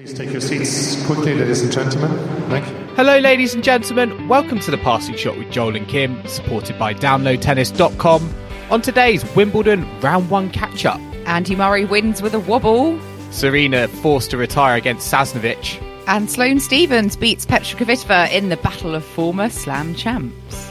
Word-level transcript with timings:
Please 0.00 0.14
take 0.14 0.32
your 0.32 0.40
seats 0.40 1.04
quickly, 1.04 1.34
ladies 1.34 1.60
and 1.60 1.70
gentlemen. 1.70 2.08
Thank 2.48 2.66
you. 2.66 2.74
Hello, 2.94 3.18
ladies 3.18 3.52
and 3.52 3.62
gentlemen. 3.62 4.28
Welcome 4.28 4.58
to 4.60 4.70
the 4.70 4.78
Passing 4.78 5.14
Shot 5.14 5.36
with 5.36 5.50
Joel 5.50 5.76
and 5.76 5.86
Kim, 5.86 6.26
supported 6.26 6.78
by 6.78 6.94
DownloadTennis.com. 6.94 8.34
On 8.70 8.80
today's 8.80 9.22
Wimbledon 9.36 9.86
Round 10.00 10.30
1 10.30 10.52
catch 10.52 10.86
up, 10.86 10.98
Andy 11.26 11.54
Murray 11.54 11.84
wins 11.84 12.22
with 12.22 12.32
a 12.32 12.40
wobble, 12.40 12.98
Serena 13.30 13.88
forced 13.88 14.30
to 14.30 14.38
retire 14.38 14.76
against 14.76 15.12
Sasnovich. 15.12 15.78
and 16.06 16.30
Sloane 16.30 16.60
Stevens 16.60 17.14
beats 17.14 17.44
Petra 17.44 17.78
Kvitova 17.78 18.32
in 18.32 18.48
the 18.48 18.56
battle 18.56 18.94
of 18.94 19.04
former 19.04 19.50
Slam 19.50 19.94
champs. 19.94 20.69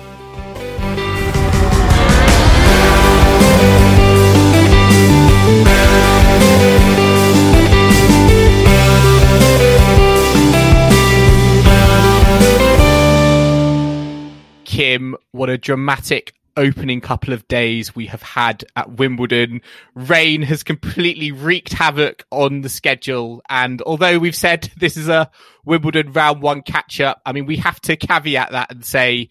Kim, 14.80 15.17
what 15.33 15.49
a 15.49 15.58
dramatic 15.58 16.33
opening 16.55 17.02
couple 17.02 17.33
of 17.33 17.45
days 17.49 17.94
we 17.94 18.05
have 18.05 18.22
had 18.22 18.63
at 18.77 18.94
Wimbledon. 18.94 19.59
Rain 19.94 20.41
has 20.41 20.63
completely 20.63 21.33
wreaked 21.33 21.73
havoc 21.73 22.25
on 22.31 22.61
the 22.61 22.69
schedule. 22.69 23.41
And 23.49 23.81
although 23.81 24.17
we've 24.19 24.33
said 24.33 24.71
this 24.77 24.95
is 24.95 25.09
a 25.09 25.30
Wimbledon 25.66 26.13
round 26.13 26.41
one 26.41 26.61
catch 26.61 27.02
up, 27.02 27.21
I 27.25 27.33
mean, 27.33 27.45
we 27.45 27.58
have 27.58 27.81
to 27.81 27.97
caveat 27.97 28.53
that 28.53 28.71
and 28.71 28.86
say 28.86 29.27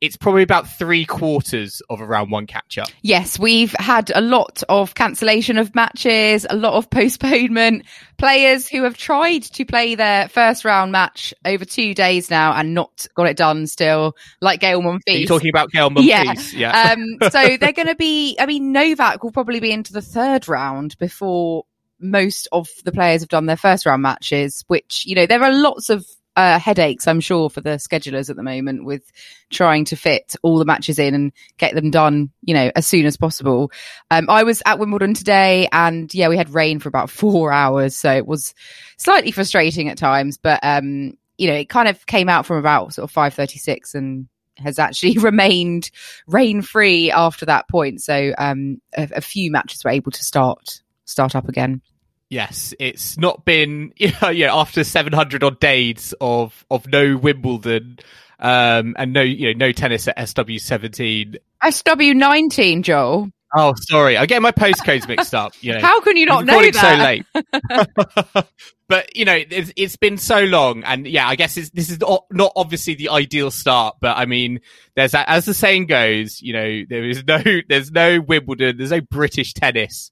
it's 0.00 0.16
probably 0.16 0.42
about 0.42 0.68
three 0.68 1.04
quarters 1.04 1.82
of 1.90 2.00
a 2.00 2.06
round 2.06 2.30
one 2.30 2.46
catch 2.46 2.78
up. 2.78 2.88
Yes, 3.02 3.38
we've 3.38 3.74
had 3.78 4.12
a 4.14 4.20
lot 4.20 4.62
of 4.68 4.94
cancellation 4.94 5.58
of 5.58 5.74
matches, 5.74 6.46
a 6.48 6.54
lot 6.56 6.74
of 6.74 6.88
postponement. 6.90 7.84
Players 8.16 8.68
who 8.68 8.84
have 8.84 8.96
tried 8.96 9.42
to 9.42 9.64
play 9.64 9.94
their 9.94 10.28
first 10.28 10.64
round 10.64 10.92
match 10.92 11.34
over 11.44 11.64
two 11.64 11.94
days 11.94 12.30
now 12.30 12.52
and 12.52 12.74
not 12.74 13.06
got 13.14 13.26
it 13.28 13.36
done 13.36 13.66
still, 13.66 14.14
like 14.40 14.60
Gaël 14.60 14.82
Monfils. 14.82 15.14
Are 15.14 15.18
you 15.18 15.26
talking 15.26 15.50
about 15.50 15.70
Gaël 15.72 15.92
Yeah. 15.98 16.24
Monfils? 16.24 16.52
Yeah. 16.52 16.92
um, 16.92 17.30
so 17.30 17.56
they're 17.56 17.72
going 17.72 17.88
to 17.88 17.96
be, 17.96 18.36
I 18.38 18.46
mean, 18.46 18.72
Novak 18.72 19.22
will 19.22 19.32
probably 19.32 19.60
be 19.60 19.72
into 19.72 19.92
the 19.92 20.02
third 20.02 20.48
round 20.48 20.96
before 20.98 21.64
most 22.00 22.46
of 22.52 22.68
the 22.84 22.92
players 22.92 23.22
have 23.22 23.28
done 23.28 23.46
their 23.46 23.56
first 23.56 23.84
round 23.84 24.02
matches, 24.02 24.64
which, 24.68 25.04
you 25.06 25.14
know, 25.16 25.26
there 25.26 25.42
are 25.42 25.52
lots 25.52 25.90
of 25.90 26.06
uh, 26.38 26.56
headaches, 26.56 27.08
I'm 27.08 27.18
sure, 27.18 27.50
for 27.50 27.60
the 27.60 27.70
schedulers 27.70 28.30
at 28.30 28.36
the 28.36 28.44
moment 28.44 28.84
with 28.84 29.10
trying 29.50 29.84
to 29.86 29.96
fit 29.96 30.36
all 30.42 30.60
the 30.60 30.64
matches 30.64 30.96
in 30.96 31.12
and 31.12 31.32
get 31.56 31.74
them 31.74 31.90
done, 31.90 32.30
you 32.42 32.54
know, 32.54 32.70
as 32.76 32.86
soon 32.86 33.06
as 33.06 33.16
possible. 33.16 33.72
Um, 34.12 34.30
I 34.30 34.44
was 34.44 34.62
at 34.64 34.78
Wimbledon 34.78 35.14
today 35.14 35.68
and 35.72 36.14
yeah, 36.14 36.28
we 36.28 36.36
had 36.36 36.54
rain 36.54 36.78
for 36.78 36.88
about 36.88 37.10
four 37.20 37.50
hours. 37.50 37.96
So 37.96 38.12
it 38.12 38.24
was 38.24 38.54
slightly 38.98 39.32
frustrating 39.32 39.88
at 39.88 39.98
times, 39.98 40.38
but, 40.38 40.60
um, 40.62 41.14
you 41.38 41.48
know, 41.48 41.54
it 41.54 41.68
kind 41.68 41.88
of 41.88 42.06
came 42.06 42.28
out 42.28 42.46
from 42.46 42.58
about 42.58 42.94
sort 42.94 43.02
of 43.02 43.10
536 43.10 43.96
and 43.96 44.28
has 44.58 44.78
actually 44.78 45.18
remained 45.18 45.90
rain 46.28 46.62
free 46.62 47.10
after 47.10 47.46
that 47.46 47.68
point. 47.68 48.00
So, 48.00 48.32
um, 48.38 48.80
a, 48.96 49.08
a 49.16 49.20
few 49.20 49.50
matches 49.50 49.82
were 49.82 49.90
able 49.90 50.12
to 50.12 50.24
start, 50.24 50.82
start 51.04 51.34
up 51.34 51.48
again. 51.48 51.82
Yes, 52.30 52.74
it's 52.78 53.16
not 53.16 53.44
been 53.44 53.92
yeah, 53.96 54.30
yeah 54.30 54.54
after 54.54 54.84
700 54.84 55.42
odd 55.42 55.60
days 55.60 56.14
of 56.20 56.64
of 56.70 56.86
no 56.86 57.16
Wimbledon 57.16 57.98
um 58.40 58.94
and 58.96 59.12
no 59.12 59.20
you 59.20 59.52
know 59.54 59.66
no 59.66 59.72
tennis 59.72 60.08
at 60.08 60.16
SW17. 60.16 61.36
SW19, 61.62 62.82
Joel. 62.82 63.30
Oh, 63.56 63.72
sorry. 63.76 64.18
I 64.18 64.26
get 64.26 64.42
my 64.42 64.52
postcodes 64.52 65.08
mixed 65.08 65.34
up, 65.34 65.54
you 65.62 65.72
know. 65.72 65.80
How 65.82 66.00
can 66.02 66.18
you 66.18 66.26
not 66.26 66.44
know 66.44 66.60
that? 66.60 66.74
so 66.74 66.94
late. 67.02 68.46
but 68.88 69.16
you 69.16 69.24
know, 69.24 69.34
it's, 69.34 69.72
it's 69.74 69.96
been 69.96 70.18
so 70.18 70.44
long, 70.44 70.84
and 70.84 71.06
yeah, 71.06 71.26
I 71.26 71.34
guess 71.34 71.56
it's, 71.56 71.70
this 71.70 71.88
is 71.88 71.98
not, 72.00 72.26
not 72.30 72.52
obviously 72.56 72.94
the 72.94 73.08
ideal 73.08 73.50
start. 73.50 73.96
But 74.00 74.18
I 74.18 74.26
mean, 74.26 74.60
there's 74.96 75.12
that, 75.12 75.28
as 75.30 75.46
the 75.46 75.54
saying 75.54 75.86
goes, 75.86 76.42
you 76.42 76.52
know, 76.52 76.84
there 76.90 77.04
is 77.04 77.24
no 77.26 77.42
there's 77.68 77.90
no 77.90 78.20
Wimbledon, 78.20 78.76
there's 78.76 78.90
no 78.90 79.00
British 79.00 79.54
tennis 79.54 80.10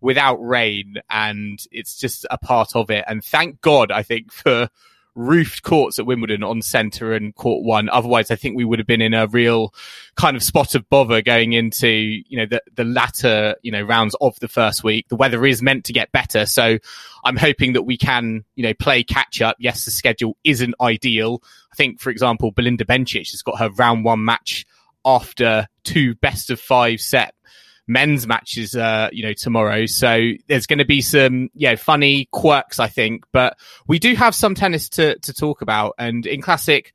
without 0.00 0.36
rain, 0.36 0.96
and 1.10 1.58
it's 1.70 1.96
just 1.96 2.26
a 2.30 2.38
part 2.38 2.76
of 2.76 2.90
it. 2.90 3.04
And 3.06 3.24
thank 3.24 3.60
God, 3.60 3.90
I 3.90 4.02
think 4.02 4.32
for 4.32 4.68
roofed 5.18 5.64
courts 5.64 5.98
at 5.98 6.06
Wimbledon 6.06 6.44
on 6.44 6.62
centre 6.62 7.12
and 7.12 7.34
court 7.34 7.64
one. 7.64 7.88
Otherwise, 7.88 8.30
I 8.30 8.36
think 8.36 8.56
we 8.56 8.64
would 8.64 8.78
have 8.78 8.86
been 8.86 9.02
in 9.02 9.14
a 9.14 9.26
real 9.26 9.74
kind 10.14 10.36
of 10.36 10.44
spot 10.44 10.76
of 10.76 10.88
bother 10.88 11.20
going 11.22 11.54
into, 11.54 11.88
you 11.88 12.38
know, 12.38 12.46
the, 12.46 12.62
the 12.74 12.84
latter, 12.84 13.56
you 13.62 13.72
know, 13.72 13.82
rounds 13.82 14.14
of 14.20 14.38
the 14.38 14.46
first 14.46 14.84
week. 14.84 15.08
The 15.08 15.16
weather 15.16 15.44
is 15.44 15.60
meant 15.60 15.84
to 15.86 15.92
get 15.92 16.12
better. 16.12 16.46
So 16.46 16.78
I'm 17.24 17.36
hoping 17.36 17.72
that 17.72 17.82
we 17.82 17.98
can, 17.98 18.44
you 18.54 18.62
know, 18.62 18.74
play 18.74 19.02
catch 19.02 19.42
up. 19.42 19.56
Yes, 19.58 19.84
the 19.84 19.90
schedule 19.90 20.36
isn't 20.44 20.76
ideal. 20.80 21.42
I 21.72 21.74
think, 21.74 22.00
for 22.00 22.10
example, 22.10 22.52
Belinda 22.52 22.84
Bencic 22.84 23.32
has 23.32 23.42
got 23.42 23.58
her 23.58 23.70
round 23.70 24.04
one 24.04 24.24
match 24.24 24.66
after 25.04 25.66
two 25.82 26.14
best 26.14 26.50
of 26.50 26.60
five 26.60 27.00
set 27.00 27.34
men's 27.88 28.26
matches, 28.26 28.76
uh, 28.76 29.08
you 29.10 29.24
know, 29.24 29.32
tomorrow. 29.32 29.86
So 29.86 30.32
there's 30.46 30.66
going 30.66 30.78
to 30.78 30.84
be 30.84 31.00
some, 31.00 31.48
yeah, 31.54 31.74
funny 31.74 32.28
quirks, 32.30 32.78
I 32.78 32.88
think, 32.88 33.24
but 33.32 33.56
we 33.88 33.98
do 33.98 34.14
have 34.14 34.34
some 34.34 34.54
tennis 34.54 34.90
to, 34.90 35.18
to 35.20 35.32
talk 35.32 35.62
about. 35.62 35.94
And 35.98 36.26
in 36.26 36.42
classic 36.42 36.94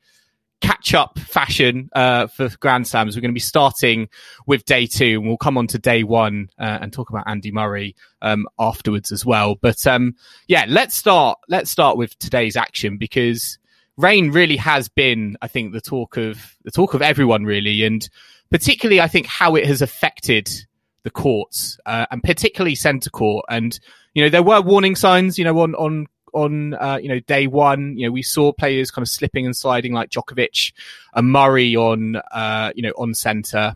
catch 0.62 0.94
up 0.94 1.20
fashion, 1.20 1.90
uh, 1.94 2.28
for 2.28 2.48
Grand 2.60 2.88
Slams, 2.88 3.16
we're 3.16 3.22
going 3.22 3.32
to 3.32 3.34
be 3.34 3.40
starting 3.40 4.08
with 4.46 4.64
day 4.66 4.86
two 4.86 5.20
and 5.20 5.28
we'll 5.28 5.36
come 5.36 5.58
on 5.58 5.68
to 5.68 5.80
day 5.80 6.04
one, 6.04 6.50
uh, 6.60 6.78
and 6.80 6.94
talk 6.94 7.10
about 7.10 7.28
Andy 7.28 7.52
Murray, 7.52 7.96
um, 8.22 8.48
afterwards 8.60 9.12
as 9.12 9.26
well. 9.26 9.56
But, 9.56 9.86
um, 9.88 10.16
yeah, 10.48 10.66
let's 10.70 10.96
start, 10.96 11.40
let's 11.50 11.72
start 11.72 11.98
with 11.98 12.18
today's 12.20 12.56
action 12.56 12.98
because 12.98 13.58
rain 13.98 14.32
really 14.32 14.58
has 14.58 14.90
been, 14.90 15.38
I 15.42 15.48
think, 15.48 15.74
the 15.74 15.82
talk 15.82 16.18
of, 16.18 16.56
the 16.64 16.72
talk 16.72 16.94
of 16.94 17.02
everyone 17.02 17.46
really. 17.46 17.84
And 17.84 18.08
particularly, 18.52 19.02
I 19.02 19.08
think 19.08 19.26
how 19.26 19.56
it 19.56 19.66
has 19.66 19.82
affected 19.82 20.50
the 21.04 21.12
courts, 21.12 21.78
uh, 21.86 22.06
and 22.12 22.24
particularly 22.24 22.76
centre 22.76 23.10
court. 23.10 23.46
And, 23.50 23.78
you 24.14 24.24
know, 24.24 24.30
there 24.30 24.44
were 24.44 24.62
warning 24.62 24.96
signs, 24.96 25.38
you 25.38 25.46
know, 25.46 25.60
on, 25.60 25.76
on, 25.76 26.08
on, 26.34 26.74
uh, 26.74 26.98
you 27.02 27.10
know, 27.10 27.20
day 27.20 27.48
one, 27.48 27.98
you 27.98 28.08
know, 28.08 28.12
we 28.12 28.24
saw 28.24 28.52
players 28.52 28.90
kind 28.90 29.04
of 29.04 29.10
slipping 29.10 29.46
and 29.46 29.56
sliding 29.56 29.94
like 29.94 30.10
Djokovic 30.10 30.74
and 31.14 31.32
Murray 31.32 31.76
on, 31.76 32.16
uh, 32.32 32.72
you 32.76 32.84
know, 32.84 32.94
on 32.98 33.14
centre. 33.14 33.76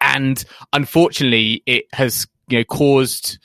And 0.00 0.42
unfortunately, 0.72 1.62
it 1.66 1.86
has, 1.92 2.26
you 2.48 2.58
know, 2.58 2.64
caused 2.64 3.38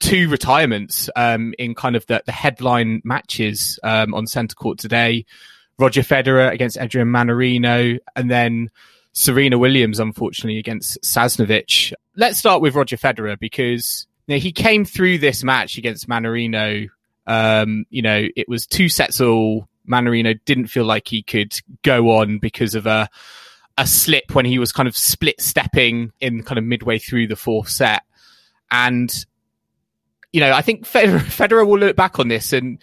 two 0.00 0.28
retirements, 0.28 1.08
um, 1.14 1.54
in 1.58 1.74
kind 1.74 1.94
of 1.94 2.04
the, 2.06 2.22
the 2.26 2.32
headline 2.32 3.00
matches, 3.04 3.78
um, 3.82 4.12
on 4.14 4.26
centre 4.26 4.56
court 4.56 4.78
today. 4.78 5.24
Roger 5.78 6.02
Federer 6.02 6.52
against 6.52 6.78
Adrian 6.78 7.08
Mannarino 7.08 7.98
and 8.14 8.30
then 8.30 8.70
Serena 9.14 9.58
Williams, 9.58 10.00
unfortunately, 10.00 10.58
against 10.58 11.00
Sasnovich. 11.02 11.92
Let's 12.16 12.38
start 12.38 12.60
with 12.60 12.74
Roger 12.74 12.96
Federer 12.96 13.38
because 13.38 14.06
you 14.26 14.34
know, 14.34 14.40
he 14.40 14.52
came 14.52 14.84
through 14.84 15.18
this 15.18 15.44
match 15.44 15.78
against 15.78 16.08
Mannarino. 16.08 16.88
Um, 17.26 17.86
you 17.90 18.02
know, 18.02 18.26
it 18.36 18.48
was 18.48 18.66
two 18.66 18.88
sets 18.88 19.20
all. 19.20 19.68
Mannarino 19.88 20.38
didn't 20.44 20.66
feel 20.66 20.84
like 20.84 21.08
he 21.08 21.22
could 21.22 21.56
go 21.82 22.18
on 22.18 22.38
because 22.38 22.74
of 22.74 22.86
a 22.86 23.08
a 23.76 23.86
slip 23.86 24.34
when 24.34 24.44
he 24.44 24.58
was 24.58 24.70
kind 24.70 24.86
of 24.88 24.96
split 24.96 25.40
stepping 25.40 26.12
in 26.20 26.44
kind 26.44 26.58
of 26.58 26.64
midway 26.64 26.98
through 26.98 27.26
the 27.26 27.36
fourth 27.36 27.68
set. 27.68 28.02
And 28.70 29.12
you 30.32 30.40
know, 30.40 30.52
I 30.52 30.62
think 30.62 30.84
Federer, 30.84 31.18
Federer 31.20 31.66
will 31.66 31.78
look 31.78 31.96
back 31.96 32.18
on 32.18 32.28
this 32.28 32.52
and 32.52 32.78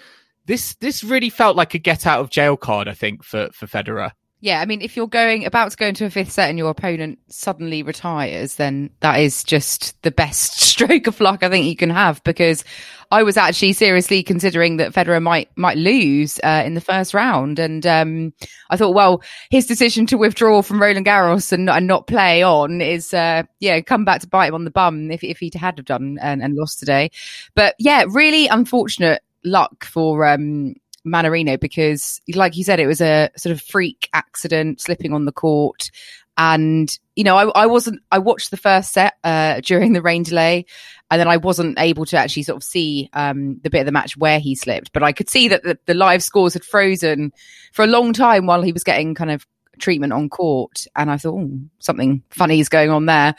this 0.46 0.76
this 0.76 1.04
really 1.04 1.30
felt 1.30 1.58
like 1.58 1.74
a 1.74 1.78
get 1.78 2.06
out 2.06 2.22
of 2.22 2.30
jail 2.30 2.56
card. 2.56 2.88
I 2.88 2.94
think 2.94 3.24
for 3.24 3.50
for 3.52 3.68
Federer 3.68 4.12
Yeah, 4.44 4.60
I 4.60 4.66
mean, 4.66 4.82
if 4.82 4.98
you're 4.98 5.08
going 5.08 5.46
about 5.46 5.70
to 5.70 5.78
go 5.78 5.86
into 5.86 6.04
a 6.04 6.10
fifth 6.10 6.32
set 6.32 6.50
and 6.50 6.58
your 6.58 6.72
opponent 6.72 7.20
suddenly 7.28 7.84
retires, 7.84 8.56
then 8.56 8.90
that 9.02 9.20
is 9.20 9.44
just 9.44 10.02
the 10.02 10.10
best 10.10 10.60
stroke 10.62 11.06
of 11.06 11.20
luck 11.20 11.44
I 11.44 11.50
think 11.50 11.68
you 11.68 11.76
can 11.76 11.92
have. 11.92 12.24
Because 12.24 12.64
I 13.12 13.22
was 13.22 13.38
actually 13.38 13.74
seriously 13.74 14.24
considering 14.24 14.78
that 14.78 14.94
Federer 14.94 15.22
might 15.22 15.50
might 15.56 15.78
lose 15.78 16.40
uh, 16.44 16.64
in 16.66 16.74
the 16.74 16.82
first 16.82 17.14
round, 17.14 17.60
and 17.60 17.86
um, 17.86 18.34
I 18.72 18.78
thought, 18.78 18.96
well, 18.96 19.22
his 19.52 19.68
decision 19.68 20.08
to 20.08 20.18
withdraw 20.18 20.64
from 20.64 20.82
Roland 20.82 21.06
Garros 21.06 21.52
and, 21.52 21.70
and 21.70 21.86
not 21.86 22.08
play 22.08 22.42
on 22.42 22.82
is, 22.82 23.14
uh, 23.14 23.44
yeah, 23.60 23.80
come 23.82 24.06
back 24.06 24.22
to 24.22 24.28
bite 24.28 24.48
him 24.48 24.56
on 24.56 24.66
the 24.66 24.72
bum 24.72 25.12
if 25.12 25.24
if 25.24 25.38
he 25.38 25.52
had 25.54 25.78
have 25.78 25.86
done 25.86 26.18
and, 26.20 26.42
and 26.42 26.56
lost 26.56 26.80
today. 26.80 27.12
But 27.54 27.76
yeah, 27.78 28.06
really 28.08 28.48
unfortunate 28.48 29.22
luck 29.44 29.86
for 29.86 30.26
um, 30.26 30.74
Mannarino 31.06 31.60
because, 31.60 32.22
like 32.34 32.58
you 32.58 32.64
said, 32.64 32.80
it 32.80 32.88
was 32.88 33.02
a 33.02 33.30
sort 33.38 33.52
of 33.52 33.62
freak 33.62 34.10
accident, 34.14 34.82
slipping 34.82 35.14
on 35.14 35.26
the 35.26 35.32
court. 35.32 35.92
And, 36.38 36.90
you 37.16 37.24
know, 37.24 37.38
I, 37.38 37.64
I 37.64 37.66
wasn't, 37.68 38.02
I 38.12 38.20
watched 38.20 38.52
the 38.52 38.58
first 38.58 38.94
set 38.94 39.16
uh, 39.24 39.62
during 39.62 39.94
the 39.94 40.02
rain 40.02 40.24
delay 40.24 40.66
and 41.10 41.20
then 41.20 41.28
I 41.28 41.38
wasn't 41.38 41.78
able 41.78 42.06
to 42.06 42.18
actually 42.18 42.44
sort 42.44 42.58
of 42.58 42.64
see 42.64 43.10
um, 43.14 43.60
the 43.64 43.70
bit 43.70 43.82
of 43.82 43.86
the 43.86 43.92
match 43.92 44.16
where 44.16 44.40
he 44.40 44.56
slipped, 44.56 44.94
but 44.94 45.04
I 45.04 45.12
could 45.12 45.30
see 45.30 45.50
that 45.50 45.64
the, 45.64 45.78
the 45.86 45.94
live 45.94 46.24
scores 46.24 46.54
had 46.54 46.64
frozen 46.64 47.34
for 47.74 47.84
a 47.84 47.88
long 47.88 48.14
time 48.14 48.46
while 48.46 48.62
he 48.62 48.72
was 48.72 48.84
getting 48.84 49.14
kind 49.14 49.30
of 49.30 49.46
treatment 49.78 50.14
on 50.14 50.30
court. 50.30 50.88
And 50.96 51.12
I 51.12 51.18
thought 51.18 51.48
something 51.80 52.24
funny 52.30 52.62
is 52.62 52.70
going 52.70 52.92
on 52.92 53.08
there. 53.08 53.36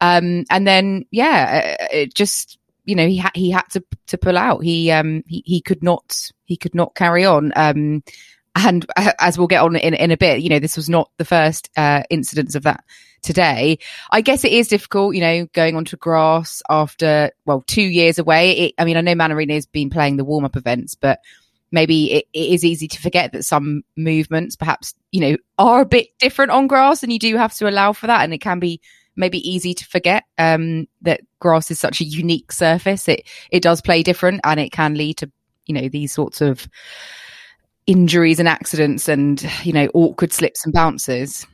Um, 0.00 0.44
and 0.48 0.66
then 0.66 1.04
yeah 1.10 1.76
it 1.90 2.14
just 2.14 2.58
you 2.86 2.94
know 2.94 3.06
he 3.06 3.16
had 3.16 3.32
he 3.34 3.50
had 3.50 3.68
to 3.70 3.84
to 4.06 4.16
pull 4.16 4.38
out 4.38 4.62
he 4.64 4.90
um 4.90 5.22
he, 5.26 5.42
he 5.44 5.60
could 5.60 5.82
not 5.82 6.30
he 6.44 6.56
could 6.56 6.74
not 6.74 6.94
carry 6.94 7.24
on 7.24 7.52
um 7.56 8.02
and 8.56 8.86
as 9.18 9.36
we'll 9.36 9.46
get 9.46 9.62
on 9.62 9.76
in, 9.76 9.94
in 9.94 10.10
a 10.10 10.16
bit, 10.16 10.40
you 10.40 10.48
know, 10.48 10.58
this 10.58 10.76
was 10.76 10.88
not 10.88 11.10
the 11.18 11.26
first 11.26 11.68
uh, 11.76 12.02
incidents 12.08 12.54
of 12.54 12.62
that 12.62 12.84
today. 13.22 13.78
I 14.10 14.22
guess 14.22 14.44
it 14.44 14.52
is 14.52 14.68
difficult, 14.68 15.14
you 15.14 15.20
know, 15.20 15.46
going 15.52 15.76
onto 15.76 15.96
grass 15.98 16.62
after, 16.70 17.30
well, 17.44 17.62
two 17.66 17.82
years 17.82 18.18
away. 18.18 18.52
It, 18.52 18.74
I 18.78 18.86
mean, 18.86 18.96
I 18.96 19.02
know 19.02 19.14
Mannarino 19.14 19.52
has 19.52 19.66
been 19.66 19.90
playing 19.90 20.16
the 20.16 20.24
warm 20.24 20.46
up 20.46 20.56
events, 20.56 20.94
but 20.94 21.20
maybe 21.70 22.12
it, 22.12 22.24
it 22.32 22.52
is 22.52 22.64
easy 22.64 22.88
to 22.88 23.00
forget 23.00 23.32
that 23.32 23.44
some 23.44 23.82
movements 23.94 24.56
perhaps, 24.56 24.94
you 25.12 25.20
know, 25.20 25.36
are 25.58 25.82
a 25.82 25.86
bit 25.86 26.08
different 26.18 26.50
on 26.50 26.66
grass 26.66 27.02
and 27.02 27.12
you 27.12 27.18
do 27.18 27.36
have 27.36 27.52
to 27.56 27.68
allow 27.68 27.92
for 27.92 28.06
that. 28.06 28.24
And 28.24 28.32
it 28.32 28.40
can 28.40 28.58
be 28.58 28.80
maybe 29.16 29.38
easy 29.38 29.74
to 29.74 29.84
forget 29.86 30.24
um, 30.38 30.86
that 31.02 31.20
grass 31.40 31.70
is 31.70 31.80
such 31.80 32.00
a 32.00 32.04
unique 32.04 32.52
surface. 32.52 33.08
It, 33.08 33.26
it 33.50 33.62
does 33.62 33.80
play 33.80 34.02
different 34.02 34.40
and 34.44 34.60
it 34.60 34.70
can 34.72 34.94
lead 34.94 35.18
to, 35.18 35.30
you 35.66 35.74
know, 35.74 35.88
these 35.88 36.12
sorts 36.12 36.40
of, 36.40 36.68
injuries 37.86 38.40
and 38.40 38.48
accidents 38.48 39.08
and 39.08 39.48
you 39.62 39.72
know 39.72 39.88
awkward 39.94 40.32
slips 40.32 40.64
and 40.64 40.74
bounces. 40.74 41.46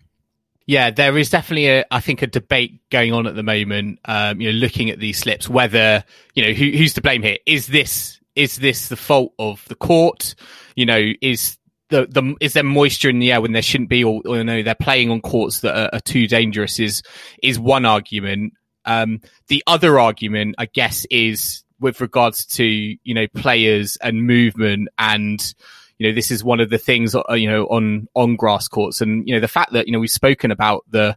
Yeah 0.66 0.90
there 0.90 1.16
is 1.18 1.28
definitely 1.28 1.68
a 1.68 1.84
i 1.90 2.00
think 2.00 2.22
a 2.22 2.26
debate 2.26 2.80
going 2.90 3.12
on 3.12 3.26
at 3.26 3.34
the 3.34 3.42
moment 3.42 3.98
um 4.04 4.40
you 4.40 4.50
know 4.50 4.56
looking 4.58 4.90
at 4.90 5.00
these 5.00 5.18
slips 5.18 5.48
whether 5.48 6.04
you 6.34 6.44
know 6.44 6.52
who, 6.52 6.70
who's 6.70 6.94
to 6.94 7.00
blame 7.00 7.22
here? 7.22 7.38
Is 7.46 7.66
this 7.66 8.20
is 8.34 8.56
this 8.56 8.88
the 8.88 8.96
fault 8.96 9.34
of 9.38 9.66
the 9.68 9.74
court? 9.74 10.34
You 10.74 10.86
know 10.86 11.12
is 11.20 11.58
the, 11.92 12.06
the 12.06 12.34
is 12.40 12.54
there 12.54 12.64
moisture 12.64 13.10
in 13.10 13.18
the 13.18 13.32
air 13.32 13.40
when 13.40 13.52
there 13.52 13.62
shouldn't 13.62 13.90
be 13.90 14.02
or, 14.02 14.22
or 14.24 14.38
you 14.38 14.44
know 14.44 14.62
they're 14.62 14.74
playing 14.74 15.10
on 15.10 15.20
courts 15.20 15.60
that 15.60 15.76
are, 15.76 15.90
are 15.92 16.00
too 16.00 16.26
dangerous 16.26 16.80
is 16.80 17.02
is 17.42 17.58
one 17.58 17.84
argument 17.84 18.54
um 18.86 19.20
the 19.48 19.62
other 19.66 20.00
argument 20.00 20.54
i 20.58 20.66
guess 20.66 21.06
is 21.10 21.62
with 21.78 22.00
regards 22.00 22.46
to 22.46 22.64
you 22.64 23.14
know 23.14 23.26
players 23.34 23.96
and 24.02 24.26
movement 24.26 24.88
and 24.98 25.54
you 26.02 26.08
know, 26.08 26.14
this 26.16 26.32
is 26.32 26.42
one 26.42 26.58
of 26.58 26.68
the 26.68 26.78
things, 26.78 27.14
uh, 27.14 27.22
you 27.34 27.48
know, 27.48 27.64
on, 27.66 28.08
on 28.16 28.34
grass 28.34 28.66
courts. 28.66 29.00
And, 29.00 29.28
you 29.28 29.34
know, 29.34 29.40
the 29.40 29.46
fact 29.46 29.72
that, 29.72 29.86
you 29.86 29.92
know, 29.92 30.00
we've 30.00 30.10
spoken 30.10 30.50
about 30.50 30.84
the, 30.90 31.16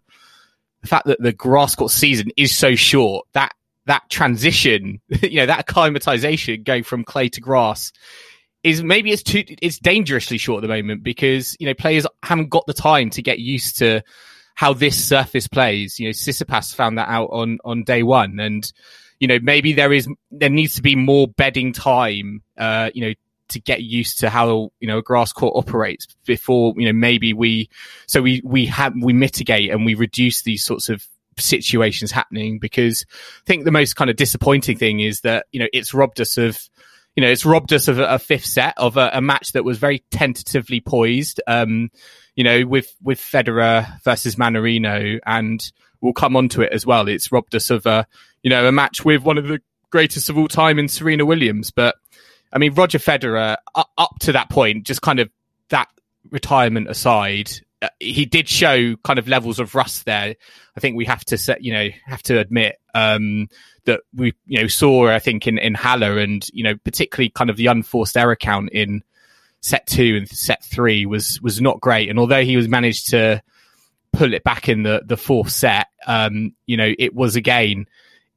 the 0.82 0.88
fact 0.88 1.08
that 1.08 1.20
the 1.20 1.34
grass 1.34 1.74
court 1.74 1.90
season 1.90 2.30
is 2.38 2.56
so 2.56 2.76
short, 2.76 3.26
that, 3.34 3.56
that 3.88 4.08
transition, 4.12 5.02
you 5.24 5.38
know, 5.38 5.48
that 5.48 5.58
acclimatization 5.58 6.62
going 6.62 6.84
from 6.84 7.04
clay 7.04 7.30
to 7.30 7.42
grass 7.42 7.92
is 8.66 8.82
maybe 8.82 9.12
it's 9.12 9.22
too, 9.22 9.44
it's 9.62 9.78
dangerously 9.78 10.40
short 10.40 10.64
at 10.64 10.68
the 10.68 10.74
moment 10.74 11.04
because, 11.04 11.56
you 11.60 11.68
know, 11.68 11.76
players 11.76 12.08
haven't 12.24 12.50
got 12.50 12.66
the 12.66 12.74
time 12.74 13.12
to 13.12 13.22
get 13.22 13.38
used 13.38 13.78
to 13.78 14.02
how 14.56 14.74
this 14.74 15.02
surface 15.08 15.48
plays. 15.48 16.00
You 16.00 16.08
know, 16.08 16.14
Tsitsipas 16.14 16.74
found 16.74 16.98
that 16.98 17.08
out 17.08 17.28
on, 17.28 17.60
on 17.64 17.84
day 17.84 18.02
one 18.02 18.40
and, 18.40 18.70
you 19.20 19.28
know, 19.28 19.38
maybe 19.40 19.74
there 19.74 19.94
is, 19.94 20.10
there 20.32 20.50
needs 20.50 20.76
to 20.76 20.82
be 20.82 20.96
more 20.96 21.28
bedding 21.28 21.74
time, 21.74 22.42
uh, 22.58 22.90
you 22.96 23.06
know, 23.06 23.14
to 23.50 23.60
get 23.60 23.84
used 23.84 24.22
to 24.22 24.30
how 24.32 24.72
you 24.80 24.88
know 24.88 24.98
a 24.98 25.04
grass 25.04 25.32
court 25.32 25.54
operates 25.56 26.08
before 26.26 26.74
you 26.78 26.88
know 26.88 26.94
maybe 26.94 27.32
we 27.32 27.70
so 28.08 28.20
we 28.20 28.42
we 28.44 28.66
have 28.66 28.96
we 29.00 29.14
mitigate 29.14 29.70
and 29.70 29.86
we 29.86 29.94
reduce 29.94 30.42
these 30.42 30.64
sorts 30.64 30.90
of 30.90 31.06
situations 31.38 32.12
happening 32.12 32.58
because 32.58 33.06
I 33.12 33.44
think 33.46 33.64
the 33.64 33.72
most 33.72 33.96
kind 33.96 34.10
of 34.10 34.16
disappointing 34.16 34.80
thing 34.80 35.00
is 35.00 35.22
that 35.22 35.46
you 35.52 35.60
know 35.60 35.68
it's 35.74 35.94
robbed 35.94 36.20
us 36.20 36.40
of 36.40 36.60
you 37.16 37.22
know 37.22 37.30
it's 37.30 37.46
robbed 37.46 37.74
us 37.74 37.88
of 37.88 38.00
a, 38.00 38.20
fifth 38.20 38.46
set 38.46 38.74
of 38.78 38.98
a, 38.98 39.12
a, 39.14 39.22
match 39.22 39.54
that 39.54 39.64
was 39.64 39.78
very 39.78 40.04
tentatively 40.12 40.82
poised 40.82 41.42
um 41.48 41.90
you 42.36 42.44
know 42.44 42.66
with 42.66 42.94
with 43.02 43.20
Federer 43.20 44.02
versus 44.04 44.36
Mannarino 44.36 45.20
and 45.26 45.72
we'll 46.02 46.14
come 46.14 46.36
on 46.36 46.48
to 46.50 46.62
it 46.62 46.72
as 46.72 46.86
well. 46.86 47.08
It's 47.08 47.32
robbed 47.32 47.56
us 47.56 47.70
of 47.70 47.86
a 47.86 48.08
you 48.44 48.50
know 48.50 48.68
a 48.68 48.72
match 48.72 49.04
with 49.04 49.24
one 49.24 49.38
of 49.38 49.48
the 49.48 49.62
greatest 49.90 50.30
of 50.30 50.38
all 50.38 50.48
time 50.48 50.80
in 50.80 50.88
Serena 50.88 51.26
Williams. 51.26 51.72
But 51.72 51.96
I 52.54 52.60
mean, 52.60 52.74
Roger 52.74 53.00
Federer, 53.00 53.58
up, 53.76 54.20
to 54.22 54.32
that 54.34 54.50
point, 54.50 54.86
just 54.86 55.02
kind 55.02 55.20
of 55.20 55.30
that 55.70 55.90
retirement 56.30 56.90
aside, 56.90 57.52
he 58.00 58.26
did 58.26 58.48
show 58.48 58.96
kind 58.98 59.20
of 59.20 59.28
levels 59.28 59.60
of 59.60 59.76
rust 59.76 60.06
there. 60.06 60.36
I 60.76 60.80
think 60.80 60.96
we 60.96 61.06
have 61.06 61.26
to 61.26 61.38
set, 61.38 61.64
you 61.64 61.74
know, 61.74 61.90
have 62.06 62.24
to 62.24 62.40
admit, 62.40 62.78
um, 62.94 63.50
that 63.86 64.02
we, 64.14 64.34
you 64.46 64.62
know, 64.62 64.68
saw, 64.68 65.08
I 65.08 65.20
think 65.20 65.48
in, 65.48 65.58
in 65.58 65.74
Halle 65.74 66.18
and, 66.18 66.46
you 66.54 66.64
know, 66.64 66.76
particularly 66.84 67.30
kind 67.30 67.50
of 67.50 67.58
the 67.58 67.68
unforced 67.68 68.18
error 68.18 68.36
count 68.36 68.70
in 68.72 69.04
set 69.62 69.88
two 69.88 70.16
and 70.18 70.30
set 70.30 70.64
three 70.64 71.06
was, 71.06 71.40
was 71.42 71.62
not 71.62 71.82
great. 71.82 72.10
And 72.10 72.20
although 72.20 72.44
he 72.44 72.58
was 72.58 72.68
managed 72.68 73.10
to 73.10 73.42
pull 74.12 74.34
it 74.34 74.44
back 74.44 74.70
in 74.70 74.84
the, 74.84 75.04
the 75.06 75.18
fourth 75.18 75.52
set, 75.52 75.88
um, 76.08 76.54
you 76.66 76.78
know, 76.78 76.94
it 76.98 77.14
was 77.14 77.36
again, 77.36 77.86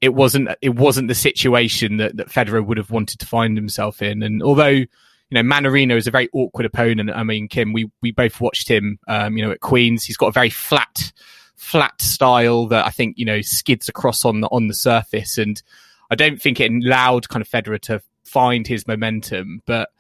it 0.01 0.15
wasn't 0.15 0.49
it 0.63 0.77
wasn't 0.77 1.09
the 1.09 1.15
situation 1.15 1.97
that, 1.97 2.17
that 2.19 2.29
Federer 2.29 2.65
would 2.65 2.77
have 2.77 2.91
wanted 2.91 3.19
to 3.19 3.27
find 3.27 3.57
himself 3.57 4.01
in. 4.01 4.23
And 4.23 4.43
although 4.43 4.85
you 5.31 5.43
know 5.43 5.43
Mannarino 5.43 5.97
is 5.97 6.07
a 6.07 6.11
very 6.11 6.29
awkward 6.33 6.67
opponent, 6.67 7.11
I 7.11 7.23
mean 7.23 7.49
Kim, 7.49 7.73
we 7.73 7.91
we 8.03 8.13
both 8.13 8.41
watched 8.41 8.69
him, 8.69 8.99
um, 9.09 9.37
you 9.37 9.45
know, 9.45 9.51
at 9.51 9.61
Queens. 9.61 10.05
He's 10.05 10.17
got 10.17 10.29
a 10.29 10.33
very 10.33 10.51
flat 10.51 11.13
flat 11.57 12.01
style 12.01 12.67
that 12.69 12.87
I 12.87 12.91
think 12.91 13.19
you 13.19 13.25
know 13.25 13.41
skids 13.41 13.89
across 13.89 14.25
on 14.25 14.41
the 14.41 14.49
on 14.49 14.69
the 14.69 14.75
surface, 14.75 15.39
and 15.39 15.61
I 16.11 16.15
don't 16.15 16.41
think 16.41 16.61
it 16.61 16.71
allowed 16.71 17.29
kind 17.29 17.43
of 17.43 17.49
Federer 17.49 17.81
to 17.83 18.01
find 18.25 18.67
his 18.67 18.87
momentum, 18.87 19.63
but 19.67 19.91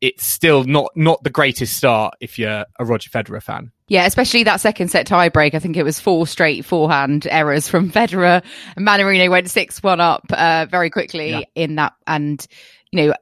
it's 0.00 0.26
still 0.26 0.64
not 0.64 0.90
not 0.96 1.22
the 1.24 1.30
greatest 1.30 1.76
start 1.76 2.14
if 2.20 2.38
you're 2.38 2.66
a 2.78 2.84
Roger 2.84 3.10
Federer 3.10 3.42
fan. 3.42 3.72
Yeah, 3.88 4.06
especially 4.06 4.44
that 4.44 4.60
second 4.60 4.88
set 4.88 5.06
tiebreak. 5.06 5.54
I 5.54 5.58
think 5.58 5.76
it 5.76 5.82
was 5.82 6.00
four 6.00 6.26
straight 6.26 6.64
forehand 6.64 7.26
errors 7.30 7.68
from 7.68 7.90
Federer. 7.90 8.42
Mannarino 8.78 9.30
went 9.30 9.50
six 9.50 9.82
one 9.82 10.00
up 10.00 10.24
uh, 10.30 10.66
very 10.70 10.90
quickly 10.90 11.30
yeah. 11.30 11.44
in 11.54 11.76
that, 11.76 11.94
and 12.06 12.46
you 12.94 13.08
know, 13.08 13.14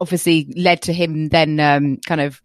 obviously 0.00 0.52
led 0.54 0.82
to 0.82 0.92
him 0.92 1.28
then 1.28 1.58
um, 1.58 1.96
kind 2.06 2.20
of 2.20 2.42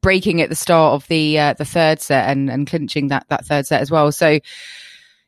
breaking 0.00 0.42
at 0.42 0.48
the 0.48 0.56
start 0.56 0.94
of 0.94 1.06
the 1.06 1.38
uh, 1.38 1.52
the 1.54 1.64
third 1.64 2.00
set 2.00 2.28
and 2.28 2.50
and 2.50 2.66
clinching 2.66 3.08
that 3.08 3.26
that 3.28 3.46
third 3.46 3.64
set 3.64 3.80
as 3.80 3.90
well. 3.90 4.10
So, 4.10 4.40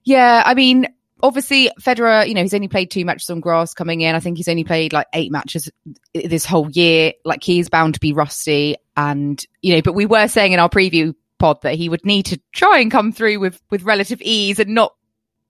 yeah, 0.03 0.43
I 0.45 0.55
mean, 0.55 0.89
obviously 1.23 1.71
Federer, 1.81 2.27
you 2.27 2.35
know, 2.35 2.43
he's 2.43 2.55
only 2.55 2.67
played 2.67 2.91
two 2.91 3.05
matches 3.05 3.31
on 3.31 3.39
grass 3.39 3.75
coming 3.75 4.01
in. 4.01 4.17
I 4.17 4.21
think 4.21 4.39
he's 4.39 4.49
only 4.49 4.65
played 4.65 4.93
like 4.93 5.07
eight 5.13 5.31
matches 5.31 5.71
this 6.15 6.45
whole 6.45 6.69
year. 6.71 7.13
Like 7.25 7.45
he's 7.45 7.69
bound 7.69 7.95
to 7.95 8.01
be 8.01 8.13
rusty. 8.13 8.77
And, 8.97 9.45
you 9.63 9.75
know, 9.75 9.83
but 9.83 9.95
we 9.95 10.07
were 10.07 10.27
saying 10.27 10.53
in 10.53 10.59
our 10.59 10.69
preview 10.69 11.15
pod 11.39 11.63
that 11.63 11.77
he 11.77 11.89
would 11.89 12.05
need 12.05 12.27
to 12.27 12.41
try 12.53 12.81
and 12.81 12.91
come 12.91 13.13
through 13.13 13.39
with, 13.39 13.61
with 13.71 13.85
relative 13.85 14.21
ease 14.23 14.59
and 14.59 14.75
not 14.75 14.95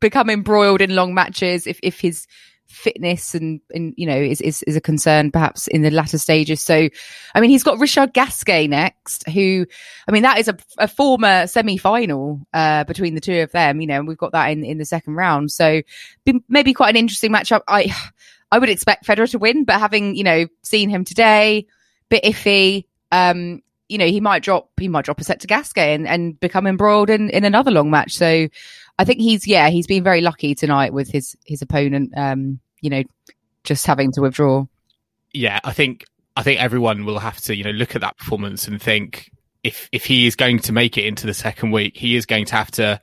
become 0.00 0.28
embroiled 0.28 0.82
in 0.82 0.94
long 0.94 1.14
matches 1.14 1.66
if, 1.66 1.80
if 1.82 2.00
his 2.00 2.26
fitness 2.68 3.34
and, 3.34 3.60
and 3.74 3.94
you 3.96 4.06
know 4.06 4.16
is, 4.16 4.40
is 4.40 4.62
is 4.64 4.76
a 4.76 4.80
concern 4.80 5.30
perhaps 5.30 5.66
in 5.68 5.82
the 5.82 5.90
latter 5.90 6.18
stages. 6.18 6.62
So 6.62 6.88
i 7.34 7.40
mean 7.40 7.50
he's 7.50 7.64
got 7.64 7.78
richard 7.78 8.12
gasquet 8.12 8.66
next 8.66 9.26
who 9.28 9.66
i 10.06 10.12
mean 10.12 10.22
that 10.22 10.38
is 10.38 10.48
a, 10.48 10.56
a 10.78 10.86
former 10.86 11.46
semi-final 11.46 12.46
uh, 12.52 12.84
between 12.84 13.14
the 13.14 13.20
two 13.20 13.40
of 13.40 13.52
them 13.52 13.80
you 13.80 13.86
know 13.86 13.98
and 13.98 14.06
we've 14.06 14.18
got 14.18 14.32
that 14.32 14.50
in 14.50 14.64
in 14.64 14.78
the 14.78 14.84
second 14.84 15.14
round. 15.14 15.50
So 15.50 15.82
maybe 16.48 16.72
quite 16.72 16.90
an 16.90 16.96
interesting 16.96 17.32
matchup. 17.32 17.62
I 17.68 17.94
i 18.50 18.58
would 18.58 18.70
expect 18.70 19.06
federer 19.06 19.30
to 19.30 19.38
win 19.38 19.64
but 19.64 19.78
having 19.78 20.14
you 20.14 20.24
know 20.24 20.46
seen 20.62 20.88
him 20.88 21.04
today 21.04 21.66
bit 22.08 22.24
iffy 22.24 22.86
um 23.12 23.60
you 23.88 23.98
know 23.98 24.06
he 24.06 24.20
might 24.20 24.42
drop 24.42 24.70
he 24.78 24.88
might 24.88 25.04
drop 25.04 25.20
a 25.20 25.24
set 25.24 25.40
to 25.40 25.46
gasquet 25.46 25.94
and, 25.94 26.06
and 26.06 26.38
become 26.40 26.66
embroiled 26.66 27.10
in 27.10 27.30
in 27.30 27.44
another 27.44 27.70
long 27.70 27.90
match 27.90 28.12
so 28.12 28.48
I 28.98 29.04
think 29.04 29.20
he's 29.20 29.46
yeah 29.46 29.70
he's 29.70 29.86
been 29.86 30.02
very 30.02 30.20
lucky 30.20 30.54
tonight 30.54 30.92
with 30.92 31.08
his 31.08 31.36
his 31.46 31.62
opponent. 31.62 32.12
Um, 32.16 32.60
you 32.80 32.90
know, 32.90 33.02
just 33.64 33.86
having 33.86 34.12
to 34.12 34.20
withdraw. 34.20 34.66
Yeah, 35.32 35.60
I 35.64 35.72
think 35.72 36.04
I 36.36 36.42
think 36.42 36.60
everyone 36.60 37.04
will 37.04 37.20
have 37.20 37.40
to 37.42 37.56
you 37.56 37.64
know 37.64 37.70
look 37.70 37.94
at 37.94 38.00
that 38.00 38.18
performance 38.18 38.66
and 38.66 38.82
think 38.82 39.30
if 39.62 39.88
if 39.92 40.04
he 40.04 40.26
is 40.26 40.34
going 40.34 40.58
to 40.60 40.72
make 40.72 40.98
it 40.98 41.04
into 41.04 41.26
the 41.26 41.34
second 41.34 41.70
week, 41.70 41.96
he 41.96 42.16
is 42.16 42.26
going 42.26 42.46
to 42.46 42.56
have 42.56 42.70
to 42.72 43.00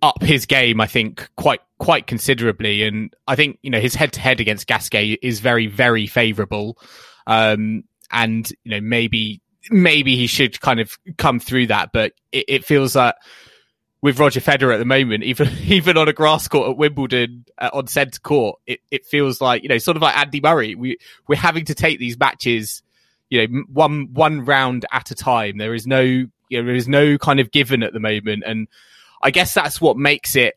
up 0.00 0.22
his 0.22 0.46
game. 0.46 0.80
I 0.80 0.86
think 0.86 1.28
quite 1.36 1.60
quite 1.78 2.06
considerably, 2.06 2.84
and 2.84 3.14
I 3.28 3.36
think 3.36 3.58
you 3.62 3.70
know 3.70 3.80
his 3.80 3.94
head 3.94 4.14
to 4.14 4.20
head 4.20 4.40
against 4.40 4.66
Gasquet 4.66 5.18
is 5.20 5.40
very 5.40 5.66
very 5.66 6.06
favourable, 6.06 6.78
um, 7.26 7.84
and 8.10 8.50
you 8.64 8.70
know 8.70 8.80
maybe 8.80 9.42
maybe 9.70 10.16
he 10.16 10.26
should 10.26 10.60
kind 10.60 10.80
of 10.80 10.98
come 11.16 11.40
through 11.40 11.68
that, 11.68 11.90
but 11.92 12.12
it, 12.32 12.44
it 12.48 12.64
feels 12.64 12.92
that 12.94 13.16
with 14.02 14.20
Roger 14.20 14.40
Federer 14.40 14.72
at 14.72 14.78
the 14.78 14.84
moment, 14.84 15.24
even 15.24 15.48
even 15.64 15.96
on 15.96 16.08
a 16.08 16.12
grass 16.12 16.46
court 16.48 16.70
at 16.70 16.76
Wimbledon 16.76 17.44
uh, 17.58 17.70
on 17.72 17.88
centre 17.88 18.20
court, 18.20 18.60
it, 18.66 18.80
it 18.90 19.04
feels 19.04 19.40
like 19.40 19.62
you 19.62 19.68
know 19.68 19.78
sort 19.78 19.96
of 19.96 20.02
like 20.02 20.16
Andy 20.16 20.40
Murray. 20.40 20.74
We 20.74 20.98
we're 21.26 21.36
having 21.36 21.64
to 21.66 21.74
take 21.74 21.98
these 21.98 22.18
matches, 22.18 22.82
you 23.30 23.46
know, 23.46 23.64
one 23.72 24.12
one 24.12 24.44
round 24.44 24.86
at 24.92 25.10
a 25.10 25.14
time. 25.14 25.58
There 25.58 25.74
is 25.74 25.86
no 25.86 26.00
you 26.00 26.30
know 26.52 26.64
there 26.64 26.76
is 26.76 26.86
no 26.86 27.18
kind 27.18 27.40
of 27.40 27.50
given 27.50 27.82
at 27.82 27.92
the 27.92 28.00
moment, 28.00 28.44
and 28.46 28.68
I 29.22 29.32
guess 29.32 29.52
that's 29.52 29.80
what 29.80 29.96
makes 29.96 30.36
it 30.36 30.54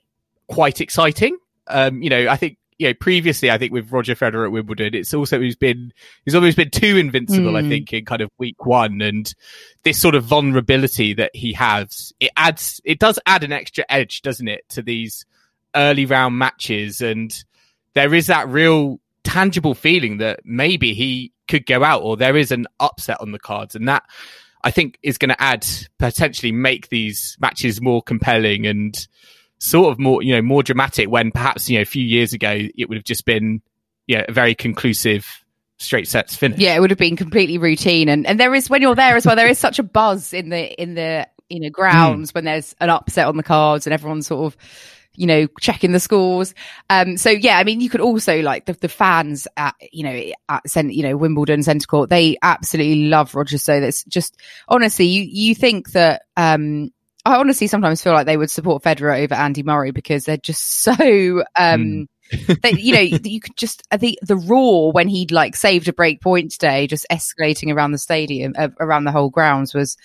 quite 0.47 0.79
exciting. 0.79 1.37
Um, 1.67 2.03
you 2.03 2.09
know, 2.09 2.27
I 2.27 2.35
think 2.35 2.58
you 2.79 2.87
know, 2.87 2.93
previously, 2.93 3.51
I 3.51 3.57
think 3.57 3.73
with 3.73 3.91
Roger 3.91 4.15
Federer 4.15 4.45
at 4.45 4.53
Wimbledon, 4.53 4.95
it's 4.95 5.13
also 5.13 5.39
he's 5.39 5.57
been 5.57 5.93
he's 6.23 6.33
almost 6.33 6.55
been 6.55 6.71
too 6.71 6.97
invincible. 6.97 7.51
Mm. 7.51 7.65
I 7.65 7.69
think 7.69 7.91
in 7.91 8.05
kind 8.05 8.21
of 8.21 8.31
week 8.37 8.65
one, 8.65 9.01
and 9.01 9.31
this 9.83 9.99
sort 9.99 10.15
of 10.15 10.23
vulnerability 10.23 11.13
that 11.15 11.31
he 11.35 11.51
has, 11.53 12.13
it 12.21 12.31
adds 12.37 12.81
it 12.85 12.97
does 12.97 13.19
add 13.25 13.43
an 13.43 13.51
extra 13.51 13.83
edge, 13.89 14.21
doesn't 14.21 14.47
it, 14.47 14.67
to 14.69 14.81
these 14.81 15.25
early 15.75 16.05
round 16.05 16.39
matches, 16.39 17.01
and 17.01 17.43
there 17.95 18.13
is 18.13 18.27
that 18.27 18.47
real 18.47 19.01
tangible 19.25 19.75
feeling 19.75 20.17
that 20.17 20.39
maybe 20.45 20.93
he 20.93 21.33
could 21.49 21.65
go 21.65 21.83
out, 21.83 22.01
or 22.01 22.15
there 22.15 22.37
is 22.37 22.49
an 22.49 22.65
upset 22.79 23.19
on 23.19 23.33
the 23.33 23.39
cards, 23.39 23.75
and 23.75 23.89
that 23.89 24.03
I 24.63 24.71
think 24.71 24.97
is 25.03 25.17
going 25.17 25.29
to 25.29 25.41
add 25.41 25.67
potentially 25.97 26.53
make 26.53 26.87
these 26.87 27.35
matches 27.41 27.81
more 27.81 28.01
compelling 28.01 28.65
and 28.65 29.05
sort 29.59 29.91
of 29.91 29.99
more, 29.99 30.23
you 30.23 30.33
know, 30.33 30.41
more 30.41 30.63
dramatic 30.63 31.09
when 31.09 31.31
perhaps, 31.31 31.69
you 31.69 31.77
know, 31.77 31.81
a 31.81 31.85
few 31.85 32.03
years 32.03 32.33
ago 32.33 32.57
it 32.77 32.89
would 32.89 32.97
have 32.97 33.05
just 33.05 33.25
been, 33.25 33.61
yeah, 34.07 34.25
a 34.27 34.31
very 34.31 34.55
conclusive 34.55 35.43
straight 35.77 36.07
sets 36.07 36.35
finish. 36.35 36.59
Yeah, 36.59 36.75
it 36.75 36.79
would 36.79 36.89
have 36.89 36.99
been 36.99 37.15
completely 37.15 37.57
routine. 37.57 38.09
And, 38.09 38.25
and 38.25 38.39
there 38.39 38.55
is, 38.55 38.69
when 38.69 38.81
you're 38.81 38.95
there 38.95 39.15
as 39.15 39.25
well, 39.25 39.35
there 39.35 39.47
is 39.47 39.59
such 39.59 39.79
a 39.79 39.83
buzz 39.83 40.33
in 40.33 40.49
the, 40.49 40.81
in 40.81 40.95
the, 40.95 41.27
you 41.49 41.59
know, 41.59 41.69
grounds 41.69 42.31
mm. 42.31 42.35
when 42.35 42.45
there's 42.45 42.75
an 42.79 42.89
upset 42.89 43.27
on 43.27 43.37
the 43.37 43.43
cards 43.43 43.85
and 43.85 43.93
everyone's 43.93 44.27
sort 44.27 44.45
of, 44.45 44.57
you 45.15 45.25
know, 45.27 45.47
checking 45.59 45.91
the 45.91 45.99
scores. 45.99 46.53
Um, 46.89 47.17
so 47.17 47.29
yeah, 47.29 47.57
I 47.57 47.65
mean, 47.65 47.81
you 47.81 47.89
could 47.89 47.99
also 47.99 48.41
like 48.41 48.65
the, 48.65 48.73
the 48.73 48.87
fans 48.87 49.47
at, 49.57 49.75
you 49.91 50.03
know, 50.03 50.23
at 50.47 50.69
Cent, 50.69 50.93
you 50.93 51.03
know, 51.03 51.17
Wimbledon 51.17 51.63
Centre 51.63 51.87
Court, 51.87 52.09
they 52.09 52.37
absolutely 52.41 53.07
love 53.07 53.35
Roger. 53.35 53.57
So 53.57 53.81
that's 53.81 54.05
just, 54.05 54.37
honestly, 54.69 55.07
you, 55.07 55.23
you 55.23 55.55
think 55.55 55.91
that, 55.91 56.21
um, 56.37 56.91
I 57.25 57.35
honestly 57.37 57.67
sometimes 57.67 58.01
feel 58.01 58.13
like 58.13 58.25
they 58.25 58.37
would 58.37 58.51
support 58.51 58.83
Federer 58.83 59.23
over 59.23 59.35
Andy 59.35 59.63
Murray 59.63 59.91
because 59.91 60.25
they're 60.25 60.37
just 60.37 60.81
so, 60.83 60.93
um, 61.55 62.07
mm. 62.07 62.07
they, 62.61 62.71
you 62.71 62.93
know, 62.93 62.99
you 62.99 63.39
could 63.39 63.57
just, 63.57 63.83
I 63.91 63.97
think 63.97 64.17
the 64.21 64.35
raw 64.35 64.91
when 64.91 65.07
he'd 65.07 65.31
like 65.31 65.55
saved 65.55 65.87
a 65.87 65.93
break 65.93 66.21
point 66.21 66.51
today, 66.51 66.87
just 66.87 67.07
escalating 67.11 67.73
around 67.73 67.91
the 67.91 67.97
stadium, 67.97 68.53
uh, 68.57 68.69
around 68.79 69.05
the 69.05 69.11
whole 69.11 69.31
grounds 69.31 69.73
was, 69.73 69.97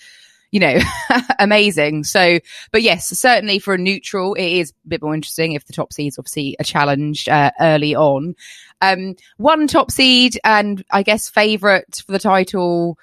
you 0.51 0.59
know, 0.59 0.79
amazing. 1.39 2.03
So, 2.03 2.39
but 2.71 2.81
yes, 2.81 3.07
certainly 3.07 3.59
for 3.59 3.75
a 3.75 3.77
neutral, 3.77 4.33
it 4.33 4.47
is 4.47 4.71
a 4.85 4.89
bit 4.89 5.03
more 5.03 5.13
interesting 5.13 5.51
if 5.51 5.65
the 5.65 5.73
top 5.73 5.93
seeds 5.93 6.17
obviously 6.17 6.55
are 6.59 6.63
challenged 6.63 7.29
uh, 7.29 7.51
early 7.59 7.95
on. 7.95 8.35
Um, 8.81 9.15
one 9.37 9.67
top 9.67 9.91
seed 9.91 10.39
and 10.43 10.83
I 10.91 11.03
guess 11.03 11.29
favourite 11.29 12.01
for 12.05 12.11
the 12.11 12.19
title 12.19 12.97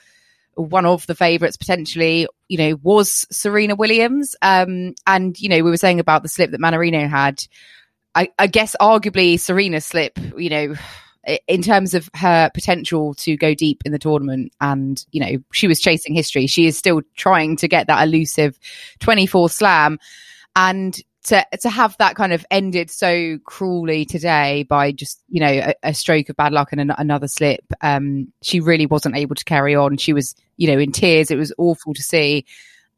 one 0.54 0.86
of 0.86 1.06
the 1.06 1.14
favourites 1.14 1.56
potentially, 1.56 2.26
you 2.48 2.58
know, 2.58 2.78
was 2.82 3.26
Serena 3.30 3.74
Williams. 3.74 4.36
Um, 4.42 4.94
and, 5.06 5.38
you 5.40 5.48
know, 5.48 5.62
we 5.62 5.70
were 5.70 5.76
saying 5.76 6.00
about 6.00 6.22
the 6.22 6.28
slip 6.28 6.50
that 6.50 6.60
Mannarino 6.60 7.08
had. 7.08 7.42
I, 8.14 8.28
I 8.38 8.46
guess 8.46 8.76
arguably 8.80 9.40
Serena's 9.40 9.86
slip, 9.86 10.18
you 10.36 10.50
know, 10.50 10.74
in 11.46 11.62
terms 11.62 11.94
of 11.94 12.10
her 12.14 12.50
potential 12.52 13.14
to 13.14 13.36
go 13.36 13.54
deep 13.54 13.82
in 13.84 13.92
the 13.92 13.98
tournament 13.98 14.52
and 14.60 15.04
you 15.12 15.20
know 15.20 15.42
she 15.52 15.68
was 15.68 15.78
chasing 15.78 16.14
history 16.14 16.48
she 16.48 16.66
is 16.66 16.76
still 16.76 17.00
trying 17.14 17.54
to 17.54 17.68
get 17.68 17.86
that 17.86 18.02
elusive 18.02 18.58
24 18.98 19.48
slam 19.48 20.00
and 20.56 21.00
to 21.24 21.46
to 21.60 21.70
have 21.70 21.96
that 21.98 22.16
kind 22.16 22.32
of 22.32 22.44
ended 22.50 22.90
so 22.90 23.38
cruelly 23.44 24.04
today 24.04 24.64
by 24.64 24.92
just 24.92 25.22
you 25.28 25.40
know 25.40 25.46
a, 25.46 25.74
a 25.82 25.94
stroke 25.94 26.28
of 26.28 26.36
bad 26.36 26.52
luck 26.52 26.72
and 26.72 26.80
an, 26.80 26.92
another 26.98 27.28
slip 27.28 27.64
um 27.80 28.32
she 28.42 28.60
really 28.60 28.86
wasn't 28.86 29.16
able 29.16 29.34
to 29.34 29.44
carry 29.44 29.74
on. 29.74 29.96
She 29.96 30.12
was 30.12 30.34
you 30.56 30.68
know 30.68 30.78
in 30.78 30.92
tears. 30.92 31.30
It 31.30 31.36
was 31.36 31.52
awful 31.58 31.94
to 31.94 32.02
see. 32.02 32.44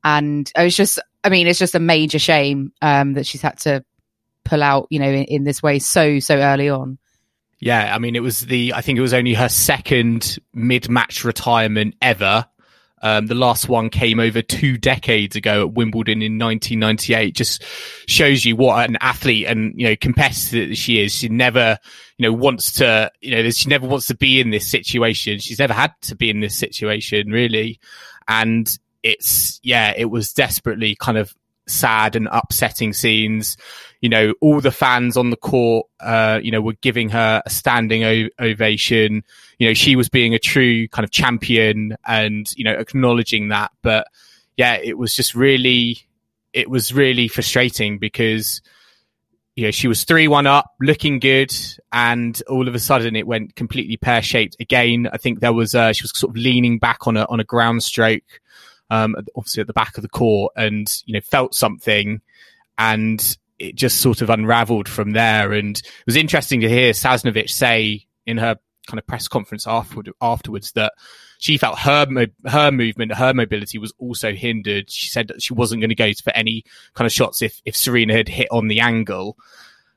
And 0.02 0.50
it 0.56 0.62
was 0.62 0.76
just 0.76 0.98
i 1.22 1.28
mean 1.28 1.46
it's 1.46 1.58
just 1.58 1.74
a 1.74 1.80
major 1.80 2.18
shame 2.18 2.72
um 2.82 3.14
that 3.14 3.26
she's 3.26 3.42
had 3.42 3.58
to 3.60 3.84
pull 4.44 4.62
out 4.62 4.86
you 4.90 4.98
know 4.98 5.08
in, 5.08 5.24
in 5.24 5.44
this 5.44 5.62
way 5.62 5.78
so 5.78 6.18
so 6.20 6.36
early 6.36 6.68
on. 6.68 6.98
Yeah, 7.60 7.94
I 7.94 7.98
mean, 7.98 8.14
it 8.14 8.22
was 8.22 8.42
the, 8.42 8.74
I 8.74 8.82
think 8.82 8.98
it 8.98 9.02
was 9.02 9.14
only 9.14 9.32
her 9.32 9.48
second 9.48 10.38
mid 10.52 10.90
match 10.90 11.24
retirement 11.24 11.94
ever. 12.02 12.46
Um, 13.04 13.26
the 13.26 13.34
last 13.34 13.68
one 13.68 13.90
came 13.90 14.18
over 14.18 14.40
two 14.40 14.78
decades 14.78 15.36
ago 15.36 15.60
at 15.60 15.74
Wimbledon 15.74 16.22
in 16.22 16.38
1998. 16.38 17.34
Just 17.34 17.62
shows 18.08 18.46
you 18.46 18.56
what 18.56 18.88
an 18.88 18.96
athlete 19.02 19.46
and 19.46 19.78
you 19.78 19.88
know 19.88 19.96
competitor 19.96 20.74
she 20.74 21.04
is. 21.04 21.14
She 21.14 21.28
never, 21.28 21.78
you 22.16 22.22
know, 22.26 22.32
wants 22.32 22.72
to, 22.76 23.12
you 23.20 23.30
know, 23.32 23.50
she 23.50 23.68
never 23.68 23.86
wants 23.86 24.06
to 24.06 24.16
be 24.16 24.40
in 24.40 24.48
this 24.48 24.66
situation. 24.66 25.38
She's 25.38 25.58
never 25.58 25.74
had 25.74 25.92
to 26.02 26.16
be 26.16 26.30
in 26.30 26.40
this 26.40 26.56
situation 26.56 27.28
really, 27.28 27.78
and 28.26 28.66
it's 29.02 29.60
yeah, 29.62 29.92
it 29.94 30.06
was 30.06 30.32
desperately 30.32 30.96
kind 30.98 31.18
of 31.18 31.34
sad 31.66 32.16
and 32.16 32.26
upsetting 32.32 32.94
scenes. 32.94 33.58
You 34.04 34.10
know, 34.10 34.34
all 34.42 34.60
the 34.60 34.70
fans 34.70 35.16
on 35.16 35.30
the 35.30 35.36
court, 35.36 35.86
uh, 36.00 36.38
you 36.42 36.50
know, 36.50 36.60
were 36.60 36.76
giving 36.82 37.08
her 37.08 37.42
a 37.46 37.48
standing 37.48 38.04
o- 38.04 38.28
ovation 38.38 39.24
you 39.58 39.68
know, 39.68 39.74
she 39.74 39.96
was 39.96 40.08
being 40.08 40.34
a 40.34 40.38
true 40.38 40.88
kind 40.88 41.04
of 41.04 41.10
champion 41.10 41.96
and, 42.06 42.52
you 42.56 42.64
know, 42.64 42.72
acknowledging 42.72 43.48
that. 43.48 43.70
But 43.82 44.08
yeah, 44.56 44.74
it 44.74 44.98
was 44.98 45.14
just 45.14 45.34
really, 45.34 45.98
it 46.52 46.68
was 46.68 46.92
really 46.92 47.28
frustrating 47.28 47.98
because, 47.98 48.60
you 49.56 49.64
know, 49.64 49.70
she 49.70 49.86
was 49.86 50.04
3 50.04 50.28
1 50.28 50.46
up, 50.46 50.72
looking 50.80 51.18
good. 51.18 51.54
And 51.92 52.40
all 52.48 52.66
of 52.66 52.74
a 52.74 52.78
sudden 52.78 53.16
it 53.16 53.26
went 53.26 53.54
completely 53.54 53.96
pear 53.96 54.22
shaped 54.22 54.56
again. 54.58 55.08
I 55.12 55.18
think 55.18 55.40
there 55.40 55.52
was, 55.52 55.74
uh, 55.74 55.92
she 55.92 56.02
was 56.02 56.18
sort 56.18 56.30
of 56.30 56.36
leaning 56.36 56.78
back 56.78 57.06
on 57.06 57.16
a, 57.16 57.24
on 57.28 57.40
a 57.40 57.44
ground 57.44 57.82
stroke, 57.82 58.40
um, 58.90 59.14
obviously 59.36 59.60
at 59.60 59.66
the 59.66 59.72
back 59.72 59.96
of 59.96 60.02
the 60.02 60.08
court 60.08 60.52
and, 60.56 60.92
you 61.06 61.14
know, 61.14 61.20
felt 61.20 61.54
something 61.54 62.20
and 62.76 63.38
it 63.58 63.74
just 63.74 64.00
sort 64.00 64.22
of 64.22 64.30
unraveled 64.30 64.88
from 64.88 65.12
there. 65.12 65.52
And 65.52 65.76
it 65.76 66.06
was 66.06 66.16
interesting 66.16 66.60
to 66.60 66.68
hear 66.68 66.92
Sasnovich 66.92 67.50
say 67.50 68.06
in 68.26 68.38
her 68.38 68.56
kind 68.86 68.98
of 68.98 69.06
press 69.06 69.28
conference 69.28 69.66
afterward, 69.66 70.10
afterwards 70.20 70.72
that 70.72 70.92
she 71.38 71.58
felt 71.58 71.78
her 71.78 72.06
her 72.46 72.70
movement, 72.70 73.14
her 73.14 73.34
mobility 73.34 73.78
was 73.78 73.92
also 73.98 74.32
hindered. 74.32 74.90
She 74.90 75.08
said 75.08 75.28
that 75.28 75.42
she 75.42 75.54
wasn't 75.54 75.80
going 75.80 75.90
to 75.90 75.94
go 75.94 76.12
for 76.22 76.32
any 76.34 76.64
kind 76.94 77.06
of 77.06 77.12
shots 77.12 77.42
if 77.42 77.60
if 77.64 77.76
Serena 77.76 78.14
had 78.14 78.28
hit 78.28 78.48
on 78.50 78.68
the 78.68 78.80
angle. 78.80 79.36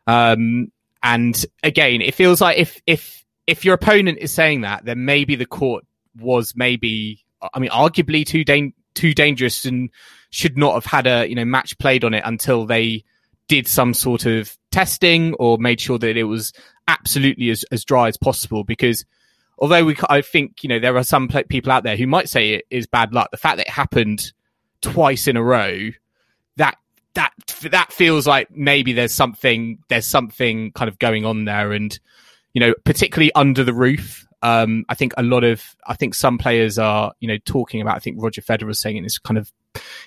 Um, 0.05 0.71
and 1.03 1.45
again, 1.63 2.01
it 2.01 2.15
feels 2.15 2.41
like 2.41 2.57
if 2.57 2.81
if 2.85 3.25
if 3.45 3.63
your 3.63 3.75
opponent 3.75 4.17
is 4.19 4.33
saying 4.33 4.61
that, 4.61 4.85
then 4.85 5.05
maybe 5.05 5.35
the 5.35 5.45
court 5.45 5.85
was 6.19 6.53
maybe, 6.55 7.23
I 7.53 7.59
mean, 7.59 7.69
arguably 7.69 8.25
too 8.25 8.43
too 8.93 9.13
dangerous 9.13 9.63
and 9.65 9.89
should 10.31 10.57
not 10.57 10.73
have 10.73 10.85
had 10.85 11.07
a 11.07 11.27
you 11.27 11.35
know 11.35 11.45
match 11.45 11.77
played 11.77 12.03
on 12.03 12.13
it 12.13 12.23
until 12.25 12.65
they 12.65 13.03
did 13.48 13.68
some 13.68 13.94
sort 13.94 14.25
of 14.25 14.58
testing 14.72 15.34
or 15.36 15.58
made 15.58 15.80
sure 15.80 15.98
that 15.98 16.18
it 16.18 16.24
was 16.25 16.54
absolutely 16.88 17.50
as, 17.50 17.63
as 17.72 17.84
dry 17.86 18.08
as 18.08 18.18
possible 18.18 18.63
because 18.63 19.06
although 19.60 19.86
we, 19.86 19.96
I 20.10 20.22
think, 20.22 20.63
you 20.63 20.70
know, 20.70 20.80
there 20.80 20.98
are 20.98 21.04
some 21.04 21.27
people 21.50 21.72
out 21.72 21.84
there 21.84 21.98
who 21.98 22.08
might 22.08 22.30
say 22.30 22.51
it 22.51 22.66
is 22.70 22.88
bad 22.88 23.13
luck. 23.13 23.32
The 23.32 23.38
fact 23.38 23.58
that 23.58 23.68
it 23.68 23.74
happened 23.74 24.32
twice 24.82 25.27
in 25.27 25.38
a 25.38 25.44
row, 25.44 25.89
that, 26.58 26.77
that, 27.16 27.34
that 27.72 27.92
feels 27.92 28.27
like 28.27 28.50
maybe 28.51 28.94
there's 28.94 29.13
something, 29.13 29.80
there's 29.88 30.06
something 30.06 30.72
kind 30.74 30.89
of 30.89 31.00
going 31.00 31.25
on 31.25 31.46
there. 31.46 31.72
And, 31.72 31.98
you 32.54 32.60
know, 32.60 32.74
particularly 32.84 33.32
under 33.34 33.63
the 33.63 33.74
roof, 33.74 34.27
um, 34.44 34.86
I 34.89 34.94
think 34.94 35.13
a 35.18 35.24
lot 35.24 35.44
of, 35.44 35.63
I 35.88 35.96
think 35.96 36.13
some 36.13 36.38
players 36.38 36.77
are, 36.77 37.13
you 37.20 37.27
know, 37.27 37.38
talking 37.44 37.82
about, 37.82 37.96
I 37.96 38.00
think 38.00 38.22
Roger 38.22 38.42
Federer 38.42 38.68
was 38.68 38.80
saying 38.80 38.98
in 38.98 39.04
his 39.04 39.18
kind 39.18 39.38
of 39.38 39.51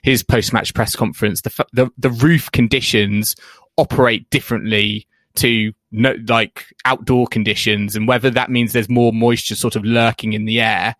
his 0.02 0.22
post 0.22 0.52
match 0.52 0.74
press 0.74 0.94
conference, 0.94 1.42
the, 1.42 1.66
the, 1.72 1.90
the 1.98 2.10
roof 2.10 2.50
conditions 2.52 3.36
operate 3.76 4.28
differently 4.30 5.06
to 5.36 5.72
no, 5.92 6.14
like 6.28 6.66
outdoor 6.84 7.26
conditions 7.26 7.96
and 7.96 8.06
whether 8.08 8.30
that 8.30 8.50
means 8.50 8.72
there's 8.72 8.88
more 8.88 9.12
moisture 9.12 9.54
sort 9.54 9.76
of 9.76 9.84
lurking 9.84 10.32
in 10.32 10.44
the 10.44 10.60
air. 10.60 10.94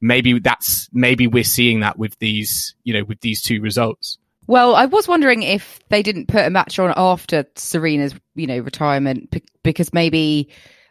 Maybe 0.00 0.38
that's, 0.38 0.88
maybe 0.92 1.26
we're 1.26 1.44
seeing 1.44 1.80
that 1.80 1.98
with 1.98 2.18
these, 2.18 2.74
you 2.84 2.92
know, 2.92 3.04
with 3.04 3.20
these 3.20 3.42
two 3.42 3.60
results. 3.60 4.18
Well, 4.48 4.74
I 4.74 4.86
was 4.86 5.06
wondering 5.06 5.42
if 5.42 5.78
they 5.88 6.02
didn't 6.02 6.26
put 6.26 6.44
a 6.44 6.50
match 6.50 6.78
on 6.78 6.92
after 6.96 7.46
Serena's, 7.54 8.14
you 8.34 8.46
know, 8.46 8.58
retirement 8.58 9.34
because 9.62 9.92
maybe 9.92 10.48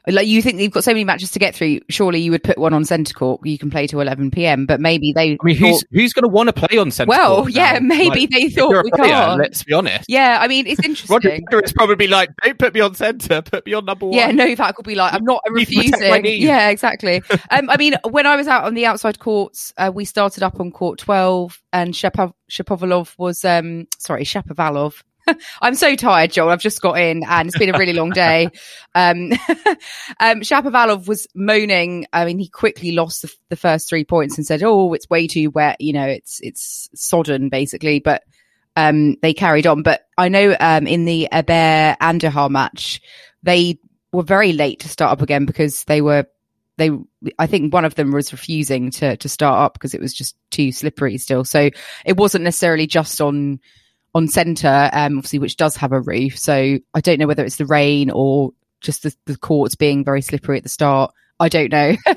Like 0.08 0.28
you 0.28 0.42
think 0.42 0.60
you've 0.60 0.72
got 0.72 0.84
so 0.84 0.92
many 0.92 1.04
matches 1.04 1.32
to 1.32 1.40
get 1.40 1.54
through. 1.54 1.80
Surely 1.90 2.20
you 2.20 2.32
would 2.32 2.44
put 2.44 2.58
one 2.58 2.74
on 2.74 2.86
centre 2.86 3.14
court. 3.14 3.46
You 3.46 3.58
can 3.58 3.70
play 3.70 3.86
to 3.88 4.02
11 4.02 4.32
p.m. 4.32 4.66
But 4.66 4.82
maybe 4.82 5.14
they. 5.14 5.34
I 5.34 5.38
mean, 5.44 5.56
who's 5.58 5.82
thought- 5.82 5.84
who's 5.92 6.14
going 6.14 6.24
to 6.24 6.30
want 6.30 6.48
to 6.48 6.54
play 6.54 6.78
on 6.78 6.90
centre 6.92 7.10
well, 7.10 7.48
yeah, 7.50 7.74
now? 7.74 7.80
maybe 7.82 8.22
Like, 8.22 8.30
they 8.32 8.50
thought 8.50 8.84
we 8.84 8.92
player, 8.92 9.12
can't. 9.12 9.40
Let's 9.40 9.64
be 9.64 9.74
honest. 9.74 10.06
Yeah, 10.08 10.40
I 10.42 10.48
mean, 10.48 10.66
it's 10.68 10.80
Roger 11.10 11.30
interesting. 11.30 11.46
Federer 11.52 11.64
is 11.64 11.74
probably 11.74 12.08
like, 12.08 12.30
don't 12.44 12.58
put 12.58 12.74
me 12.74 12.80
on 12.80 12.96
centre, 12.96 13.42
put 13.42 13.66
me 13.66 13.74
on 13.74 13.86
number 13.86 14.08
one. 14.08 14.16
Yeah, 14.18 14.32
Novak 14.32 14.78
will 14.78 14.84
be 14.84 14.96
like, 14.96 15.14
I'm 15.14 15.24
not 15.24 15.42
refusing. 15.50 16.26
Yeah, 16.26 16.70
exactly. 16.70 17.22
um, 17.52 17.70
I 17.70 17.78
mean, 17.78 17.96
when 18.10 18.26
I 18.26 18.36
was 18.36 18.48
out 18.48 18.64
on 18.64 18.74
the 18.74 18.86
outside 18.86 19.20
courts, 19.20 19.74
uh, 19.78 19.92
we 19.94 20.06
started 20.06 20.44
up 20.44 20.60
on 20.60 20.72
court 20.72 21.00
12 21.00 21.62
and 21.74 21.94
Shapov- 21.94 22.34
Shapovalov 22.50 23.14
was, 23.18 23.46
um, 23.46 23.88
sorry, 24.00 24.24
Shapovalov. 24.24 25.04
I'm 25.62 25.76
so 25.76 25.96
tired, 25.96 26.32
Joel. 26.32 26.50
I've 26.50 26.62
just 26.62 26.82
got 26.82 27.00
in 27.00 27.24
and 27.24 27.48
it's 27.48 27.58
been 27.58 27.74
a 27.74 27.78
really 27.78 27.94
long 27.94 28.12
day. 28.12 28.50
Um, 28.96 29.32
um, 30.20 30.42
Shapovalov 30.42 31.08
was 31.08 31.28
moaning. 31.36 32.06
I 32.14 32.26
mean, 32.26 32.40
he 32.40 32.48
quickly 32.48 32.92
lost 32.92 33.22
the, 33.22 33.34
the 33.50 33.56
first 33.56 33.90
three 33.90 34.04
points 34.04 34.38
and 34.38 34.46
said, 34.46 34.64
Oh, 34.64 34.94
it's 34.94 35.10
way 35.10 35.28
too 35.28 35.50
wet. 35.50 35.80
You 35.80 35.94
know, 35.94 36.06
it's, 36.06 36.40
it's 36.42 36.90
sodden 36.96 37.50
basically, 37.50 38.00
but, 38.00 38.24
um, 38.76 39.16
they 39.22 39.34
carried 39.34 39.68
on. 39.68 39.84
But 39.84 40.08
I 40.18 40.30
know, 40.30 40.56
um, 40.60 40.88
in 40.88 41.06
the 41.06 41.32
Aber 41.32 41.98
Andahar 42.02 42.50
match, 42.50 43.02
they 43.44 43.80
were 44.12 44.24
very 44.24 44.54
late 44.54 44.82
to 44.82 44.90
start 44.90 45.12
up 45.12 45.22
again 45.22 45.46
because 45.46 45.84
they 45.86 46.02
were 46.02 46.26
they 46.78 46.90
I 47.38 47.48
think 47.48 47.74
one 47.74 47.86
of 47.86 47.96
them 47.96 48.12
was 48.12 48.32
refusing 48.32 48.92
to 48.92 49.18
to 49.18 49.30
start 49.30 49.60
up 49.60 49.74
because 49.74 49.94
it 49.94 50.02
was 50.02 50.14
just 50.14 50.36
too 50.50 50.72
slippery 50.72 51.18
still. 51.18 51.44
So 51.44 51.70
it 52.06 52.18
wasn't 52.18 52.44
necessarily 52.44 52.88
just 52.88 53.22
on 53.22 53.60
on 54.14 54.28
centre, 54.28 54.90
um, 54.92 55.18
obviously, 55.18 55.40
which 55.40 55.58
does 55.58 55.76
have 55.78 55.92
a 55.92 56.02
roof. 56.02 56.38
So 56.38 56.78
I 56.94 57.02
don't 57.02 57.20
know 57.20 57.28
whether 57.28 57.46
it's 57.46 57.56
the 57.56 57.66
rain 57.66 58.10
or 58.10 58.52
just 58.82 59.04
the, 59.04 59.16
the 59.26 59.38
courts 59.38 59.76
being 59.76 60.04
very 60.04 60.22
slippery 60.22 60.58
at 60.58 60.64
the 60.64 60.70
start. 60.70 61.14
I 61.40 61.50
don't 61.50 61.72
know. 61.72 61.96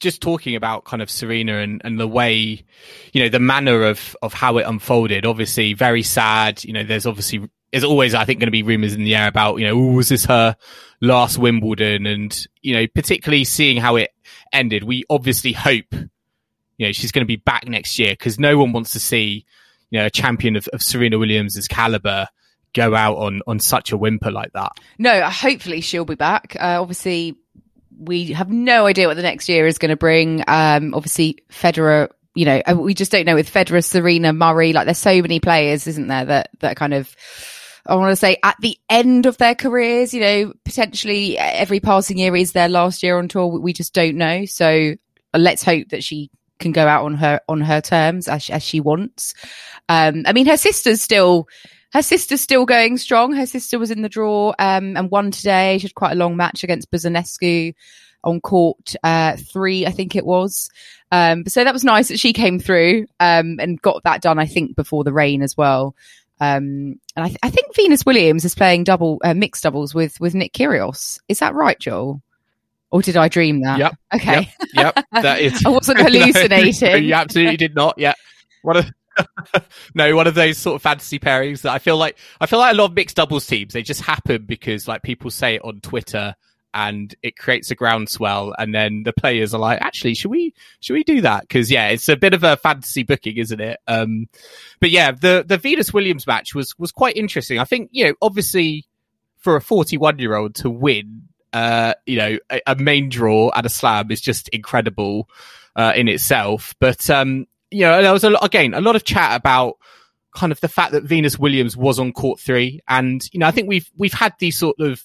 just 0.00 0.22
talking 0.22 0.56
about 0.56 0.84
kind 0.84 1.02
of 1.02 1.10
Serena 1.10 1.58
and, 1.58 1.80
and 1.84 2.00
the 2.00 2.08
way, 2.08 2.64
you 3.12 3.22
know, 3.22 3.28
the 3.28 3.38
manner 3.38 3.84
of, 3.84 4.16
of 4.22 4.32
how 4.32 4.56
it 4.58 4.66
unfolded, 4.66 5.26
obviously 5.26 5.74
very 5.74 6.02
sad. 6.02 6.64
You 6.64 6.72
know, 6.72 6.82
there's 6.82 7.06
obviously, 7.06 7.48
there's 7.70 7.84
always, 7.84 8.14
I 8.14 8.24
think, 8.24 8.40
going 8.40 8.46
to 8.46 8.52
be 8.52 8.62
rumors 8.62 8.94
in 8.94 9.04
the 9.04 9.14
air 9.14 9.28
about, 9.28 9.58
you 9.58 9.66
know, 9.66 9.76
"Ooh, 9.76 9.94
was 9.94 10.08
this 10.08 10.24
her 10.24 10.56
last 11.00 11.38
Wimbledon? 11.38 12.06
And, 12.06 12.46
you 12.62 12.74
know, 12.74 12.86
particularly 12.86 13.44
seeing 13.44 13.76
how 13.76 13.96
it 13.96 14.10
ended, 14.52 14.84
we 14.84 15.04
obviously 15.10 15.52
hope, 15.52 15.92
you 15.92 16.86
know, 16.86 16.92
she's 16.92 17.12
going 17.12 17.24
to 17.24 17.28
be 17.28 17.36
back 17.36 17.68
next 17.68 17.98
year 17.98 18.12
because 18.12 18.40
no 18.40 18.56
one 18.58 18.72
wants 18.72 18.92
to 18.92 19.00
see, 19.00 19.44
you 19.90 19.98
know, 19.98 20.06
a 20.06 20.10
champion 20.10 20.56
of, 20.56 20.66
of 20.68 20.82
Serena 20.82 21.18
Williams' 21.18 21.66
caliber 21.68 22.26
go 22.72 22.94
out 22.94 23.16
on, 23.18 23.40
on 23.46 23.58
such 23.58 23.90
a 23.92 23.96
whimper 23.96 24.30
like 24.30 24.52
that. 24.52 24.72
no, 24.98 25.22
hopefully 25.28 25.80
she'll 25.80 26.04
be 26.04 26.14
back. 26.14 26.56
Uh, 26.58 26.78
obviously, 26.80 27.36
we 27.98 28.26
have 28.32 28.48
no 28.50 28.86
idea 28.86 29.08
what 29.08 29.16
the 29.16 29.22
next 29.22 29.48
year 29.48 29.66
is 29.66 29.78
going 29.78 29.88
to 29.90 29.96
bring. 29.96 30.42
Um, 30.46 30.94
obviously, 30.94 31.38
Federer, 31.50 32.08
you 32.34 32.44
know, 32.44 32.62
uh, 32.70 32.74
we 32.76 32.94
just 32.94 33.10
don't 33.12 33.26
know 33.26 33.34
with 33.34 33.52
Federer, 33.52 33.84
Serena, 33.84 34.32
Murray. 34.32 34.72
Like, 34.72 34.84
there's 34.86 34.98
so 34.98 35.20
many 35.20 35.40
players, 35.40 35.86
isn't 35.86 36.06
there, 36.06 36.24
that 36.26 36.50
that 36.60 36.76
kind 36.76 36.94
of. 36.94 37.14
I 37.86 37.96
want 37.96 38.12
to 38.12 38.16
say 38.16 38.36
at 38.42 38.56
the 38.60 38.78
end 38.88 39.26
of 39.26 39.36
their 39.38 39.54
careers, 39.54 40.14
you 40.14 40.20
know, 40.20 40.52
potentially 40.64 41.36
every 41.38 41.80
passing 41.80 42.18
year 42.18 42.36
is 42.36 42.52
their 42.52 42.68
last 42.68 43.02
year 43.02 43.18
on 43.18 43.26
tour. 43.26 43.46
We- 43.48 43.60
We 43.60 43.72
just 43.72 43.94
don't 43.94 44.16
know. 44.16 44.44
So 44.44 44.94
uh, 45.34 45.38
let's 45.38 45.64
hope 45.64 45.88
that 45.88 46.04
she 46.04 46.30
can 46.60 46.72
go 46.72 46.86
out 46.86 47.04
on 47.04 47.14
her 47.14 47.40
on 47.48 47.60
her 47.60 47.80
terms 47.80 48.28
as 48.28 48.48
as 48.50 48.62
she 48.62 48.80
wants. 48.80 49.34
Um, 49.88 50.22
I 50.26 50.32
mean, 50.32 50.46
her 50.46 50.56
sister's 50.56 51.02
still 51.02 51.48
her 51.92 52.02
sister's 52.02 52.40
still 52.40 52.66
going 52.66 52.98
strong. 52.98 53.32
Her 53.32 53.46
sister 53.46 53.78
was 53.78 53.90
in 53.90 54.02
the 54.02 54.08
draw 54.08 54.54
um, 54.58 54.96
and 54.96 55.10
won 55.10 55.30
today. 55.30 55.78
She 55.78 55.88
had 55.88 55.94
quite 55.94 56.12
a 56.12 56.16
long 56.16 56.36
match 56.36 56.62
against 56.62 56.90
Buzarnescu 56.90 57.74
on 58.22 58.40
court 58.40 58.94
uh, 59.02 59.36
three, 59.36 59.86
I 59.86 59.90
think 59.90 60.14
it 60.14 60.24
was. 60.26 60.70
Um, 61.10 61.44
so 61.46 61.64
that 61.64 61.72
was 61.72 61.84
nice 61.84 62.08
that 62.08 62.20
she 62.20 62.32
came 62.32 62.60
through 62.60 63.06
um, 63.18 63.58
and 63.58 63.80
got 63.82 64.04
that 64.04 64.22
done. 64.22 64.38
I 64.38 64.46
think 64.46 64.76
before 64.76 65.04
the 65.04 65.12
rain 65.12 65.42
as 65.42 65.56
well. 65.56 65.96
Um, 66.40 66.98
and 67.16 67.24
I, 67.24 67.28
th- 67.28 67.38
I 67.42 67.50
think 67.50 67.74
Venus 67.74 68.06
Williams 68.06 68.44
is 68.44 68.54
playing 68.54 68.84
double 68.84 69.20
uh, 69.24 69.34
mixed 69.34 69.62
doubles 69.62 69.94
with 69.94 70.18
with 70.20 70.34
Nick 70.34 70.52
Kyrgios. 70.52 71.18
Is 71.28 71.40
that 71.40 71.54
right, 71.54 71.78
Joel? 71.78 72.22
Or 72.90 73.02
did 73.02 73.16
I 73.16 73.28
dream 73.28 73.62
that? 73.62 73.78
Yep. 73.78 73.94
Okay. 74.16 74.52
Yep. 74.74 75.04
That 75.12 75.40
is. 75.40 75.62
I 75.66 75.68
wasn't 75.68 75.98
No, 76.00 76.04
hallucinating. 76.04 77.04
you 77.04 77.14
absolutely 77.14 77.56
did 77.56 77.74
not. 77.74 77.94
Yeah. 77.98 78.14
One 78.62 78.76
of 78.78 78.90
no, 79.94 80.14
one 80.16 80.26
of 80.26 80.34
those 80.34 80.58
sort 80.58 80.76
of 80.76 80.82
fantasy 80.82 81.18
pairings 81.18 81.62
that 81.62 81.72
I 81.72 81.78
feel 81.78 81.96
like 81.96 82.18
I 82.40 82.46
feel 82.46 82.58
like 82.58 82.72
a 82.72 82.76
lot 82.76 82.86
of 82.90 82.94
mixed 82.94 83.16
doubles 83.16 83.46
teams 83.46 83.72
they 83.72 83.82
just 83.82 84.00
happen 84.00 84.44
because 84.46 84.88
like 84.88 85.02
people 85.02 85.30
say 85.30 85.56
it 85.56 85.64
on 85.64 85.80
Twitter 85.80 86.34
and 86.72 87.14
it 87.22 87.36
creates 87.36 87.70
a 87.70 87.74
groundswell 87.74 88.54
and 88.56 88.72
then 88.74 89.02
the 89.02 89.12
players 89.12 89.52
are 89.52 89.58
like 89.60 89.80
actually 89.82 90.14
should 90.14 90.30
we 90.30 90.54
should 90.78 90.94
we 90.94 91.02
do 91.02 91.20
that 91.20 91.40
because 91.42 91.70
yeah 91.70 91.88
it's 91.88 92.08
a 92.08 92.16
bit 92.16 92.32
of 92.32 92.44
a 92.44 92.56
fantasy 92.58 93.02
booking 93.02 93.36
isn't 93.38 93.60
it 93.60 93.80
um 93.88 94.28
but 94.78 94.90
yeah 94.90 95.10
the 95.10 95.44
the 95.46 95.58
Venus 95.58 95.92
Williams 95.92 96.28
match 96.28 96.54
was 96.54 96.78
was 96.78 96.92
quite 96.92 97.16
interesting 97.16 97.58
I 97.58 97.64
think 97.64 97.88
you 97.92 98.04
know 98.06 98.14
obviously 98.22 98.84
for 99.38 99.56
a 99.56 99.60
41 99.60 100.18
year 100.20 100.36
old 100.36 100.54
to 100.56 100.70
win 100.70 101.22
uh 101.52 101.94
you 102.06 102.16
know 102.16 102.38
a, 102.50 102.60
a 102.68 102.76
main 102.76 103.08
draw 103.08 103.50
at 103.54 103.66
a 103.66 103.68
slam 103.68 104.10
is 104.10 104.20
just 104.20 104.48
incredible 104.50 105.28
uh, 105.76 105.92
in 105.94 106.08
itself. 106.08 106.74
But 106.78 107.08
um, 107.10 107.46
you 107.70 107.80
know, 107.80 108.02
there 108.02 108.12
was 108.12 108.24
a 108.24 108.30
lot, 108.30 108.44
again 108.44 108.74
a 108.74 108.80
lot 108.80 108.96
of 108.96 109.04
chat 109.04 109.36
about 109.36 109.78
kind 110.34 110.52
of 110.52 110.60
the 110.60 110.68
fact 110.68 110.92
that 110.92 111.04
Venus 111.04 111.38
Williams 111.38 111.76
was 111.76 111.98
on 111.98 112.12
court 112.12 112.40
three, 112.40 112.80
and 112.88 113.22
you 113.32 113.40
know, 113.40 113.46
I 113.46 113.50
think 113.50 113.68
we've 113.68 113.90
we've 113.96 114.12
had 114.12 114.34
these 114.38 114.56
sort 114.56 114.80
of 114.80 115.04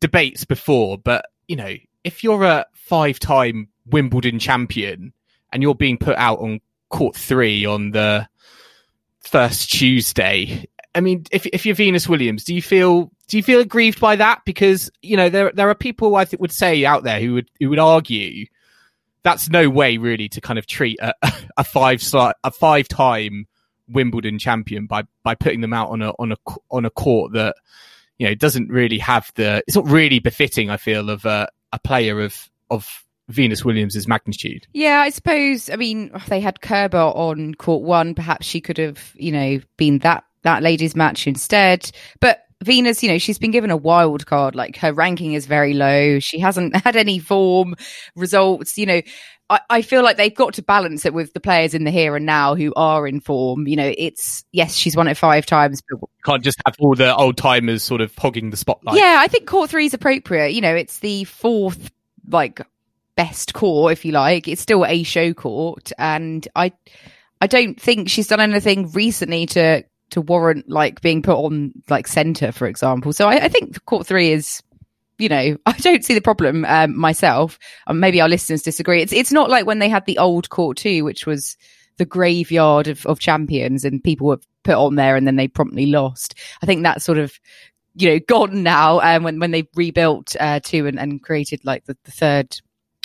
debates 0.00 0.44
before. 0.44 0.98
But 0.98 1.26
you 1.48 1.56
know, 1.56 1.74
if 2.04 2.24
you're 2.24 2.44
a 2.44 2.66
five-time 2.74 3.68
Wimbledon 3.86 4.38
champion 4.38 5.12
and 5.52 5.62
you're 5.62 5.74
being 5.74 5.98
put 5.98 6.16
out 6.16 6.40
on 6.40 6.60
court 6.88 7.16
three 7.16 7.64
on 7.66 7.90
the 7.90 8.28
first 9.20 9.70
Tuesday, 9.70 10.66
I 10.94 11.00
mean, 11.00 11.24
if 11.30 11.46
if 11.46 11.66
you're 11.66 11.74
Venus 11.74 12.08
Williams, 12.08 12.44
do 12.44 12.54
you 12.54 12.62
feel 12.62 13.10
do 13.30 13.36
you 13.36 13.44
feel 13.44 13.60
aggrieved 13.60 14.00
by 14.00 14.16
that? 14.16 14.42
Because 14.44 14.90
you 15.02 15.16
know 15.16 15.28
there 15.28 15.52
there 15.52 15.70
are 15.70 15.74
people 15.74 16.16
I 16.16 16.24
think 16.24 16.40
would 16.40 16.52
say 16.52 16.84
out 16.84 17.04
there 17.04 17.20
who 17.20 17.34
would 17.34 17.50
who 17.60 17.70
would 17.70 17.78
argue 17.78 18.46
that's 19.22 19.48
no 19.48 19.70
way 19.70 19.98
really 19.98 20.28
to 20.30 20.40
kind 20.40 20.58
of 20.58 20.66
treat 20.66 20.98
a, 21.00 21.14
a 21.56 21.64
five 21.64 22.02
a 22.12 22.50
five 22.50 22.88
time 22.88 23.46
Wimbledon 23.88 24.38
champion 24.38 24.86
by 24.86 25.04
by 25.22 25.36
putting 25.36 25.60
them 25.60 25.72
out 25.72 25.90
on 25.90 26.02
a 26.02 26.10
on 26.18 26.32
a 26.32 26.36
on 26.72 26.84
a 26.84 26.90
court 26.90 27.32
that 27.34 27.54
you 28.18 28.26
know 28.26 28.34
doesn't 28.34 28.68
really 28.68 28.98
have 28.98 29.30
the 29.36 29.62
it's 29.68 29.76
not 29.76 29.86
really 29.86 30.18
befitting 30.18 30.68
I 30.68 30.76
feel 30.76 31.08
of 31.08 31.24
a 31.24 31.48
a 31.72 31.78
player 31.78 32.20
of 32.20 32.50
of 32.68 33.04
Venus 33.28 33.64
Williams's 33.64 34.08
magnitude. 34.08 34.66
Yeah, 34.72 35.02
I 35.02 35.10
suppose. 35.10 35.70
I 35.70 35.76
mean, 35.76 36.10
if 36.16 36.26
they 36.26 36.40
had 36.40 36.60
Kerber 36.60 36.98
on 36.98 37.54
court 37.54 37.84
one. 37.84 38.16
Perhaps 38.16 38.44
she 38.44 38.60
could 38.60 38.78
have, 38.78 39.12
you 39.14 39.30
know, 39.30 39.60
been 39.76 39.98
that 39.98 40.24
that 40.42 40.64
ladies' 40.64 40.96
match 40.96 41.28
instead. 41.28 41.92
But 42.18 42.44
Venus, 42.62 43.02
you 43.02 43.08
know, 43.08 43.18
she's 43.18 43.38
been 43.38 43.50
given 43.50 43.70
a 43.70 43.76
wild 43.76 44.26
card. 44.26 44.54
Like 44.54 44.76
her 44.78 44.92
ranking 44.92 45.32
is 45.32 45.46
very 45.46 45.72
low. 45.72 46.18
She 46.18 46.38
hasn't 46.38 46.76
had 46.84 46.96
any 46.96 47.18
form 47.18 47.74
results. 48.14 48.76
You 48.76 48.86
know, 48.86 49.00
I, 49.48 49.60
I 49.70 49.82
feel 49.82 50.02
like 50.02 50.16
they've 50.16 50.34
got 50.34 50.54
to 50.54 50.62
balance 50.62 51.06
it 51.06 51.14
with 51.14 51.32
the 51.32 51.40
players 51.40 51.74
in 51.74 51.84
the 51.84 51.90
here 51.90 52.16
and 52.16 52.26
now 52.26 52.54
who 52.54 52.72
are 52.76 53.06
in 53.06 53.20
form. 53.20 53.66
You 53.66 53.76
know, 53.76 53.92
it's 53.96 54.44
yes, 54.52 54.74
she's 54.74 54.96
won 54.96 55.08
it 55.08 55.16
five 55.16 55.46
times, 55.46 55.82
but 55.88 56.00
Can't 56.24 56.44
just 56.44 56.60
have 56.66 56.76
all 56.78 56.94
the 56.94 57.14
old 57.14 57.36
timers 57.36 57.82
sort 57.82 58.00
of 58.00 58.14
hogging 58.16 58.50
the 58.50 58.56
spotlight. 58.56 58.96
yeah, 58.96 59.16
I 59.20 59.26
think 59.26 59.46
court 59.46 59.70
three 59.70 59.86
is 59.86 59.94
appropriate. 59.94 60.52
You 60.52 60.60
know, 60.60 60.74
it's 60.74 60.98
the 60.98 61.24
fourth 61.24 61.90
like 62.28 62.60
best 63.16 63.54
court, 63.54 63.92
if 63.92 64.04
you 64.04 64.12
like. 64.12 64.48
It's 64.48 64.62
still 64.62 64.84
a 64.86 65.02
show 65.02 65.32
court, 65.34 65.92
and 65.98 66.46
I, 66.54 66.72
I 67.40 67.46
don't 67.46 67.80
think 67.80 68.08
she's 68.08 68.28
done 68.28 68.40
anything 68.40 68.90
recently 68.92 69.46
to 69.46 69.84
to 70.10 70.20
warrant 70.20 70.68
like 70.68 71.00
being 71.00 71.22
put 71.22 71.36
on 71.36 71.72
like 71.88 72.06
centre, 72.06 72.52
for 72.52 72.66
example. 72.66 73.12
So 73.12 73.28
I, 73.28 73.44
I 73.44 73.48
think 73.48 73.84
court 73.86 74.06
three 74.06 74.32
is. 74.32 74.62
You 75.18 75.28
know, 75.28 75.58
I 75.66 75.72
don't 75.72 76.02
see 76.02 76.14
the 76.14 76.22
problem 76.22 76.64
um, 76.64 76.96
myself. 76.96 77.58
Um, 77.86 78.00
maybe 78.00 78.22
our 78.22 78.28
listeners 78.28 78.62
disagree. 78.62 79.02
It's 79.02 79.12
it's 79.12 79.32
not 79.32 79.50
like 79.50 79.66
when 79.66 79.78
they 79.78 79.88
had 79.88 80.06
the 80.06 80.16
old 80.16 80.48
court 80.48 80.78
two, 80.78 81.04
which 81.04 81.26
was 81.26 81.58
the 81.98 82.06
graveyard 82.06 82.88
of, 82.88 83.04
of 83.04 83.18
champions, 83.18 83.84
and 83.84 84.02
people 84.02 84.28
were 84.28 84.40
put 84.62 84.74
on 84.74 84.94
there 84.94 85.16
and 85.16 85.26
then 85.26 85.36
they 85.36 85.48
promptly 85.48 85.86
lost. 85.86 86.34
I 86.62 86.66
think 86.66 86.82
that's 86.82 87.04
sort 87.04 87.18
of 87.18 87.38
you 87.96 88.08
know 88.08 88.18
gone 88.20 88.62
now 88.62 89.00
um, 89.00 89.24
when 89.24 89.38
when 89.40 89.50
they 89.50 89.68
rebuilt 89.74 90.36
uh, 90.40 90.60
two 90.60 90.86
and, 90.86 90.98
and 90.98 91.22
created 91.22 91.60
like 91.64 91.84
the, 91.84 91.96
the 92.04 92.10
third 92.10 92.58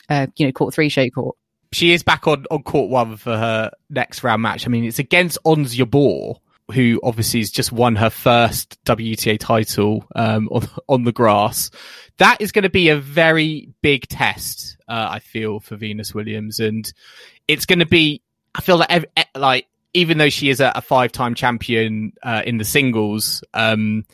uh, 0.10 0.28
you 0.38 0.46
know 0.46 0.52
court 0.54 0.74
three 0.74 0.90
show 0.90 1.10
court 1.10 1.36
she 1.72 1.92
is 1.92 2.04
back 2.04 2.26
on, 2.26 2.46
on 2.52 2.64
court 2.64 2.90
one 2.90 3.18
for 3.18 3.36
her 3.36 3.70
next 3.90 4.24
round 4.24 4.42
match. 4.42 4.66
I 4.66 4.70
mean, 4.70 4.86
it's 4.86 5.00
against 5.00 5.38
Ons 5.44 5.76
Jabeur, 5.76 6.38
who 6.74 7.00
obviously 7.04 7.40
has 7.42 7.52
just 7.52 7.72
won 7.72 7.96
her 7.96 8.10
first 8.10 8.84
WTA 8.86 9.40
title 9.40 10.06
um, 10.16 10.48
on, 10.52 10.68
on 10.90 11.04
the 11.04 11.12
grass. 11.12 11.70
That 12.18 12.42
is 12.42 12.52
going 12.52 12.64
to 12.64 12.70
be 12.70 12.90
a 12.90 12.98
very 12.98 13.70
big 13.82 14.08
test, 14.08 14.78
uh, 14.88 15.08
I 15.12 15.20
feel, 15.20 15.60
for 15.60 15.76
Venus 15.76 16.14
Williams, 16.14 16.60
and 16.60 16.92
it's 17.48 17.66
going 17.66 17.80
to 17.80 17.86
be. 17.86 18.22
I 18.58 18.62
feel 18.62 18.78
like, 18.78 19.10
like 19.36 19.68
even 19.94 20.18
though 20.18 20.30
she 20.30 20.50
is 20.50 20.62
a, 20.62 20.72
a 20.76 20.82
five-time 20.82 21.36
champion 21.36 22.14
uh, 22.24 22.42
in 22.46 22.58
the 22.58 22.64
singles, 22.64 23.44
um, 23.54 24.06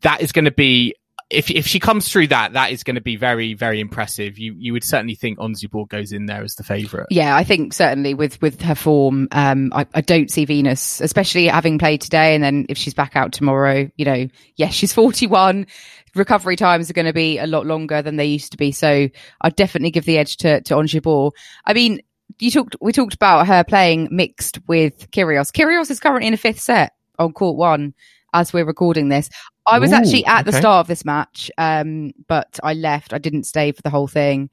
that 0.00 0.22
is 0.22 0.32
going 0.32 0.46
to 0.46 0.50
be 0.50 0.94
if 1.34 1.50
if 1.50 1.66
she 1.66 1.80
comes 1.80 2.08
through 2.08 2.28
that, 2.28 2.52
that 2.54 2.72
is 2.72 2.82
going 2.82 2.94
to 2.94 3.00
be 3.00 3.16
very 3.16 3.54
very 3.54 3.80
impressive. 3.80 4.38
You 4.38 4.54
you 4.58 4.72
would 4.72 4.84
certainly 4.84 5.14
think 5.14 5.38
Jabeur 5.38 5.88
goes 5.88 6.12
in 6.12 6.26
there 6.26 6.42
as 6.42 6.54
the 6.54 6.62
favourite. 6.62 7.06
Yeah, 7.10 7.36
I 7.36 7.44
think 7.44 7.72
certainly 7.72 8.14
with 8.14 8.40
with 8.40 8.60
her 8.62 8.74
form, 8.74 9.28
um, 9.32 9.72
I, 9.74 9.86
I 9.94 10.00
don't 10.00 10.30
see 10.30 10.44
Venus, 10.44 11.00
especially 11.00 11.48
having 11.48 11.78
played 11.78 12.00
today, 12.00 12.34
and 12.34 12.42
then 12.42 12.66
if 12.68 12.78
she's 12.78 12.94
back 12.94 13.16
out 13.16 13.32
tomorrow, 13.32 13.90
you 13.96 14.04
know, 14.04 14.28
yes, 14.56 14.74
she's 14.74 14.92
forty 14.92 15.26
one. 15.26 15.66
Recovery 16.14 16.54
times 16.54 16.88
are 16.88 16.94
going 16.94 17.06
to 17.06 17.12
be 17.12 17.38
a 17.38 17.46
lot 17.46 17.66
longer 17.66 18.00
than 18.00 18.16
they 18.16 18.26
used 18.26 18.52
to 18.52 18.56
be, 18.56 18.70
so 18.70 19.08
I'd 19.40 19.56
definitely 19.56 19.90
give 19.90 20.04
the 20.04 20.18
edge 20.18 20.36
to 20.38 20.60
to 20.60 20.76
Ons 20.76 20.94
I 21.66 21.72
mean, 21.72 22.00
you 22.38 22.50
talked 22.50 22.76
we 22.80 22.92
talked 22.92 23.14
about 23.14 23.46
her 23.46 23.64
playing 23.64 24.08
mixed 24.10 24.60
with 24.68 25.10
Kyrgios. 25.10 25.52
Kyrgios 25.52 25.90
is 25.90 26.00
currently 26.00 26.28
in 26.28 26.34
a 26.34 26.38
fifth 26.38 26.60
set 26.60 26.92
on 27.18 27.32
court 27.32 27.56
one 27.56 27.94
as 28.32 28.52
we're 28.52 28.64
recording 28.64 29.08
this. 29.08 29.30
I 29.66 29.78
was 29.78 29.92
Ooh, 29.92 29.96
actually 29.96 30.26
at 30.26 30.44
the 30.44 30.50
okay. 30.50 30.60
start 30.60 30.80
of 30.80 30.88
this 30.88 31.04
match, 31.04 31.50
um, 31.58 32.12
but 32.28 32.58
I 32.62 32.74
left. 32.74 33.12
I 33.12 33.18
didn't 33.18 33.44
stay 33.44 33.72
for 33.72 33.82
the 33.82 33.90
whole 33.90 34.08
thing. 34.08 34.50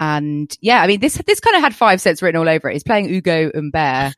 And 0.00 0.56
yeah, 0.62 0.80
I 0.80 0.86
mean, 0.86 1.00
this 1.00 1.20
this 1.26 1.40
kind 1.40 1.54
of 1.56 1.62
had 1.62 1.74
five 1.74 2.00
sets 2.00 2.22
written 2.22 2.40
all 2.40 2.48
over 2.48 2.70
it. 2.70 2.72
He's 2.72 2.82
playing 2.82 3.10
Ugo 3.10 3.50
Humbert. 3.54 4.14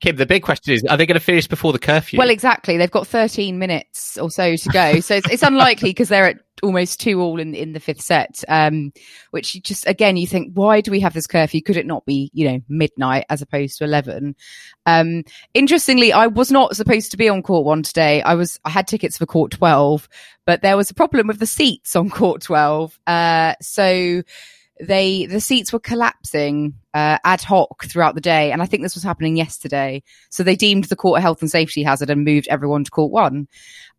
Kim, 0.00 0.16
the 0.16 0.24
big 0.24 0.42
question 0.42 0.72
is: 0.72 0.82
Are 0.84 0.96
they 0.96 1.04
going 1.04 1.18
to 1.18 1.24
finish 1.24 1.46
before 1.46 1.74
the 1.74 1.78
curfew? 1.78 2.18
well, 2.18 2.30
exactly. 2.30 2.78
They've 2.78 2.90
got 2.90 3.06
13 3.06 3.58
minutes 3.58 4.16
or 4.16 4.30
so 4.30 4.56
to 4.56 4.68
go, 4.70 5.00
so 5.00 5.16
it's, 5.16 5.30
it's 5.30 5.42
unlikely 5.42 5.90
because 5.90 6.08
they're 6.08 6.24
at 6.24 6.38
almost 6.62 7.00
two 7.00 7.20
all 7.20 7.38
in 7.38 7.54
in 7.54 7.74
the 7.74 7.80
fifth 7.80 8.00
set. 8.00 8.42
Um, 8.48 8.94
which 9.30 9.54
you 9.54 9.60
just 9.60 9.86
again, 9.86 10.16
you 10.16 10.26
think, 10.26 10.52
why 10.54 10.80
do 10.80 10.90
we 10.90 11.00
have 11.00 11.12
this 11.12 11.26
curfew? 11.26 11.60
Could 11.60 11.76
it 11.76 11.86
not 11.86 12.06
be, 12.06 12.30
you 12.32 12.48
know, 12.48 12.60
midnight 12.70 13.26
as 13.28 13.42
opposed 13.42 13.76
to 13.76 13.84
11? 13.84 14.34
Um, 14.86 15.22
interestingly, 15.52 16.14
I 16.14 16.28
was 16.28 16.50
not 16.50 16.76
supposed 16.76 17.10
to 17.10 17.18
be 17.18 17.28
on 17.28 17.42
court 17.42 17.66
one 17.66 17.82
today. 17.82 18.22
I 18.22 18.36
was, 18.36 18.58
I 18.64 18.70
had 18.70 18.88
tickets 18.88 19.18
for 19.18 19.26
court 19.26 19.50
12, 19.50 20.08
but 20.46 20.62
there 20.62 20.78
was 20.78 20.90
a 20.90 20.94
problem 20.94 21.26
with 21.26 21.40
the 21.40 21.46
seats 21.46 21.94
on 21.94 22.08
court 22.08 22.40
12. 22.40 22.98
Uh, 23.06 23.54
so 23.60 24.22
they, 24.80 25.26
the 25.26 25.40
seats 25.40 25.72
were 25.72 25.80
collapsing, 25.80 26.74
uh, 26.94 27.18
ad 27.24 27.42
hoc 27.42 27.84
throughout 27.84 28.14
the 28.14 28.20
day. 28.20 28.52
And 28.52 28.62
I 28.62 28.66
think 28.66 28.82
this 28.82 28.94
was 28.94 29.04
happening 29.04 29.36
yesterday. 29.36 30.02
So 30.30 30.42
they 30.42 30.56
deemed 30.56 30.84
the 30.84 30.96
court 30.96 31.18
a 31.18 31.22
health 31.22 31.40
and 31.40 31.50
safety 31.50 31.82
hazard 31.82 32.10
and 32.10 32.24
moved 32.24 32.48
everyone 32.48 32.84
to 32.84 32.90
court 32.90 33.12
one. 33.12 33.48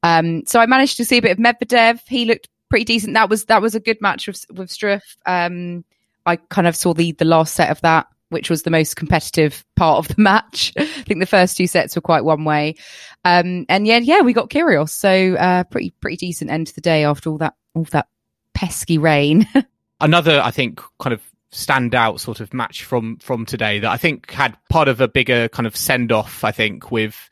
Um, 0.04 0.44
so 0.46 0.60
I 0.60 0.66
managed 0.66 0.98
to 0.98 1.06
see 1.06 1.18
a 1.18 1.22
bit 1.22 1.32
of 1.32 1.38
Medvedev. 1.38 2.02
He 2.08 2.26
looked 2.26 2.50
pretty 2.70 2.86
decent. 2.86 3.14
That 3.14 3.30
was, 3.30 3.46
that 3.46 3.62
was 3.62 3.76
a 3.76 3.80
good 3.80 4.02
match 4.02 4.28
with, 4.28 4.46
with 4.54 4.70
Struff. 4.70 5.02
Um, 5.26 5.84
I 6.26 6.36
kind 6.36 6.68
of 6.68 6.76
saw 6.76 6.94
the, 6.94 7.14
the 7.14 7.26
last 7.26 7.56
set 7.56 7.72
of 7.72 7.82
that 7.82 8.08
which 8.30 8.50
was 8.50 8.64
the 8.64 8.70
most 8.70 8.96
competitive 8.96 9.64
part 9.76 10.00
of 10.00 10.14
the 10.14 10.22
match. 10.22 10.74
I 10.78 10.86
think 10.86 11.20
the 11.20 11.26
first 11.26 11.56
two 11.56 11.68
sets 11.68 11.96
were 11.96 12.02
quite 12.02 12.26
one 12.26 12.44
way. 12.44 12.76
Um, 13.24 13.66
and 13.70 13.88
yeah, 13.88 14.00
yeah, 14.00 14.22
we 14.22 14.34
got 14.34 14.50
Kyrgios. 14.50 14.90
So, 14.90 15.36
uh, 15.36 15.64
pretty, 15.66 15.92
pretty 16.02 16.18
decent 16.18 16.52
end 16.52 16.68
to 16.68 16.76
the 16.76 16.82
day 16.82 17.06
after 17.06 17.30
all 17.30 17.38
that, 17.38 17.56
all 17.74 17.86
that 17.92 18.08
pesky 18.54 18.98
rain. 18.98 19.48
another, 20.00 20.42
I 20.44 20.52
think, 20.52 20.82
kind 21.00 21.14
of 21.14 21.22
standout 21.52 22.20
sort 22.20 22.42
of 22.42 22.54
match 22.54 22.84
from 22.84 23.18
from 23.18 23.46
today 23.46 23.80
that 23.80 23.90
I 23.90 23.96
think 23.98 24.30
had 24.32 24.58
part 24.70 24.90
of 24.90 25.00
a 25.00 25.08
bigger 25.08 25.48
kind 25.50 25.66
of 25.66 25.78
send 25.78 26.12
off. 26.12 26.44
I 26.44 26.52
think 26.52 26.92
with 26.92 27.30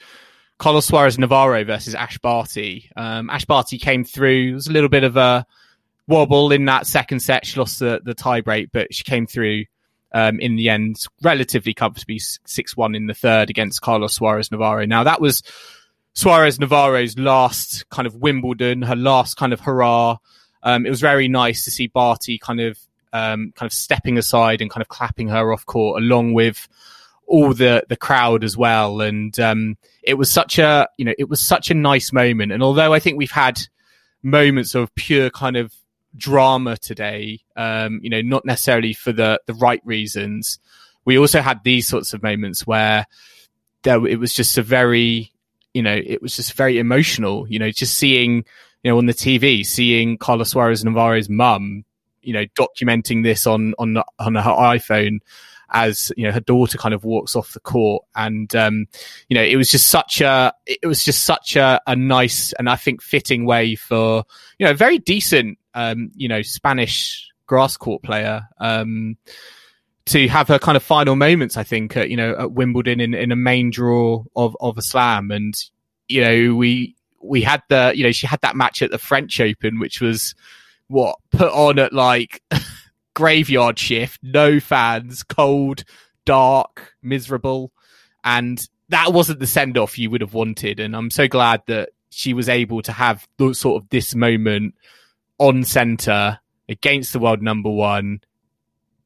Carla 0.57 0.81
Suarez 0.81 1.19
Navarro 1.19 1.63
versus 1.65 1.95
Ash 1.95 2.17
Barty. 2.19 2.89
Um, 2.95 3.29
Ash 3.29 3.45
Barty 3.45 3.77
came 3.77 4.03
through. 4.03 4.51
It 4.51 4.53
was 4.53 4.67
a 4.67 4.71
little 4.71 4.89
bit 4.89 5.03
of 5.03 5.17
a 5.17 5.45
wobble 6.07 6.51
in 6.51 6.65
that 6.65 6.87
second 6.87 7.19
set. 7.19 7.45
She 7.45 7.59
lost 7.59 7.79
the 7.79 8.01
the 8.03 8.13
tie 8.13 8.41
break, 8.41 8.69
but 8.71 8.93
she 8.93 9.03
came 9.03 9.27
through. 9.27 9.65
Um, 10.11 10.39
in 10.39 10.55
the 10.55 10.69
end, 10.69 10.95
relatively 11.23 11.73
comfortably 11.73 12.19
six 12.19 12.77
one 12.77 12.95
in 12.95 13.07
the 13.07 13.13
third 13.13 13.49
against 13.49 13.81
Carla 13.81 14.07
Suarez 14.07 14.49
Navarro. 14.49 14.85
Now 14.85 15.03
that 15.03 15.19
was 15.19 15.43
Suarez 16.13 16.57
Navarro's 16.57 17.19
last 17.19 17.89
kind 17.89 18.07
of 18.07 18.15
Wimbledon, 18.15 18.81
her 18.83 18.95
last 18.95 19.35
kind 19.35 19.51
of 19.51 19.59
hurrah. 19.59 20.17
Um, 20.65 20.85
it 20.85 20.89
was 20.89 20.99
very 20.99 21.27
nice 21.27 21.63
to 21.65 21.71
see 21.71 21.87
Barty 21.87 22.37
kind 22.37 22.59
of 22.59 22.77
um, 23.13 23.53
kind 23.55 23.67
of 23.67 23.73
stepping 23.73 24.17
aside 24.17 24.61
and 24.61 24.69
kind 24.69 24.81
of 24.81 24.89
clapping 24.89 25.29
her 25.29 25.53
off 25.53 25.65
court 25.65 26.01
along 26.01 26.33
with 26.33 26.67
all 27.27 27.53
the 27.53 27.85
the 27.87 27.95
crowd 27.95 28.43
as 28.43 28.57
well. 28.57 28.99
And 28.99 29.39
um, 29.39 29.77
it 30.03 30.15
was 30.15 30.31
such 30.31 30.59
a 30.59 30.89
you 30.97 31.05
know 31.05 31.13
it 31.17 31.29
was 31.29 31.39
such 31.39 31.71
a 31.71 31.75
nice 31.75 32.11
moment. 32.11 32.51
And 32.51 32.61
although 32.61 32.93
I 32.93 32.99
think 32.99 33.17
we've 33.17 33.31
had 33.31 33.61
moments 34.21 34.75
of 34.75 34.93
pure 34.95 35.29
kind 35.29 35.55
of 35.55 35.73
drama 36.17 36.77
today, 36.77 37.41
um, 37.55 37.99
you 38.03 38.09
know, 38.09 38.21
not 38.21 38.43
necessarily 38.43 38.93
for 38.93 39.11
the 39.11 39.39
the 39.45 39.53
right 39.53 39.81
reasons, 39.85 40.59
we 41.05 41.17
also 41.17 41.41
had 41.41 41.63
these 41.63 41.87
sorts 41.87 42.13
of 42.13 42.23
moments 42.23 42.67
where 42.67 43.05
there 43.83 44.05
it 44.07 44.19
was 44.19 44.33
just 44.33 44.57
a 44.57 44.63
very 44.63 45.31
you 45.73 45.83
know 45.83 45.95
it 45.95 46.21
was 46.21 46.35
just 46.35 46.53
very 46.53 46.79
emotional. 46.79 47.47
You 47.47 47.59
know, 47.59 47.71
just 47.71 47.97
seeing 47.97 48.45
you 48.85 48.91
know 48.91 48.99
on 48.99 49.07
the 49.07 49.15
TV, 49.15 49.65
seeing 49.65 50.15
Carla 50.15 50.45
Suarez 50.45 50.85
Navarro's 50.85 51.27
mum 51.27 51.83
you 52.21 52.33
know 52.33 52.45
documenting 52.55 53.23
this 53.23 53.47
on 53.47 53.73
on 53.79 53.97
on 54.19 54.35
her 54.35 54.41
iPhone 54.41 55.21
as 55.71 56.11
you 56.15 56.23
know 56.23 56.31
her 56.31 56.39
daughter 56.39 56.77
kind 56.77 56.93
of 56.93 57.03
walks 57.03 57.35
off 57.35 57.53
the 57.53 57.59
court. 57.59 58.03
And 58.15 58.55
um 58.55 58.85
you 59.27 59.35
know 59.35 59.43
it 59.43 59.55
was 59.55 59.71
just 59.71 59.89
such 59.89 60.21
a 60.21 60.53
it 60.67 60.85
was 60.85 61.03
just 61.03 61.25
such 61.25 61.55
a, 61.55 61.81
a 61.87 61.95
nice 61.95 62.53
and 62.53 62.69
I 62.69 62.75
think 62.75 63.01
fitting 63.01 63.45
way 63.45 63.73
for 63.73 64.23
you 64.59 64.67
know 64.67 64.71
a 64.71 64.75
very 64.75 64.99
decent 64.99 65.57
um 65.73 66.11
you 66.15 66.27
know 66.27 66.43
Spanish 66.43 67.27
grass 67.47 67.77
court 67.77 68.03
player 68.03 68.47
um 68.59 69.17
to 70.05 70.27
have 70.27 70.47
her 70.47 70.59
kind 70.59 70.77
of 70.77 70.83
final 70.83 71.15
moments 71.15 71.57
I 71.57 71.63
think 71.63 71.97
at, 71.97 72.11
you 72.11 72.17
know 72.17 72.35
at 72.37 72.51
Wimbledon 72.51 72.99
in 72.99 73.15
in 73.15 73.31
a 73.31 73.35
main 73.35 73.71
draw 73.71 74.23
of 74.35 74.55
of 74.59 74.77
a 74.77 74.83
slam. 74.83 75.31
And 75.31 75.55
you 76.07 76.21
know 76.21 76.55
we 76.55 76.95
we 77.27 77.41
had 77.41 77.61
the 77.69 77.91
you 77.95 78.03
know 78.03 78.11
she 78.11 78.27
had 78.27 78.41
that 78.41 78.55
match 78.55 78.81
at 78.81 78.91
the 78.91 78.97
French 78.97 79.39
Open 79.39 79.79
which 79.79 80.01
was 80.01 80.35
what 80.87 81.17
put 81.31 81.51
on 81.51 81.79
at 81.79 81.93
like 81.93 82.41
graveyard 83.13 83.79
shift, 83.79 84.19
no 84.21 84.59
fans, 84.59 85.23
cold, 85.23 85.83
dark, 86.25 86.93
miserable, 87.01 87.71
and 88.23 88.67
that 88.89 89.13
wasn't 89.13 89.39
the 89.39 89.47
send 89.47 89.77
off 89.77 89.97
you 89.97 90.09
would 90.11 90.21
have 90.21 90.33
wanted. 90.33 90.79
And 90.79 90.95
I'm 90.95 91.09
so 91.09 91.27
glad 91.27 91.63
that 91.67 91.89
she 92.09 92.33
was 92.33 92.47
able 92.47 92.81
to 92.83 92.91
have 92.91 93.27
the, 93.37 93.53
sort 93.53 93.81
of 93.81 93.89
this 93.89 94.13
moment 94.13 94.75
on 95.39 95.63
center 95.63 96.39
against 96.69 97.13
the 97.13 97.19
world 97.19 97.41
number 97.41 97.69
one. 97.69 98.21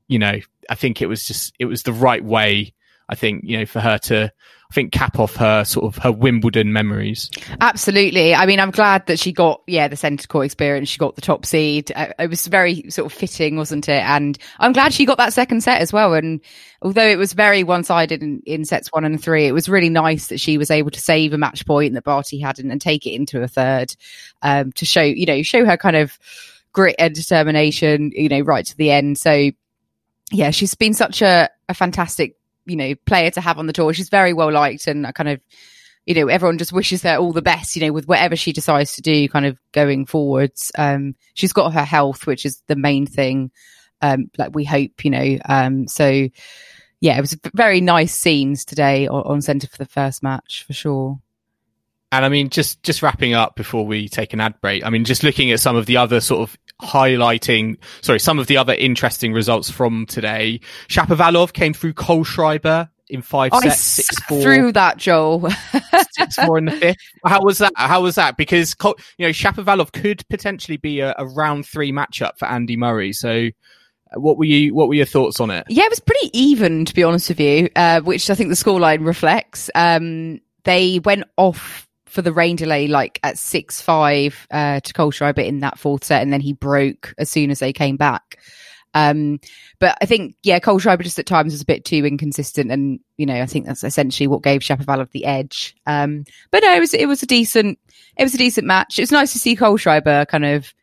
You 0.07 0.19
know, 0.19 0.39
I 0.69 0.75
think 0.75 1.01
it 1.01 1.07
was 1.07 1.25
just 1.25 1.53
it 1.59 1.65
was 1.65 1.83
the 1.83 1.93
right 1.93 2.23
way. 2.23 2.73
I 3.07 3.15
think 3.15 3.43
you 3.45 3.57
know 3.57 3.65
for 3.65 3.79
her 3.79 3.97
to 3.99 4.31
I 4.71 4.75
think 4.75 4.91
cap 4.91 5.17
off 5.17 5.35
her 5.37 5.63
sort 5.63 5.85
of 5.85 6.03
her 6.03 6.11
Wimbledon 6.11 6.71
memories. 6.71 7.31
Absolutely. 7.59 8.35
I 8.35 8.45
mean, 8.45 8.59
I'm 8.59 8.69
glad 8.69 9.07
that 9.07 9.17
she 9.17 9.31
got, 9.31 9.63
yeah, 9.65 9.87
the 9.87 9.95
centre 9.95 10.27
court 10.27 10.45
experience. 10.45 10.89
She 10.89 10.99
got 10.99 11.15
the 11.15 11.21
top 11.21 11.43
seed. 11.43 11.91
Uh, 11.95 12.13
It 12.19 12.29
was 12.29 12.45
very 12.45 12.87
sort 12.89 13.11
of 13.11 13.17
fitting, 13.17 13.57
wasn't 13.57 13.89
it? 13.89 14.03
And 14.03 14.37
I'm 14.59 14.71
glad 14.71 14.93
she 14.93 15.07
got 15.07 15.17
that 15.17 15.33
second 15.33 15.61
set 15.63 15.81
as 15.81 15.91
well. 15.91 16.13
And 16.13 16.39
although 16.83 17.07
it 17.07 17.17
was 17.17 17.33
very 17.33 17.63
one 17.63 17.83
sided 17.83 18.21
in, 18.21 18.43
in 18.45 18.63
sets 18.63 18.89
one 18.89 19.05
and 19.05 19.19
three, 19.19 19.47
it 19.47 19.53
was 19.53 19.67
really 19.67 19.89
nice 19.89 20.27
that 20.27 20.39
she 20.39 20.59
was 20.59 20.69
able 20.69 20.91
to 20.91 21.01
save 21.01 21.33
a 21.33 21.37
match 21.39 21.65
point 21.65 21.95
that 21.95 22.03
Barty 22.03 22.39
hadn't 22.39 22.69
and 22.69 22.79
take 22.79 23.07
it 23.07 23.15
into 23.15 23.41
a 23.41 23.47
third, 23.47 23.95
um, 24.43 24.71
to 24.73 24.85
show, 24.85 25.01
you 25.01 25.25
know, 25.25 25.41
show 25.41 25.65
her 25.65 25.77
kind 25.77 25.95
of 25.95 26.19
grit 26.73 26.95
and 26.99 27.15
determination, 27.15 28.11
you 28.13 28.29
know, 28.29 28.41
right 28.41 28.67
to 28.67 28.77
the 28.77 28.91
end. 28.91 29.17
So 29.17 29.49
yeah, 30.31 30.51
she's 30.51 30.75
been 30.75 30.93
such 30.93 31.23
a, 31.23 31.49
a 31.67 31.73
fantastic 31.73 32.35
you 32.69 32.75
know 32.75 32.95
player 33.05 33.31
to 33.31 33.41
have 33.41 33.57
on 33.57 33.67
the 33.67 33.73
tour. 33.73 33.93
She's 33.93 34.09
very 34.09 34.33
well 34.33 34.51
liked, 34.51 34.87
and 34.87 35.05
I 35.05 35.11
kind 35.11 35.29
of 35.29 35.41
you 36.05 36.15
know 36.15 36.27
everyone 36.27 36.57
just 36.57 36.73
wishes 36.73 37.03
her 37.03 37.17
all 37.17 37.33
the 37.33 37.41
best. 37.41 37.75
You 37.75 37.85
know, 37.85 37.93
with 37.93 38.07
whatever 38.07 38.35
she 38.35 38.53
decides 38.53 38.95
to 38.95 39.01
do, 39.01 39.27
kind 39.29 39.45
of 39.45 39.57
going 39.71 40.05
forwards. 40.05 40.71
Um, 40.77 41.15
she's 41.33 41.53
got 41.53 41.73
her 41.73 41.83
health, 41.83 42.27
which 42.27 42.45
is 42.45 42.61
the 42.67 42.75
main 42.75 43.05
thing. 43.05 43.51
Um, 44.01 44.31
like 44.37 44.55
we 44.55 44.63
hope, 44.63 45.03
you 45.03 45.11
know. 45.11 45.37
Um, 45.45 45.87
so 45.87 46.29
yeah, 47.01 47.17
it 47.17 47.21
was 47.21 47.37
very 47.53 47.81
nice 47.81 48.13
scenes 48.13 48.65
today 48.65 49.07
on, 49.07 49.23
on 49.23 49.41
centre 49.41 49.67
for 49.67 49.77
the 49.77 49.85
first 49.85 50.21
match 50.21 50.63
for 50.65 50.73
sure. 50.73 51.19
And 52.11 52.25
I 52.25 52.29
mean, 52.29 52.49
just 52.49 52.81
just 52.83 53.01
wrapping 53.01 53.33
up 53.33 53.55
before 53.55 53.85
we 53.85 54.09
take 54.09 54.33
an 54.33 54.41
ad 54.41 54.59
break. 54.61 54.83
I 54.83 54.89
mean, 54.89 55.05
just 55.05 55.23
looking 55.23 55.51
at 55.51 55.59
some 55.59 55.75
of 55.75 55.85
the 55.85 55.97
other 55.97 56.21
sort 56.21 56.41
of 56.41 56.57
highlighting, 56.81 57.77
sorry, 58.01 58.19
some 58.19 58.39
of 58.39 58.47
the 58.47 58.57
other 58.57 58.73
interesting 58.73 59.33
results 59.33 59.69
from 59.69 60.05
today. 60.05 60.61
Shapovalov 60.87 61.53
came 61.53 61.73
through 61.73 61.93
Kohlschreiber 61.93 62.89
in 63.09 63.21
five 63.21 63.51
I 63.53 63.59
sets, 63.61 63.79
six 63.79 64.19
four, 64.23 64.41
through 64.41 64.71
that, 64.73 64.97
Joel. 64.97 65.49
six 66.11 66.35
four 66.35 66.57
in 66.57 66.65
the 66.65 66.71
fifth. 66.71 66.97
How 67.25 67.43
was 67.43 67.57
that? 67.57 67.73
How 67.75 68.01
was 68.01 68.15
that? 68.15 68.37
Because 68.37 68.75
you 69.17 69.25
know 69.25 69.31
Shapovalov 69.31 69.91
could 69.91 70.27
potentially 70.29 70.77
be 70.77 70.99
a, 71.01 71.15
a 71.17 71.25
round 71.25 71.65
three 71.65 71.91
matchup 71.91 72.37
for 72.37 72.47
Andy 72.47 72.77
Murray. 72.77 73.11
So, 73.13 73.49
uh, 74.11 74.19
what 74.19 74.37
were 74.37 74.45
you? 74.45 74.73
What 74.73 74.87
were 74.87 74.93
your 74.93 75.05
thoughts 75.05 75.39
on 75.39 75.49
it? 75.49 75.65
Yeah, 75.69 75.85
it 75.85 75.89
was 75.89 75.99
pretty 75.99 76.29
even, 76.37 76.85
to 76.85 76.93
be 76.93 77.03
honest 77.03 77.29
with 77.29 77.39
you, 77.39 77.69
uh, 77.75 78.01
which 78.01 78.29
I 78.29 78.35
think 78.35 78.49
the 78.49 78.55
scoreline 78.55 79.05
reflects. 79.05 79.69
Um, 79.75 80.39
they 80.63 80.99
went 80.99 81.23
off 81.37 81.87
for 82.09 82.21
the 82.21 82.33
rain 82.33 82.55
delay, 82.55 82.87
like 82.87 83.19
at 83.23 83.37
six 83.37 83.81
five 83.81 84.47
uh, 84.51 84.79
to 84.79 84.93
Cole 84.93 85.11
Kohlschreiber 85.11 85.45
in 85.45 85.59
that 85.61 85.79
fourth 85.79 86.03
set, 86.03 86.21
and 86.21 86.33
then 86.33 86.41
he 86.41 86.53
broke 86.53 87.13
as 87.17 87.29
soon 87.29 87.51
as 87.51 87.59
they 87.59 87.73
came 87.73 87.97
back. 87.97 88.39
Um, 88.95 89.39
but 89.79 89.97
I 90.01 90.05
think, 90.05 90.35
yeah, 90.43 90.59
Cole 90.59 90.79
Kohlschreiber 90.79 91.03
just 91.03 91.19
at 91.19 91.25
times 91.25 91.53
was 91.53 91.61
a 91.61 91.65
bit 91.65 91.85
too 91.85 92.05
inconsistent, 92.05 92.71
and 92.71 92.99
you 93.17 93.25
know, 93.25 93.41
I 93.41 93.45
think 93.45 93.65
that's 93.65 93.83
essentially 93.83 94.27
what 94.27 94.43
gave 94.43 94.61
Shapovalov 94.61 95.11
the 95.11 95.25
edge. 95.25 95.75
Um, 95.85 96.25
but 96.51 96.63
no, 96.63 96.73
it 96.73 96.79
was 96.79 96.93
it 96.93 97.07
was 97.07 97.23
a 97.23 97.27
decent 97.27 97.79
it 98.17 98.23
was 98.23 98.33
a 98.33 98.39
decent 98.39 98.67
match. 98.67 98.97
It 98.97 99.03
was 99.03 99.11
nice 99.11 99.31
to 99.33 99.39
see 99.39 99.55
Cole 99.55 99.77
Kohlschreiber 99.77 100.27
kind 100.27 100.45
of 100.45 100.73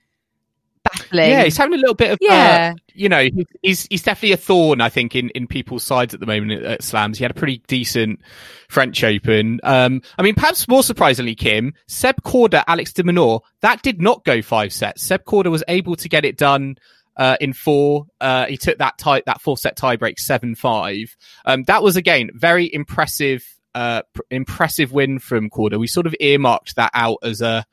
battling. 0.93 1.31
Yeah, 1.31 1.45
he's 1.45 1.57
having 1.57 1.75
a 1.75 1.81
little 1.81 1.95
bit 1.95 2.11
of, 2.13 2.19
Yeah. 2.21 2.73
uh, 2.75 2.79
you 2.95 3.09
know, 3.09 3.29
he's 3.63 3.87
he's 3.91 4.03
definitely 4.03 4.33
a 4.33 4.37
thorn, 4.37 4.81
I 4.81 4.89
think, 4.89 5.15
in, 5.15 5.31
in 5.31 5.47
people's 5.47 5.83
sides 5.83 6.15
at 6.15 6.21
the 6.21 6.27
moment 6.27 6.63
at, 6.63 6.83
Slams. 6.83 7.19
He 7.19 7.25
had 7.25 7.31
a 7.31 7.35
pretty 7.35 7.63
decent 7.67 8.21
French 8.69 9.03
Open. 9.05 9.61
Um, 9.63 10.03
I 10.19 10.23
mean, 10.23 10.35
perhaps 10.35 10.67
more 10.69 10.83
surprisingly, 10.83 11.35
Kim, 11.35 11.75
Seb 11.87 12.23
Korda, 12.23 12.65
Alex 12.67 12.93
de 12.93 13.03
Minaur, 13.03 13.41
that 13.61 13.83
did 13.83 14.01
not 14.01 14.25
go 14.25 14.43
five 14.43 14.73
sets. 14.73 15.03
Seb 15.03 15.25
Korda 15.25 15.51
was 15.51 15.65
able 15.69 15.97
to 15.97 16.09
get 16.09 16.25
it 16.25 16.37
done. 16.37 16.77
Uh, 17.19 17.35
in 17.41 17.55
four, 17.55 18.05
uh, 18.21 18.45
he 18.45 18.59
took 18.59 18.77
that 18.77 18.99
tie, 18.99 19.23
that 19.25 19.41
four 19.41 19.57
set 19.57 19.75
tiebreak 19.79 20.19
seven 20.19 20.55
five. 20.55 21.17
Um, 21.47 21.63
that 21.65 21.83
was 21.83 21.97
again 21.97 22.29
very 22.35 22.71
impressive, 22.71 23.43
uh, 23.75 24.03
pr- 24.13 24.21
impressive 24.31 24.93
win 24.93 25.19
from 25.19 25.49
Korda. 25.49 25.79
We 25.79 25.87
sort 25.87 26.07
of 26.07 26.15
earmarked 26.21 26.77
that 26.77 26.91
out 26.93 27.17
as 27.23 27.41
a, 27.41 27.65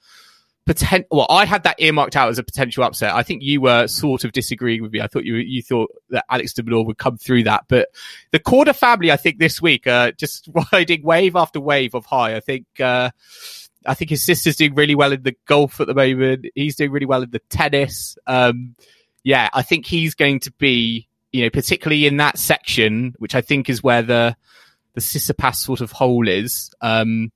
potent. 0.65 1.07
Well, 1.11 1.27
I 1.29 1.45
had 1.45 1.63
that 1.63 1.79
earmarked 1.79 2.15
out 2.15 2.29
as 2.29 2.37
a 2.37 2.43
potential 2.43 2.83
upset. 2.83 3.13
I 3.13 3.23
think 3.23 3.43
you 3.43 3.61
were 3.61 3.87
sort 3.87 4.23
of 4.23 4.31
disagreeing 4.31 4.81
with 4.81 4.91
me. 4.91 5.01
I 5.01 5.07
thought 5.07 5.25
you 5.25 5.35
you 5.35 5.61
thought 5.61 5.91
that 6.09 6.25
Alex 6.29 6.53
de 6.53 6.63
Minaur 6.63 6.85
would 6.85 6.97
come 6.97 7.17
through 7.17 7.43
that, 7.43 7.65
but 7.67 7.89
the 8.31 8.39
Korda 8.39 8.75
family, 8.75 9.11
I 9.11 9.17
think 9.17 9.39
this 9.39 9.61
week, 9.61 9.87
uh, 9.87 10.11
just 10.11 10.49
riding 10.73 11.03
wave 11.03 11.35
after 11.35 11.59
wave 11.59 11.93
of 11.95 12.05
high. 12.05 12.35
I 12.35 12.39
think. 12.39 12.65
Uh, 12.79 13.11
I 13.85 13.95
think 13.95 14.11
his 14.11 14.23
sister's 14.23 14.55
doing 14.55 14.75
really 14.75 14.95
well 14.95 15.11
in 15.11 15.23
the 15.23 15.35
golf 15.45 15.81
at 15.81 15.87
the 15.87 15.93
moment. 15.93 16.45
He's 16.55 16.77
doing 16.77 16.91
really 16.91 17.05
well 17.05 17.21
in 17.21 17.31
the 17.31 17.39
tennis. 17.49 18.17
Um, 18.25 18.75
yeah, 19.23 19.49
I 19.53 19.61
think 19.61 19.85
he's 19.85 20.15
going 20.15 20.39
to 20.41 20.51
be, 20.53 21.09
you 21.33 21.43
know, 21.43 21.49
particularly 21.49 22.07
in 22.07 22.15
that 22.15 22.37
section, 22.37 23.13
which 23.17 23.35
I 23.35 23.41
think 23.41 23.69
is 23.69 23.83
where 23.83 24.01
the 24.01 24.37
the 24.93 25.01
Tsitsipas 25.01 25.55
sort 25.55 25.81
of 25.81 25.91
hole 25.91 26.27
is. 26.27 26.71
Um, 26.79 27.31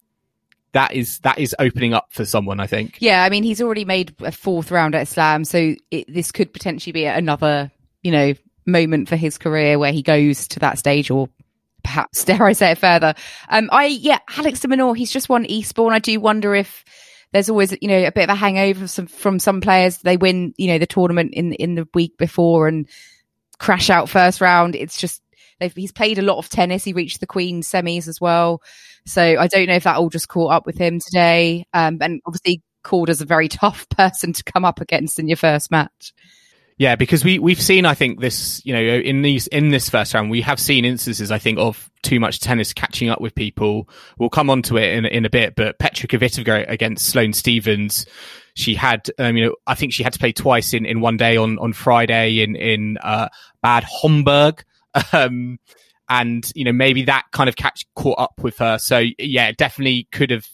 that 0.74 0.94
is 0.94 1.20
that 1.20 1.40
is 1.40 1.56
opening 1.60 1.94
up 1.94 2.08
for 2.12 2.26
someone. 2.26 2.60
I 2.60 2.68
think. 2.68 2.98
Yeah, 3.00 3.24
I 3.24 3.30
mean, 3.30 3.44
he's 3.44 3.62
already 3.62 3.86
made 3.86 4.16
a 4.20 4.32
fourth 4.32 4.72
round 4.72 4.96
at 4.96 5.08
Slam, 5.08 5.46
so 5.46 5.76
it, 5.92 6.14
this 6.14 6.32
could 6.32 6.54
potentially 6.54 6.94
be 6.94 7.06
another, 7.06 7.72
you 8.04 8.12
know, 8.12 8.34
moment 8.66 9.10
for 9.10 9.16
his 9.16 9.38
career 9.38 9.80
where 9.80 9.92
he 9.92 10.02
goes 10.02 10.48
to 10.50 10.60
that 10.60 10.78
stage, 10.78 11.10
or 11.10 11.30
perhaps 11.84 12.24
dare 12.26 12.44
I 12.44 12.54
say 12.54 12.72
it 12.72 12.78
further. 12.78 13.16
Um, 13.50 13.70
I 13.72 13.86
yeah, 13.86 14.20
Alex 14.38 14.60
de 14.60 14.68
Minaur, 14.68 14.96
he's 14.96 15.12
just 15.12 15.30
won 15.30 15.46
Eastbourne. 15.46 15.94
I 15.94 16.00
do 16.00 16.20
wonder 16.20 16.54
if 16.54 16.84
there's 17.32 17.50
always 17.50 17.76
you 17.82 17.88
know 17.88 18.06
a 18.06 18.12
bit 18.12 18.24
of 18.24 18.30
a 18.30 18.36
hangover 18.36 18.80
from 18.80 18.88
some, 18.88 19.08
from 19.08 19.40
some 19.40 19.62
players. 19.62 20.00
They 20.00 20.18
win 20.18 20.54
you 20.58 20.68
know 20.68 20.80
the 20.80 20.86
tournament 20.86 21.34
in 21.34 21.54
in 21.54 21.76
the 21.76 21.88
week 21.94 22.18
before 22.18 22.68
and 22.68 22.88
crash 23.60 23.90
out 23.90 24.10
first 24.10 24.42
round. 24.42 24.76
It's 24.76 25.00
just 25.00 25.22
he's 25.60 25.92
played 25.92 26.20
a 26.20 26.24
lot 26.24 26.38
of 26.38 26.50
tennis. 26.50 26.84
He 26.84 26.94
reached 26.94 27.20
the 27.20 27.28
Queen 27.28 27.62
semis 27.62 28.08
as 28.08 28.22
well. 28.22 28.62
So 29.08 29.22
I 29.22 29.48
don't 29.48 29.68
know 29.68 29.76
if 29.76 29.84
that 29.84 29.98
all 29.98 30.10
just 30.10 30.28
caught 30.28 30.52
up 30.52 30.66
with 30.66 30.78
him 30.78 31.00
today. 31.00 31.66
Um, 31.74 31.98
and 32.02 32.22
obviously 32.26 32.62
Korda's 32.84 33.22
a 33.22 33.26
very 33.26 33.48
tough 33.48 33.88
person 33.90 34.34
to 34.34 34.44
come 34.44 34.66
up 34.66 34.82
against 34.82 35.20
in 35.20 35.28
your 35.28 35.38
first 35.38 35.72
match. 35.72 36.14
Yeah, 36.80 36.96
because 36.96 37.24
we 37.24 37.40
we've 37.40 37.62
seen, 37.62 37.88
I 37.88 37.96
think 37.96 38.20
this, 38.22 38.64
you 38.64 38.72
know, 38.72 38.80
in 38.80 39.24
these 39.24 39.48
in 39.48 39.70
this 39.70 39.90
first 39.90 40.14
round, 40.14 40.30
we 40.30 40.42
have 40.42 40.60
seen 40.60 40.86
instances, 40.86 41.32
I 41.32 41.40
think, 41.40 41.58
of 41.58 41.90
too 42.04 42.20
much 42.20 42.40
tennis 42.40 42.72
catching 42.72 43.10
up 43.10 43.20
with 43.20 43.34
people. 43.34 43.90
We'll 44.20 44.30
come 44.30 44.52
on 44.52 44.62
to 44.64 44.78
it 44.78 44.94
in 44.94 45.06
in 45.08 45.26
a 45.26 45.30
bit, 45.30 45.56
but 45.56 45.80
Petra 45.80 46.08
Kvitova 46.08 46.70
against 46.70 47.08
Sloane 47.08 47.34
Stevens, 47.34 48.06
she 48.54 48.76
had, 48.76 49.10
um, 49.18 49.36
you 49.36 49.48
know, 49.48 49.56
I 49.66 49.74
think 49.74 49.92
she 49.92 50.04
had 50.04 50.14
to 50.14 50.20
play 50.20 50.34
twice 50.34 50.76
in 50.76 50.86
in 50.86 51.02
one 51.02 51.18
day 51.18 51.36
on 51.36 51.58
on 51.58 51.74
Friday 51.74 52.42
in 52.42 52.56
in 52.56 53.00
uh, 53.00 53.30
Bad 53.62 53.84
Homburg. 53.84 54.64
Um, 55.14 55.60
and 56.10 56.50
you 56.56 56.64
know 56.64 56.72
maybe 56.72 57.04
that 57.04 57.26
kind 57.32 57.50
of 57.50 57.56
catch 57.56 57.86
caught 57.96 58.20
up 58.20 58.42
with 58.42 58.58
her. 58.60 58.78
So 58.78 59.04
yeah, 59.18 59.48
it 59.48 59.58
definitely 59.58 60.08
could 60.12 60.32
have 60.32 60.48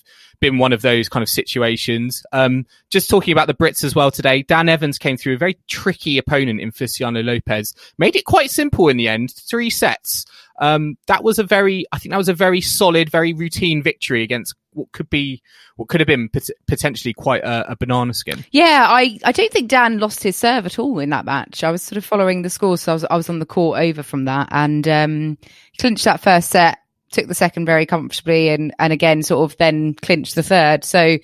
been 0.43 0.57
one 0.57 0.73
of 0.73 0.81
those 0.81 1.07
kind 1.07 1.23
of 1.23 1.29
situations. 1.29 2.21
Um, 2.33 2.65
just 2.89 3.09
talking 3.09 3.31
about 3.31 3.47
the 3.47 3.53
Brits 3.53 3.83
as 3.83 3.95
well 3.95 4.11
today, 4.11 4.41
Dan 4.43 4.67
Evans 4.67 4.97
came 4.97 5.15
through 5.15 5.35
a 5.35 5.37
very 5.37 5.57
tricky 5.69 6.17
opponent 6.17 6.59
in 6.59 6.71
Feliciano 6.71 7.23
Lopez, 7.23 7.73
made 7.97 8.17
it 8.17 8.25
quite 8.25 8.51
simple 8.51 8.89
in 8.89 8.97
the 8.97 9.07
end, 9.07 9.31
three 9.31 9.69
sets. 9.69 10.25
Um, 10.59 10.97
that 11.07 11.23
was 11.23 11.39
a 11.39 11.43
very, 11.43 11.85
I 11.93 11.97
think 11.97 12.11
that 12.11 12.17
was 12.17 12.27
a 12.27 12.33
very 12.33 12.59
solid, 12.59 13.09
very 13.09 13.31
routine 13.31 13.81
victory 13.81 14.21
against 14.21 14.53
what 14.75 14.91
could 14.91 15.09
be, 15.09 15.41
what 15.75 15.89
could 15.89 15.99
have 15.99 16.07
been 16.07 16.29
pot- 16.29 16.49
potentially 16.67 17.13
quite 17.13 17.43
a, 17.43 17.71
a 17.71 17.75
banana 17.75 18.13
skin. 18.13 18.43
Yeah, 18.51 18.87
I, 18.89 19.19
I 19.23 19.31
don't 19.31 19.51
think 19.51 19.69
Dan 19.69 19.99
lost 19.99 20.23
his 20.23 20.35
serve 20.35 20.65
at 20.65 20.79
all 20.79 20.99
in 20.99 21.09
that 21.09 21.25
match. 21.25 21.63
I 21.63 21.71
was 21.71 21.81
sort 21.81 21.97
of 21.97 22.05
following 22.05 22.41
the 22.41 22.49
score, 22.49 22.77
so 22.77 22.91
I 22.91 22.95
was 22.95 23.05
I 23.05 23.15
was 23.15 23.29
on 23.29 23.39
the 23.39 23.45
court 23.45 23.79
over 23.79 24.03
from 24.03 24.25
that 24.25 24.49
and 24.51 24.87
um, 24.87 25.37
clinched 25.79 26.05
that 26.05 26.21
first 26.21 26.49
set, 26.49 26.79
took 27.11 27.27
the 27.27 27.35
second 27.35 27.65
very 27.65 27.85
comfortably, 27.85 28.49
and 28.49 28.73
and 28.79 28.93
again 28.93 29.23
sort 29.23 29.49
of 29.49 29.57
then 29.57 29.93
clinched 29.95 30.35
the 30.35 30.43
third. 30.43 30.83
So 30.83 31.17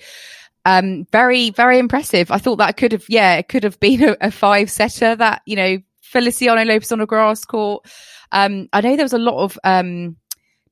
um, 0.64 1.06
very 1.12 1.50
very 1.50 1.78
impressive. 1.78 2.30
I 2.30 2.38
thought 2.38 2.56
that 2.56 2.76
could 2.76 2.92
have 2.92 3.04
yeah 3.08 3.36
it 3.36 3.48
could 3.48 3.64
have 3.64 3.78
been 3.80 4.02
a, 4.08 4.16
a 4.20 4.30
five 4.30 4.70
setter 4.70 5.16
that 5.16 5.42
you 5.46 5.56
know 5.56 5.78
Feliciano 6.00 6.64
Lopez 6.64 6.92
on 6.92 7.00
a 7.00 7.06
grass 7.06 7.44
court. 7.44 7.86
Um, 8.32 8.68
I 8.72 8.80
know 8.80 8.96
there 8.96 9.04
was 9.04 9.12
a 9.12 9.18
lot 9.18 9.42
of 9.42 9.58
um, 9.64 10.16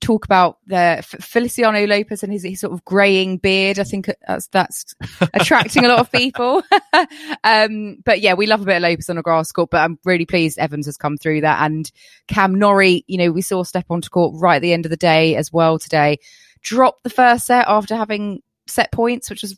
talk 0.00 0.24
about 0.24 0.58
the 0.66 1.04
Feliciano 1.20 1.84
Lopez 1.86 2.22
and 2.22 2.32
his, 2.32 2.44
his 2.44 2.60
sort 2.60 2.72
of 2.72 2.84
graying 2.84 3.38
beard. 3.38 3.78
I 3.78 3.84
think 3.84 4.10
that's 4.26 4.46
that's 4.48 4.94
attracting 5.34 5.84
a 5.84 5.88
lot 5.88 6.00
of 6.00 6.12
people. 6.12 6.62
um, 7.44 7.96
but 8.04 8.20
yeah, 8.20 8.34
we 8.34 8.46
love 8.46 8.62
a 8.62 8.64
bit 8.64 8.76
of 8.76 8.82
Lopez 8.82 9.10
on 9.10 9.18
a 9.18 9.22
grass 9.22 9.52
court. 9.52 9.70
But 9.70 9.82
I'm 9.82 9.98
really 10.04 10.26
pleased 10.26 10.58
Evans 10.58 10.86
has 10.86 10.96
come 10.96 11.16
through 11.16 11.42
that, 11.42 11.64
and 11.64 11.90
Cam 12.26 12.54
Norrie. 12.54 13.04
You 13.06 13.18
know, 13.18 13.32
we 13.32 13.42
saw 13.42 13.62
step 13.62 13.86
onto 13.90 14.08
court 14.08 14.34
right 14.36 14.56
at 14.56 14.62
the 14.62 14.72
end 14.72 14.86
of 14.86 14.90
the 14.90 14.96
day 14.96 15.36
as 15.36 15.52
well 15.52 15.78
today. 15.78 16.18
Dropped 16.62 17.04
the 17.04 17.10
first 17.10 17.46
set 17.46 17.66
after 17.68 17.96
having 17.96 18.42
set 18.66 18.92
points, 18.92 19.30
which 19.30 19.42
was 19.42 19.56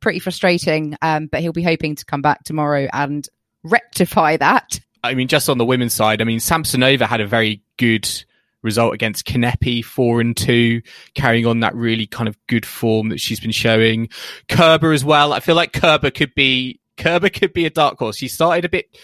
pretty 0.00 0.18
frustrating. 0.18 0.96
Um, 1.02 1.26
but 1.26 1.40
he'll 1.40 1.52
be 1.52 1.62
hoping 1.62 1.96
to 1.96 2.04
come 2.04 2.22
back 2.22 2.44
tomorrow 2.44 2.88
and 2.92 3.26
rectify 3.62 4.36
that. 4.36 4.80
I 5.04 5.14
mean, 5.14 5.28
just 5.28 5.48
on 5.48 5.58
the 5.58 5.64
women's 5.64 5.94
side, 5.94 6.20
I 6.20 6.24
mean, 6.24 6.38
Samsonova 6.38 7.06
had 7.06 7.20
a 7.20 7.26
very 7.26 7.62
good 7.76 8.08
result 8.62 8.94
against 8.94 9.26
Kanepi, 9.26 9.84
four 9.84 10.20
and 10.20 10.36
two, 10.36 10.82
carrying 11.14 11.46
on 11.46 11.60
that 11.60 11.74
really 11.74 12.06
kind 12.06 12.28
of 12.28 12.36
good 12.46 12.66
form 12.66 13.08
that 13.10 13.20
she's 13.20 13.40
been 13.40 13.50
showing. 13.50 14.08
Kerber 14.48 14.92
as 14.92 15.04
well. 15.04 15.32
I 15.32 15.40
feel 15.40 15.56
like 15.56 15.72
Kerber 15.72 16.10
could 16.10 16.34
be 16.34 16.80
Kerber 16.96 17.28
could 17.28 17.52
be 17.52 17.66
a 17.66 17.70
dark 17.70 17.98
horse. 17.98 18.16
She 18.16 18.28
started 18.28 18.64
a 18.64 18.68
bit. 18.68 18.96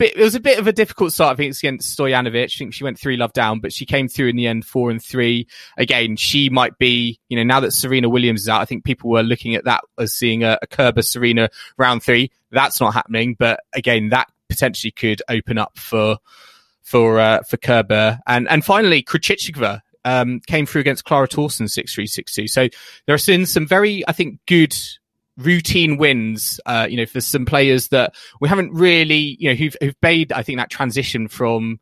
It 0.00 0.16
was 0.18 0.34
a 0.34 0.40
bit 0.40 0.58
of 0.58 0.66
a 0.66 0.72
difficult 0.72 1.12
start. 1.12 1.34
I 1.34 1.36
think 1.36 1.50
it's 1.50 1.60
against 1.60 1.96
Stojanovic. 1.96 2.44
I 2.44 2.58
think 2.58 2.74
she 2.74 2.82
went 2.82 2.98
three 2.98 3.16
love 3.16 3.32
down, 3.32 3.60
but 3.60 3.72
she 3.72 3.86
came 3.86 4.08
through 4.08 4.28
in 4.28 4.36
the 4.36 4.48
end, 4.48 4.64
four 4.64 4.90
and 4.90 5.00
three. 5.00 5.46
Again, 5.76 6.16
she 6.16 6.48
might 6.48 6.76
be, 6.76 7.20
you 7.28 7.36
know, 7.36 7.44
now 7.44 7.60
that 7.60 7.70
Serena 7.70 8.08
Williams 8.08 8.40
is 8.40 8.48
out, 8.48 8.60
I 8.60 8.64
think 8.64 8.82
people 8.82 9.10
were 9.10 9.22
looking 9.22 9.54
at 9.54 9.64
that 9.64 9.84
as 9.96 10.12
seeing 10.12 10.42
a, 10.42 10.58
a 10.60 10.66
Kerber 10.66 11.02
Serena 11.02 11.50
round 11.78 12.02
three. 12.02 12.32
That's 12.50 12.80
not 12.80 12.94
happening, 12.94 13.36
but 13.38 13.60
again, 13.74 14.08
that 14.08 14.26
potentially 14.48 14.90
could 14.90 15.22
open 15.28 15.56
up 15.56 15.78
for 15.78 16.18
for 16.86 17.18
uh, 17.18 17.42
for 17.42 17.56
Kerber. 17.56 18.20
And 18.26 18.48
and 18.48 18.64
finally, 18.64 19.02
Krejcikova 19.02 19.82
um, 20.04 20.40
came 20.46 20.64
through 20.64 20.80
against 20.80 21.04
Clara 21.04 21.28
Tauson 21.28 21.68
six 21.68 21.92
three 21.92 22.06
six 22.06 22.32
two. 22.32 22.46
So 22.46 22.68
there 23.06 23.16
have 23.16 23.26
been 23.26 23.44
some 23.44 23.66
very, 23.66 24.06
I 24.08 24.12
think, 24.12 24.38
good 24.46 24.74
routine 25.36 25.98
wins. 25.98 26.60
Uh, 26.64 26.86
you 26.88 26.96
know, 26.96 27.06
for 27.06 27.20
some 27.20 27.44
players 27.44 27.88
that 27.88 28.14
we 28.40 28.48
haven't 28.48 28.72
really, 28.72 29.36
you 29.40 29.50
know, 29.50 29.56
who've 29.56 29.76
who've 29.80 29.96
made, 30.00 30.32
I 30.32 30.42
think, 30.42 30.58
that 30.58 30.70
transition 30.70 31.28
from 31.28 31.80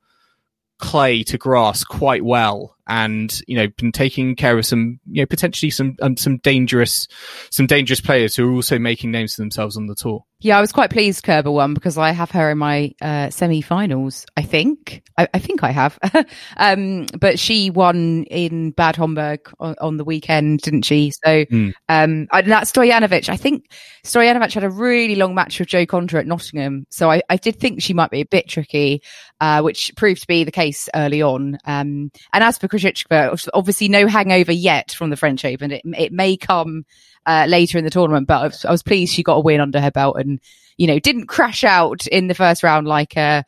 clay 0.79 1.23
to 1.23 1.39
grass 1.39 1.85
quite 1.85 2.25
well 2.25 2.74
and 2.87 3.41
you 3.47 3.57
know 3.57 3.67
been 3.79 3.93
taking 3.93 4.37
care 4.37 4.59
of 4.59 4.67
some 4.67 4.99
you 5.07 5.23
know 5.23 5.27
potentially 5.27 5.71
some 5.71 5.97
um, 6.03 6.17
some 6.17 6.39
dangerous 6.39 7.09
some 7.51 7.67
dangerous 7.67 8.01
players 8.01 8.37
who 8.37 8.49
are 8.49 8.55
also 8.55 8.79
making 8.79 9.11
names 9.11 9.35
for 9.35 9.43
themselves 9.43 9.77
on 9.77 9.87
the 9.87 9.95
tour 9.95 10.25
Yeah, 10.41 10.59
I 10.59 10.61
was 10.61 10.73
quite 10.73 10.91
pleased 10.91 11.25
Kerber 11.25 11.51
won 11.51 11.73
because 11.73 11.97
I 11.97 12.11
have 12.11 12.31
her 12.33 12.51
in 12.51 12.59
my 12.59 12.93
uh, 13.01 13.31
semi-finals. 13.31 14.27
I 14.37 14.43
think, 14.43 15.03
I, 15.17 15.27
I 15.33 15.39
think 15.39 15.63
I 15.65 15.71
have. 15.71 15.99
um, 16.59 17.07
but 17.19 17.39
she 17.39 17.71
won 17.71 18.25
in 18.25 18.73
Bad 18.73 18.97
Homburg 18.97 19.41
on, 19.59 19.75
on 19.81 19.97
the 19.97 20.05
weekend, 20.05 20.61
didn't 20.61 20.83
she? 20.83 21.13
So, 21.25 21.47
Hmm. 21.49 21.71
um, 21.89 22.27
and 22.31 22.51
that's 22.51 22.71
Stojanovic. 22.73 23.31
I 23.31 23.37
think 23.39 23.71
Stojanovic 24.05 24.53
had 24.53 24.65
a 24.65 24.71
really 24.71 25.15
long 25.15 25.35
match 25.35 25.59
with 25.59 25.69
Jo 25.69 25.87
Konta 25.87 26.19
at 26.19 26.27
Nottingham, 26.27 26.85
so 26.91 27.11
I, 27.11 27.23
I 27.31 27.37
did 27.37 27.59
think 27.59 27.81
she 27.81 27.95
might 27.95 28.11
be 28.11 28.21
a 28.21 28.27
bit 28.27 28.47
tricky, 28.49 29.03
uh, 29.41 29.63
which 29.63 29.93
proved 29.97 30.21
to 30.23 30.27
be 30.27 30.45
the 30.45 30.51
case 30.53 30.91
early 30.95 31.23
on. 31.23 31.57
Um, 31.65 32.11
and 32.35 32.45
as 32.45 32.59
for 32.59 32.69
Krejcikova, 32.79 33.49
obviously 33.55 33.89
no 33.89 34.07
hangover 34.07 34.53
yet 34.53 34.93
from 34.93 35.11
the 35.11 35.17
French 35.17 35.45
Open. 35.45 35.73
It, 35.73 35.83
it 35.85 36.13
may 36.13 36.37
come 36.37 36.85
uh, 37.27 37.47
later 37.49 37.79
in 37.79 37.85
the 37.85 37.91
tournament, 37.91 38.27
but 38.27 38.43
I 38.43 38.47
was, 38.47 38.65
I 38.65 38.71
was 38.71 38.83
pleased 38.83 39.15
she 39.15 39.23
got 39.23 39.37
a 39.37 39.41
win 39.41 39.61
under 39.61 39.81
her 39.81 39.91
belt 39.91 40.17
and, 40.19 40.41
you 40.77 40.87
know, 40.87 40.99
didn't 40.99 41.27
crash 41.27 41.65
out 41.65 42.07
in 42.07 42.27
the 42.27 42.35
first 42.35 42.63
round 42.63 42.87
like, 42.87 43.17
uh, 43.17 43.43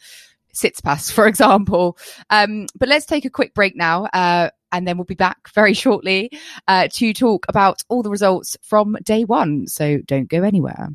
Tsitsipas, 0.55 1.12
for 1.12 1.27
example. 1.27 1.99
Um, 2.31 2.67
but 2.77 2.89
let's 2.89 3.07
take 3.07 3.25
a 3.25 3.31
quick 3.31 3.55
break 3.55 3.77
now. 3.77 4.05
Uh, 4.07 4.51
and 4.73 4.87
then 4.87 4.97
we'll 4.99 5.05
be 5.05 5.15
back 5.15 5.49
very 5.55 5.75
shortly, 5.75 6.31
uh, 6.67 6.89
to 6.93 7.12
talk 7.12 7.47
about 7.49 7.83
all 7.89 8.03
the 8.03 8.11
results 8.11 8.57
from 8.62 8.97
day 9.05 9.25
one. 9.25 9.67
So 9.69 9.99
don't 10.07 10.29
go 10.29 10.43
anywhere. 10.43 10.91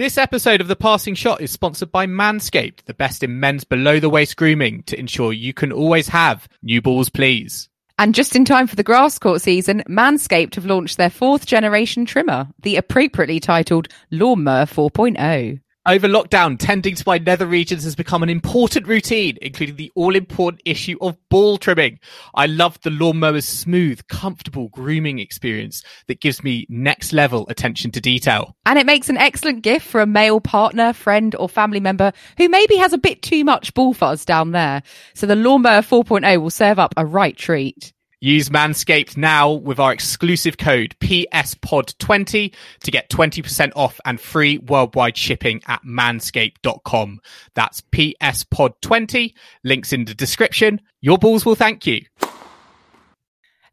This 0.00 0.16
episode 0.16 0.62
of 0.62 0.68
The 0.68 0.76
Passing 0.76 1.14
Shot 1.14 1.42
is 1.42 1.50
sponsored 1.50 1.92
by 1.92 2.06
Manscaped, 2.06 2.84
the 2.86 2.94
best 2.94 3.22
in 3.22 3.38
men's 3.38 3.64
below 3.64 4.00
the 4.00 4.08
waist 4.08 4.34
grooming 4.34 4.82
to 4.84 4.98
ensure 4.98 5.30
you 5.30 5.52
can 5.52 5.72
always 5.72 6.08
have 6.08 6.48
new 6.62 6.80
balls, 6.80 7.10
please. 7.10 7.68
And 7.98 8.14
just 8.14 8.34
in 8.34 8.46
time 8.46 8.66
for 8.66 8.76
the 8.76 8.82
grass 8.82 9.18
court 9.18 9.42
season, 9.42 9.82
Manscaped 9.90 10.54
have 10.54 10.64
launched 10.64 10.96
their 10.96 11.10
fourth 11.10 11.44
generation 11.44 12.06
trimmer, 12.06 12.48
the 12.62 12.76
appropriately 12.76 13.40
titled 13.40 13.88
Lawnmower 14.10 14.64
4.0. 14.64 15.60
Over 15.86 16.08
lockdown, 16.08 16.58
tending 16.58 16.94
to 16.94 17.04
my 17.06 17.16
nether 17.16 17.46
regions 17.46 17.84
has 17.84 17.96
become 17.96 18.22
an 18.22 18.28
important 18.28 18.86
routine, 18.86 19.38
including 19.40 19.76
the 19.76 19.90
all 19.94 20.14
important 20.14 20.60
issue 20.66 20.98
of 21.00 21.16
ball 21.30 21.56
trimming. 21.56 21.98
I 22.34 22.44
love 22.44 22.78
the 22.82 22.90
lawnmower's 22.90 23.48
smooth, 23.48 24.06
comfortable 24.06 24.68
grooming 24.68 25.20
experience 25.20 25.82
that 26.06 26.20
gives 26.20 26.44
me 26.44 26.66
next 26.68 27.14
level 27.14 27.46
attention 27.48 27.92
to 27.92 28.00
detail. 28.02 28.54
And 28.66 28.78
it 28.78 28.84
makes 28.84 29.08
an 29.08 29.16
excellent 29.16 29.62
gift 29.62 29.86
for 29.86 30.02
a 30.02 30.06
male 30.06 30.38
partner, 30.38 30.92
friend, 30.92 31.34
or 31.34 31.48
family 31.48 31.80
member 31.80 32.12
who 32.36 32.50
maybe 32.50 32.76
has 32.76 32.92
a 32.92 32.98
bit 32.98 33.22
too 33.22 33.42
much 33.42 33.72
ball 33.72 33.94
fuzz 33.94 34.26
down 34.26 34.50
there. 34.50 34.82
So 35.14 35.26
the 35.26 35.34
Lawnmower 35.34 35.80
4.0 35.80 36.42
will 36.42 36.50
serve 36.50 36.78
up 36.78 36.92
a 36.98 37.06
right 37.06 37.34
treat. 37.34 37.94
Use 38.22 38.50
Manscaped 38.50 39.16
now 39.16 39.50
with 39.50 39.80
our 39.80 39.92
exclusive 39.92 40.58
code 40.58 40.94
PSPOD20 41.00 42.54
to 42.82 42.90
get 42.90 43.08
20% 43.08 43.72
off 43.74 43.98
and 44.04 44.20
free 44.20 44.58
worldwide 44.58 45.16
shipping 45.16 45.62
at 45.66 45.82
manscaped.com. 45.84 47.20
That's 47.54 47.80
PSPOD20. 47.80 49.32
Links 49.64 49.92
in 49.94 50.04
the 50.04 50.14
description. 50.14 50.82
Your 51.00 51.16
balls 51.16 51.46
will 51.46 51.54
thank 51.54 51.86
you. 51.86 52.02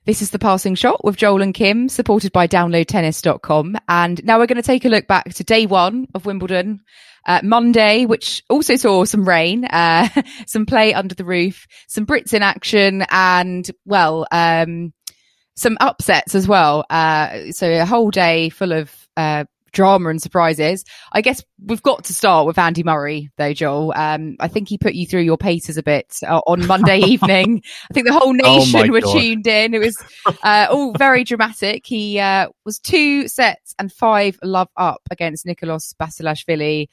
This 0.06 0.22
is 0.22 0.30
the 0.30 0.40
passing 0.40 0.76
shot 0.76 1.04
with 1.04 1.18
Joel 1.18 1.42
and 1.42 1.54
Kim, 1.54 1.90
supported 1.90 2.32
by 2.32 2.48
downloadtennis.com. 2.48 3.76
And 3.90 4.24
now 4.24 4.40
we're 4.40 4.48
going 4.48 4.56
to 4.56 4.62
take 4.62 4.86
a 4.86 4.90
look 4.90 5.06
back 5.08 5.34
to 5.34 5.44
day 5.44 5.66
one 5.66 6.08
of 6.16 6.26
Wimbledon, 6.26 6.80
uh, 7.28 7.42
Monday, 7.44 8.06
which 8.06 8.42
also 8.50 8.76
saw 8.76 9.04
some 9.06 9.28
rain, 9.28 9.66
uh, 9.66 10.08
some 10.48 10.66
play 10.66 10.94
under 10.94 11.14
the 11.14 11.26
roof, 11.26 11.68
some 11.88 12.06
Brits 12.06 12.34
in 12.34 12.42
action, 12.42 13.06
and 13.10 13.70
well, 13.86 14.26
um, 14.32 14.94
some 15.56 15.78
upsets 15.80 16.34
as 16.36 16.48
well. 16.48 16.86
Uh, 16.90 17.52
so 17.52 17.70
a 17.70 17.86
whole 17.86 18.10
day 18.12 18.50
full 18.50 18.72
of, 18.72 18.92
uh, 19.18 19.44
drama 19.74 20.10
and 20.10 20.20
surprises. 20.22 20.84
I 21.12 21.22
guess 21.22 21.44
we've 21.64 21.84
got 21.84 22.06
to 22.06 22.14
start 22.14 22.48
with 22.48 22.58
Andy 22.58 22.82
Murray, 22.84 23.30
though, 23.38 23.54
Joel. 23.54 23.94
Um, 23.96 24.36
I 24.40 24.48
think 24.48 24.70
he 24.70 24.78
put 24.80 24.96
you 24.96 25.06
through 25.06 25.22
your 25.22 25.38
paces 25.38 25.78
a 25.78 25.84
bit 25.84 26.16
uh, 26.26 26.42
on 26.48 26.66
Monday 26.66 26.98
evening. 27.06 27.62
I 27.90 27.94
think 27.94 28.08
the 28.08 28.14
whole 28.14 28.30
Oh 28.44 28.58
nation 28.58 28.80
my 28.82 28.90
were 28.90 29.02
God. 29.02 29.20
tuned 29.20 29.46
in. 29.46 29.76
It 29.76 29.80
was 29.80 29.96
uh, 30.44 30.68
all 30.72 30.94
very 30.94 31.24
dramatic. 31.24 31.86
He 31.86 32.20
uh, 32.20 32.48
was 32.66 32.80
two 32.80 33.28
sets 33.28 33.76
and 33.78 33.92
five 33.92 34.40
love 34.42 34.70
up 34.78 35.02
against 35.12 35.46
Nikoloz 35.46 35.94
Basilashvili. 36.02 36.88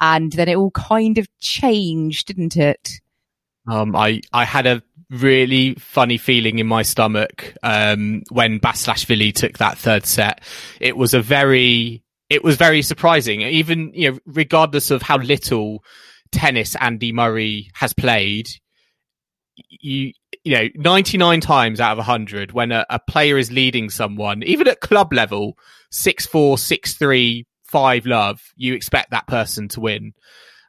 And 0.00 0.32
then 0.32 0.48
it 0.48 0.56
all 0.56 0.70
kind 0.72 1.18
of 1.18 1.26
changed, 1.40 2.26
didn't 2.26 2.56
it? 2.56 3.00
Um, 3.68 3.96
I, 3.96 4.20
I 4.32 4.44
had 4.44 4.66
a 4.66 4.82
really 5.10 5.74
funny 5.74 6.18
feeling 6.18 6.58
in 6.58 6.66
my 6.66 6.82
stomach 6.82 7.54
um, 7.62 8.22
when 8.30 8.60
Basilashvili 8.60 9.32
took 9.34 9.58
that 9.58 9.78
third 9.78 10.06
set. 10.06 10.40
It 10.80 10.96
was 10.96 11.14
a 11.14 11.22
very, 11.22 12.02
it 12.28 12.44
was 12.44 12.56
very 12.56 12.82
surprising. 12.82 13.40
Even 13.42 13.92
you 13.94 14.12
know, 14.12 14.18
regardless 14.26 14.90
of 14.90 15.02
how 15.02 15.18
little 15.18 15.84
tennis 16.32 16.76
Andy 16.76 17.12
Murray 17.12 17.70
has 17.74 17.92
played, 17.92 18.48
you 19.54 20.12
you 20.44 20.54
know, 20.54 20.68
ninety 20.76 21.18
nine 21.18 21.40
times 21.40 21.80
out 21.80 21.98
of 21.98 22.04
hundred, 22.04 22.52
when 22.52 22.70
a, 22.72 22.84
a 22.90 22.98
player 22.98 23.38
is 23.38 23.50
leading 23.50 23.90
someone, 23.90 24.42
even 24.42 24.68
at 24.68 24.80
club 24.80 25.12
level, 25.12 25.56
six 25.90 26.26
four, 26.26 26.58
six 26.58 26.94
three, 26.94 27.46
five 27.68 28.06
love, 28.06 28.40
you 28.56 28.74
expect 28.74 29.10
that 29.10 29.26
person 29.26 29.68
to 29.68 29.80
win. 29.80 30.14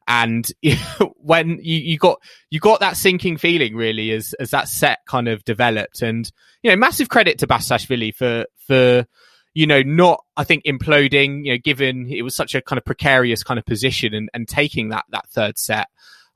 And 0.08 0.50
when 1.16 1.60
you, 1.62 1.78
you 1.78 1.98
got 1.98 2.22
you 2.50 2.60
got 2.60 2.80
that 2.80 2.98
sinking 2.98 3.38
feeling 3.38 3.76
really 3.76 4.12
as 4.12 4.34
as 4.40 4.52
that 4.52 4.70
set 4.70 5.00
kind 5.06 5.28
of 5.28 5.44
developed. 5.44 6.02
And 6.02 6.30
you 6.64 6.72
know 6.72 6.78
massive 6.78 7.10
credit 7.10 7.40
to 7.40 7.48
Basashvili 7.48 8.16
for 8.16 8.46
for 8.68 9.06
you 9.54 9.68
know 9.68 9.82
not 9.82 10.24
I 10.38 10.44
think 10.44 10.64
imploding 10.64 11.46
you 11.46 11.54
know 11.54 11.58
given 11.58 12.08
it 12.10 12.22
was 12.22 12.36
such 12.36 12.56
a 12.56 12.62
kind 12.62 12.78
of 12.78 12.86
precarious 12.86 13.44
kind 13.44 13.60
of 13.60 13.66
position 13.66 14.14
and, 14.14 14.30
and 14.34 14.48
taking 14.48 14.90
that 14.90 15.06
that 15.10 15.28
third 15.30 15.58
set. 15.58 15.88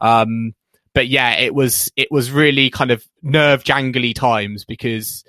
Um 0.01 0.53
but 0.93 1.07
yeah 1.07 1.35
it 1.35 1.55
was 1.55 1.89
it 1.95 2.09
was 2.11 2.29
really 2.29 2.69
kind 2.69 2.91
of 2.91 3.05
nerve 3.23 3.63
jangly 3.63 4.13
times 4.13 4.65
because 4.65 5.23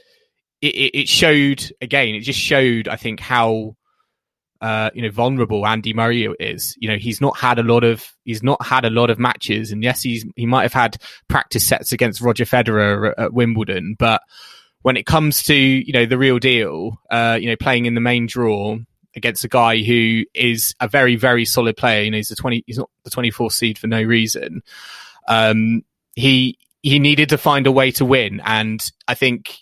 it, 0.60 0.74
it, 0.74 0.98
it 1.00 1.08
showed 1.08 1.70
again 1.80 2.14
it 2.16 2.20
just 2.20 2.40
showed 2.40 2.88
I 2.88 2.96
think 2.96 3.20
how 3.20 3.76
uh, 4.62 4.90
you 4.94 5.02
know, 5.02 5.10
vulnerable 5.10 5.66
Andy 5.66 5.92
Murray 5.92 6.24
is. 6.38 6.76
You 6.78 6.88
know, 6.88 6.96
he's 6.96 7.20
not 7.20 7.36
had 7.36 7.58
a 7.58 7.64
lot 7.64 7.82
of 7.82 8.10
he's 8.24 8.44
not 8.44 8.64
had 8.64 8.84
a 8.84 8.90
lot 8.90 9.10
of 9.10 9.18
matches, 9.18 9.72
and 9.72 9.82
yes, 9.82 10.02
he's 10.02 10.24
he 10.36 10.46
might 10.46 10.62
have 10.62 10.72
had 10.72 10.96
practice 11.28 11.66
sets 11.66 11.92
against 11.92 12.20
Roger 12.20 12.44
Federer 12.44 13.10
at, 13.10 13.18
at 13.18 13.32
Wimbledon, 13.32 13.96
but 13.98 14.22
when 14.82 14.96
it 14.96 15.04
comes 15.04 15.42
to 15.44 15.54
you 15.54 15.92
know 15.92 16.06
the 16.06 16.16
real 16.16 16.38
deal, 16.38 17.00
uh, 17.10 17.36
you 17.40 17.48
know, 17.48 17.56
playing 17.56 17.86
in 17.86 17.94
the 17.94 18.00
main 18.00 18.26
draw 18.26 18.76
against 19.16 19.44
a 19.44 19.48
guy 19.48 19.82
who 19.82 20.22
is 20.32 20.74
a 20.78 20.86
very 20.86 21.16
very 21.16 21.44
solid 21.44 21.76
player, 21.76 22.02
you 22.02 22.12
know, 22.12 22.18
he's 22.18 22.28
the 22.28 22.36
twenty 22.36 22.62
he's 22.66 22.78
not 22.78 22.90
the 23.02 23.10
twenty 23.10 23.32
fourth 23.32 23.54
seed 23.54 23.78
for 23.78 23.88
no 23.88 24.00
reason. 24.00 24.62
Um, 25.26 25.82
he 26.14 26.56
he 26.82 27.00
needed 27.00 27.30
to 27.30 27.38
find 27.38 27.66
a 27.66 27.72
way 27.72 27.90
to 27.92 28.04
win, 28.04 28.40
and 28.44 28.80
I 29.08 29.14
think 29.14 29.56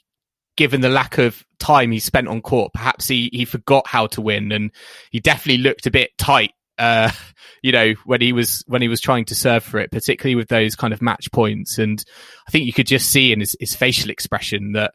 given 0.60 0.82
the 0.82 0.90
lack 0.90 1.16
of 1.16 1.42
time 1.58 1.90
he 1.90 1.98
spent 1.98 2.28
on 2.28 2.42
court, 2.42 2.70
perhaps 2.74 3.08
he, 3.08 3.30
he 3.32 3.46
forgot 3.46 3.86
how 3.86 4.06
to 4.06 4.20
win 4.20 4.52
and 4.52 4.70
he 5.10 5.18
definitely 5.18 5.62
looked 5.62 5.86
a 5.86 5.90
bit 5.90 6.10
tight, 6.18 6.52
uh, 6.76 7.10
you 7.62 7.72
know, 7.72 7.94
when 8.04 8.20
he 8.20 8.34
was, 8.34 8.62
when 8.66 8.82
he 8.82 8.88
was 8.88 9.00
trying 9.00 9.24
to 9.24 9.34
serve 9.34 9.64
for 9.64 9.80
it, 9.80 9.90
particularly 9.90 10.34
with 10.34 10.48
those 10.48 10.76
kind 10.76 10.92
of 10.92 11.00
match 11.00 11.32
points. 11.32 11.78
And 11.78 12.04
I 12.46 12.50
think 12.50 12.66
you 12.66 12.74
could 12.74 12.86
just 12.86 13.10
see 13.10 13.32
in 13.32 13.40
his, 13.40 13.56
his 13.58 13.74
facial 13.74 14.10
expression 14.10 14.72
that, 14.72 14.92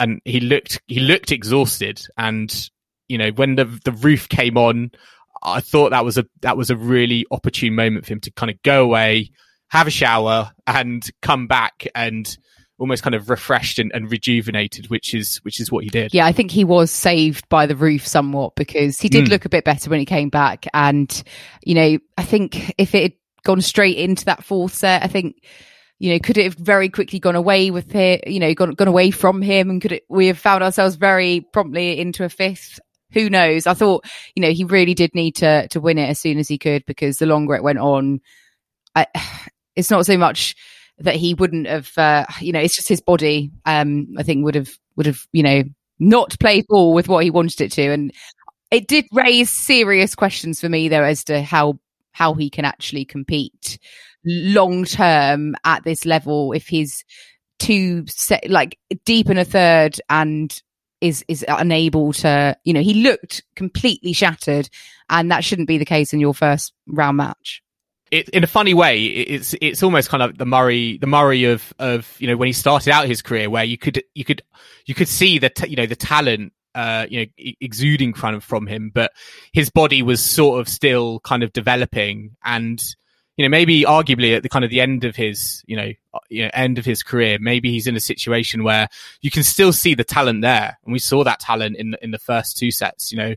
and 0.00 0.20
he 0.24 0.40
looked, 0.40 0.82
he 0.88 0.98
looked 0.98 1.30
exhausted. 1.30 2.02
And, 2.18 2.52
you 3.06 3.16
know, 3.16 3.30
when 3.30 3.54
the, 3.54 3.66
the 3.84 3.92
roof 3.92 4.28
came 4.28 4.58
on, 4.58 4.90
I 5.40 5.60
thought 5.60 5.90
that 5.90 6.04
was 6.04 6.18
a, 6.18 6.26
that 6.42 6.56
was 6.56 6.70
a 6.70 6.76
really 6.76 7.26
opportune 7.30 7.76
moment 7.76 8.06
for 8.06 8.14
him 8.14 8.20
to 8.22 8.32
kind 8.32 8.50
of 8.50 8.60
go 8.62 8.82
away, 8.82 9.30
have 9.68 9.86
a 9.86 9.92
shower 9.92 10.50
and 10.66 11.08
come 11.22 11.46
back 11.46 11.86
and, 11.94 12.36
almost 12.78 13.02
kind 13.02 13.14
of 13.14 13.30
refreshed 13.30 13.78
and, 13.78 13.92
and, 13.92 14.10
rejuvenated, 14.10 14.90
which 14.90 15.14
is 15.14 15.38
which 15.42 15.60
is 15.60 15.70
what 15.70 15.84
he 15.84 15.90
did. 15.90 16.12
Yeah, 16.12 16.26
I 16.26 16.32
think 16.32 16.50
he 16.50 16.64
was 16.64 16.90
saved 16.90 17.48
by 17.48 17.66
the 17.66 17.76
roof 17.76 18.06
somewhat 18.06 18.56
because 18.56 18.98
he 18.98 19.08
did 19.08 19.26
Mm. 19.26 19.30
look 19.30 19.44
a 19.44 19.48
bit 19.48 19.64
better 19.64 19.90
when 19.90 20.00
he 20.00 20.06
came 20.06 20.28
back. 20.28 20.66
And 20.74 21.22
you 21.62 21.74
know, 21.74 21.98
I 22.18 22.24
think 22.24 22.74
if 22.78 22.94
it 22.94 23.02
had 23.02 23.12
gone 23.44 23.60
straight 23.60 23.96
into 23.98 24.24
that 24.24 24.44
fourth 24.44 24.74
set, 24.74 25.02
I 25.04 25.06
think 25.06 25.36
you 26.00 26.12
know, 26.12 26.18
could 26.18 26.36
it 26.36 26.44
have 26.44 26.56
very 26.56 26.88
quickly 26.88 27.20
gone 27.20 27.36
away 27.36 27.70
with 27.70 27.94
it? 27.94 28.26
You 28.26 28.40
know, 28.40 28.52
gone 28.54 28.72
gone 28.72 28.88
away 28.88 29.10
from 29.10 29.40
him, 29.40 29.70
and 29.70 29.80
could 29.80 29.92
it, 29.92 30.02
we 30.08 30.26
have 30.26 30.38
found 30.38 30.64
ourselves 30.64 30.96
very 30.96 31.40
promptly 31.52 31.98
into 31.98 32.24
a 32.24 32.28
fifth? 32.28 32.80
Who 33.12 33.30
knows? 33.30 33.68
I 33.68 33.74
thought, 33.74 34.04
you 34.34 34.42
know, 34.42 34.50
he 34.50 34.64
really 34.64 34.94
did 34.94 35.14
need 35.14 35.36
to 35.36 35.68
to 35.68 35.80
win 35.80 35.98
it 35.98 36.08
as 36.08 36.18
soon 36.18 36.38
as 36.38 36.48
he 36.48 36.58
could 36.58 36.84
because 36.86 37.18
the 37.18 37.26
longer 37.26 37.54
it 37.54 37.62
went 37.62 37.78
on, 37.78 38.20
I, 38.96 39.06
it's 39.76 39.90
not 39.90 40.04
so 40.04 40.18
much 40.18 40.56
that 40.98 41.16
he 41.16 41.34
wouldn't 41.34 41.66
have 41.66 41.96
uh, 41.98 42.24
you 42.40 42.52
know 42.52 42.60
it's 42.60 42.76
just 42.76 42.88
his 42.88 43.00
body 43.00 43.50
um 43.66 44.06
i 44.18 44.22
think 44.22 44.44
would 44.44 44.54
have 44.54 44.70
would 44.96 45.06
have 45.06 45.26
you 45.32 45.42
know 45.42 45.64
not 45.98 46.38
played 46.40 46.66
ball 46.68 46.92
with 46.92 47.08
what 47.08 47.24
he 47.24 47.30
wanted 47.30 47.60
it 47.60 47.72
to. 47.72 47.82
And 47.82 48.12
it 48.70 48.88
did 48.88 49.06
raise 49.12 49.50
serious 49.50 50.14
questions 50.14 50.60
for 50.60 50.68
me 50.68 50.88
though 50.88 51.04
as 51.04 51.24
to 51.24 51.42
how 51.42 51.78
how 52.12 52.34
he 52.34 52.48
can 52.48 52.64
actually 52.64 53.04
compete 53.04 53.78
long 54.24 54.84
term 54.84 55.54
at 55.64 55.84
this 55.84 56.04
level 56.04 56.52
if 56.52 56.66
he's 56.66 57.04
too 57.58 58.04
set, 58.08 58.48
like 58.48 58.78
deep 59.04 59.30
in 59.30 59.38
a 59.38 59.44
third 59.44 60.00
and 60.08 60.62
is 61.00 61.24
is 61.28 61.44
unable 61.48 62.12
to 62.12 62.56
you 62.64 62.72
know 62.72 62.80
he 62.80 63.02
looked 63.02 63.42
completely 63.56 64.12
shattered. 64.12 64.68
And 65.10 65.30
that 65.30 65.44
shouldn't 65.44 65.68
be 65.68 65.78
the 65.78 65.84
case 65.84 66.12
in 66.12 66.20
your 66.20 66.34
first 66.34 66.72
round 66.86 67.18
match 67.18 67.62
It, 68.14 68.28
in 68.28 68.44
a 68.44 68.46
funny 68.46 68.74
way, 68.74 69.04
it's 69.04 69.56
it's 69.60 69.82
almost 69.82 70.08
kind 70.08 70.22
of 70.22 70.38
the 70.38 70.46
Murray, 70.46 70.98
the 70.98 71.08
Murray 71.08 71.46
of 71.46 71.74
of 71.80 72.14
you 72.20 72.28
know 72.28 72.36
when 72.36 72.46
he 72.46 72.52
started 72.52 72.92
out 72.92 73.08
his 73.08 73.22
career, 73.22 73.50
where 73.50 73.64
you 73.64 73.76
could 73.76 74.04
you 74.14 74.24
could 74.24 74.40
you 74.86 74.94
could 74.94 75.08
see 75.08 75.40
the 75.40 75.50
t- 75.50 75.66
you 75.68 75.74
know 75.74 75.86
the 75.86 75.96
talent 75.96 76.52
uh 76.76 77.06
you 77.10 77.20
know 77.20 77.26
exuding 77.60 78.12
kind 78.12 78.36
of 78.36 78.44
from 78.44 78.68
him, 78.68 78.92
but 78.94 79.10
his 79.52 79.68
body 79.68 80.00
was 80.00 80.22
sort 80.22 80.60
of 80.60 80.68
still 80.68 81.18
kind 81.20 81.42
of 81.42 81.52
developing, 81.52 82.36
and 82.44 82.80
you 83.36 83.44
know 83.44 83.48
maybe 83.48 83.82
arguably 83.82 84.36
at 84.36 84.44
the 84.44 84.48
kind 84.48 84.64
of 84.64 84.70
the 84.70 84.80
end 84.80 85.02
of 85.02 85.16
his 85.16 85.64
you 85.66 85.76
know 85.76 85.92
uh, 86.14 86.20
you 86.28 86.44
know 86.44 86.50
end 86.54 86.78
of 86.78 86.84
his 86.84 87.02
career, 87.02 87.38
maybe 87.40 87.72
he's 87.72 87.88
in 87.88 87.96
a 87.96 88.00
situation 88.00 88.62
where 88.62 88.86
you 89.22 89.30
can 89.32 89.42
still 89.42 89.72
see 89.72 89.96
the 89.96 90.04
talent 90.04 90.40
there, 90.42 90.78
and 90.84 90.92
we 90.92 91.00
saw 91.00 91.24
that 91.24 91.40
talent 91.40 91.76
in 91.78 91.96
in 92.00 92.12
the 92.12 92.20
first 92.20 92.56
two 92.56 92.70
sets. 92.70 93.10
You 93.10 93.18
know, 93.18 93.34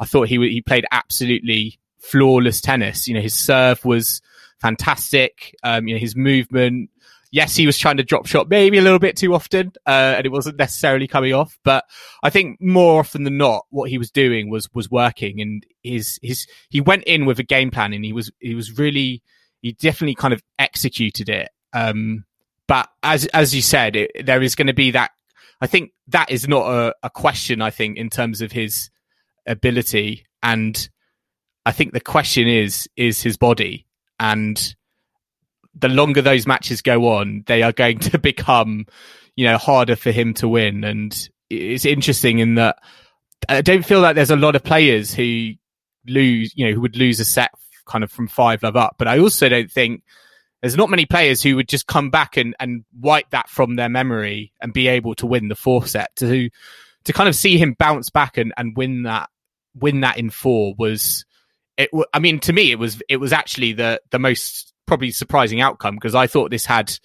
I 0.00 0.04
thought 0.04 0.26
he 0.26 0.36
he 0.50 0.62
played 0.62 0.84
absolutely 0.90 1.78
flawless 2.10 2.60
tennis. 2.60 3.08
You 3.08 3.14
know, 3.14 3.20
his 3.20 3.34
serve 3.34 3.84
was 3.84 4.20
fantastic. 4.60 5.54
Um, 5.62 5.88
you 5.88 5.94
know, 5.94 6.00
his 6.00 6.16
movement. 6.16 6.90
Yes, 7.32 7.56
he 7.56 7.66
was 7.66 7.76
trying 7.76 7.96
to 7.98 8.04
drop 8.04 8.26
shot 8.26 8.48
maybe 8.48 8.78
a 8.78 8.82
little 8.82 9.00
bit 9.00 9.16
too 9.16 9.34
often, 9.34 9.72
uh, 9.84 10.14
and 10.16 10.24
it 10.24 10.32
wasn't 10.32 10.56
necessarily 10.56 11.06
coming 11.06 11.34
off. 11.34 11.58
But 11.64 11.84
I 12.22 12.30
think 12.30 12.60
more 12.60 13.00
often 13.00 13.24
than 13.24 13.36
not, 13.36 13.66
what 13.70 13.90
he 13.90 13.98
was 13.98 14.10
doing 14.10 14.48
was 14.48 14.72
was 14.72 14.90
working, 14.90 15.40
and 15.40 15.66
his 15.82 16.18
his 16.22 16.46
he 16.70 16.80
went 16.80 17.04
in 17.04 17.26
with 17.26 17.38
a 17.38 17.42
game 17.42 17.70
plan, 17.70 17.92
and 17.92 18.04
he 18.04 18.12
was 18.12 18.30
he 18.38 18.54
was 18.54 18.78
really 18.78 19.22
he 19.60 19.72
definitely 19.72 20.14
kind 20.14 20.32
of 20.32 20.42
executed 20.58 21.28
it. 21.28 21.50
Um, 21.72 22.24
but 22.68 22.88
as 23.02 23.26
as 23.26 23.54
you 23.54 23.60
said, 23.62 23.96
it, 23.96 24.24
there 24.24 24.42
is 24.42 24.54
going 24.54 24.68
to 24.68 24.74
be 24.74 24.92
that. 24.92 25.10
I 25.60 25.66
think 25.66 25.90
that 26.08 26.30
is 26.30 26.46
not 26.46 26.70
a, 26.70 26.94
a 27.02 27.10
question. 27.10 27.60
I 27.60 27.70
think 27.70 27.98
in 27.98 28.08
terms 28.08 28.40
of 28.40 28.52
his 28.52 28.90
ability, 29.46 30.26
and 30.42 30.88
I 31.66 31.72
think 31.72 31.92
the 31.92 32.00
question 32.00 32.46
is 32.48 32.88
is 32.96 33.20
his 33.20 33.36
body, 33.36 33.86
and 34.18 34.74
the 35.74 35.88
longer 35.88 36.22
those 36.22 36.46
matches 36.46 36.80
go 36.80 37.08
on, 37.08 37.42
they 37.46 37.62
are 37.62 37.72
going 37.72 37.98
to 38.10 38.18
become, 38.18 38.86
you 39.34 39.44
know, 39.44 39.58
harder 39.58 39.96
for 39.96 40.12
him 40.12 40.32
to 40.34 40.48
win. 40.48 40.84
And 40.84 41.28
it's 41.50 41.84
interesting 41.84 42.38
in 42.38 42.54
that 42.54 42.78
I 43.48 43.60
don't 43.60 43.84
feel 43.84 44.00
like 44.00 44.14
there's 44.14 44.30
a 44.30 44.36
lot 44.36 44.56
of 44.56 44.64
players 44.64 45.12
who 45.12 45.50
lose, 46.06 46.52
you 46.56 46.66
know, 46.66 46.72
who 46.72 46.80
would 46.80 46.96
lose 46.96 47.20
a 47.20 47.24
set 47.24 47.50
kind 47.84 48.04
of 48.04 48.10
from 48.10 48.28
five 48.28 48.62
love 48.62 48.76
up. 48.76 48.94
But 48.96 49.08
I 49.08 49.18
also 49.18 49.48
don't 49.48 49.70
think 49.70 50.02
there's 50.62 50.76
not 50.76 50.88
many 50.88 51.04
players 51.04 51.42
who 51.42 51.56
would 51.56 51.68
just 51.68 51.86
come 51.86 52.10
back 52.10 52.36
and, 52.36 52.54
and 52.58 52.84
wipe 52.98 53.30
that 53.30 53.48
from 53.48 53.76
their 53.76 53.88
memory 53.88 54.52
and 54.60 54.72
be 54.72 54.88
able 54.88 55.14
to 55.16 55.26
win 55.26 55.48
the 55.48 55.54
fourth 55.54 55.88
set 55.88 56.14
to, 56.16 56.48
to 57.04 57.12
kind 57.12 57.28
of 57.28 57.34
see 57.34 57.58
him 57.58 57.74
bounce 57.78 58.08
back 58.10 58.38
and, 58.38 58.54
and 58.56 58.76
win 58.76 59.02
that, 59.02 59.30
win 59.74 60.00
that 60.00 60.18
in 60.18 60.30
four 60.30 60.74
was, 60.78 61.24
it, 61.76 61.90
I 62.12 62.18
mean, 62.18 62.40
to 62.40 62.52
me, 62.52 62.70
it 62.70 62.78
was, 62.78 63.02
it 63.08 63.18
was 63.18 63.32
actually 63.32 63.72
the, 63.72 64.00
the 64.10 64.18
most 64.18 64.72
probably 64.86 65.10
surprising 65.10 65.60
outcome 65.60 65.96
because 65.96 66.14
I 66.14 66.26
thought 66.26 66.50
this 66.50 66.66
had, 66.66 66.96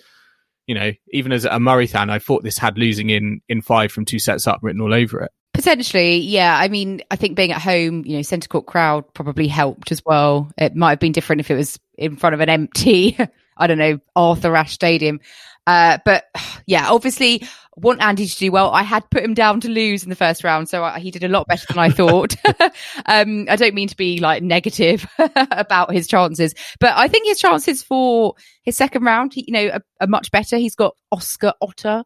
you 0.68 0.76
know, 0.76 0.92
even 1.12 1.32
as 1.32 1.46
a 1.46 1.60
Murray 1.60 1.88
fan, 1.88 2.10
I 2.10 2.20
thought 2.20 2.44
this 2.44 2.58
had 2.58 2.78
losing 2.78 3.10
in, 3.10 3.42
in 3.50 3.62
five 3.62 3.92
from 3.92 4.06
two 4.06 4.20
sets 4.20 4.48
up 4.48 4.60
written 4.62 4.82
all 4.82 4.94
over 4.94 5.22
it. 5.22 5.32
Potentially, 5.54 6.18
yeah. 6.18 6.58
I 6.58 6.70
mean, 6.70 7.02
I 7.12 7.18
think 7.18 7.36
being 7.36 7.52
at 7.52 7.62
home, 7.62 8.04
you 8.06 8.16
know, 8.16 8.22
centre 8.22 8.48
court 8.48 8.68
crowd 8.68 9.14
probably 9.14 9.48
helped 9.48 9.92
as 9.92 10.02
well. 10.06 10.50
It 10.58 10.76
might 10.76 10.92
have 10.92 11.00
been 11.00 11.12
different 11.12 11.42
if 11.42 11.52
it 11.52 11.56
was 11.56 11.78
in 11.98 12.16
front 12.16 12.34
of 12.34 12.40
an 12.40 12.50
empty, 12.50 13.18
I 13.58 13.68
don't 13.68 13.78
know, 13.78 14.00
Arthur 14.16 14.56
Ashe 14.56 14.74
Stadium. 14.74 15.20
Uh, 15.68 15.98
but 16.06 16.26
yeah, 16.66 16.90
obviously 16.90 17.44
want 17.78 18.02
Andy 18.02 18.28
to 18.28 18.38
do 18.38 18.52
well. 18.52 18.72
I 18.72 18.84
had 18.84 19.10
put 19.10 19.24
him 19.24 19.34
down 19.34 19.62
to 19.62 19.70
lose 19.70 20.04
in 20.04 20.10
the 20.10 20.16
first 20.16 20.44
round, 20.44 20.70
so 20.70 20.84
I, 20.84 21.00
he 21.00 21.12
did 21.12 21.24
a 21.24 21.30
lot 21.30 21.48
better 21.48 21.66
than 21.68 21.78
I 21.78 21.90
thought. 21.90 22.36
um, 23.06 23.46
I 23.50 23.56
don't 23.56 23.74
mean 23.74 23.88
to 23.88 23.96
be 23.96 24.20
like 24.20 24.44
negative 24.44 25.08
about 25.36 25.94
his 25.94 26.08
chances, 26.08 26.54
but 26.80 26.94
I 26.96 27.08
think 27.08 27.28
his 27.28 27.40
chances 27.40 27.84
for 27.84 28.36
his 28.64 28.78
second 28.78 29.04
round, 29.04 29.36
you 29.36 29.52
know, 29.52 29.68
are, 29.70 29.82
are 30.02 30.08
much 30.08 30.32
better. 30.32 30.58
He's 30.58 30.76
got 30.76 30.96
Oscar 31.12 31.54
Otte 31.62 32.04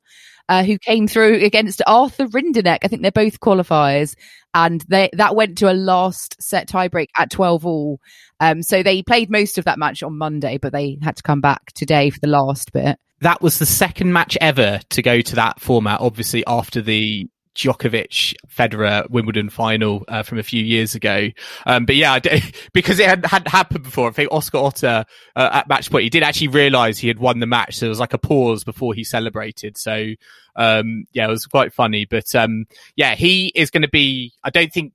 uh, 0.49 0.63
who 0.63 0.77
came 0.77 1.07
through 1.07 1.43
against 1.43 1.81
Arthur 1.87 2.27
Rinderknech. 2.27 2.79
I 2.83 2.87
think 2.87 3.01
they're 3.01 3.11
both 3.11 3.39
qualifiers, 3.39 4.15
and 4.53 4.81
they 4.87 5.09
that 5.13 5.35
went 5.35 5.57
to 5.59 5.71
a 5.71 5.73
last 5.73 6.41
set 6.41 6.67
tiebreak 6.67 7.07
at 7.17 7.29
twelve 7.29 7.65
all. 7.65 7.99
Um, 8.39 8.61
so 8.61 8.83
they 8.83 9.03
played 9.03 9.29
most 9.29 9.57
of 9.57 9.65
that 9.65 9.79
match 9.79 10.03
on 10.03 10.17
Monday, 10.17 10.57
but 10.57 10.73
they 10.73 10.97
had 11.01 11.17
to 11.17 11.23
come 11.23 11.41
back 11.41 11.71
today 11.73 12.09
for 12.09 12.19
the 12.19 12.27
last 12.27 12.73
bit. 12.73 12.97
That 13.21 13.41
was 13.41 13.59
the 13.59 13.65
second 13.65 14.11
match 14.11 14.37
ever 14.41 14.81
to 14.89 15.01
go 15.01 15.21
to 15.21 15.35
that 15.35 15.59
format. 15.59 16.01
Obviously, 16.01 16.43
after 16.45 16.81
the 16.81 17.27
Djokovic 17.56 18.36
Federer 18.47 19.10
Wimbledon 19.10 19.49
final 19.49 20.03
uh, 20.08 20.24
from 20.24 20.38
a 20.38 20.43
few 20.43 20.64
years 20.64 20.93
ago. 20.93 21.30
Um, 21.66 21.86
but 21.86 21.95
yeah, 21.95 22.20
because 22.74 22.99
it 22.99 23.08
had, 23.08 23.26
hadn't 23.26 23.49
happened 23.49 23.84
before. 23.84 24.10
I 24.10 24.12
think 24.12 24.32
Oscar 24.32 24.58
Otte 24.60 25.06
uh, 25.36 25.49
at 25.53 25.68
match 25.68 25.89
point, 25.89 26.03
he 26.03 26.10
did 26.10 26.24
actually 26.24 26.49
realize 26.49 26.99
he 26.99 27.08
had 27.08 27.20
won 27.20 27.39
the 27.39 27.47
match. 27.47 27.76
So 27.76 27.86
there 27.86 27.89
was 27.89 27.99
like 27.99 28.14
a 28.14 28.18
pause 28.18 28.64
before 28.64 28.93
he 28.93 29.03
celebrated. 29.03 29.78
So, 29.78 30.14
um, 30.56 31.06
yeah, 31.14 31.26
it 31.26 31.30
was 31.30 31.45
quite 31.45 31.74
funny. 31.74 32.06
But, 32.06 32.36
um, 32.36 32.66
yeah, 32.95 33.16
he 33.16 33.47
is 33.56 33.72
going 33.72 33.84
to 33.84 33.89
be, 33.89 34.34
I 34.43 34.49
don't 34.49 34.72
think, 34.72 34.93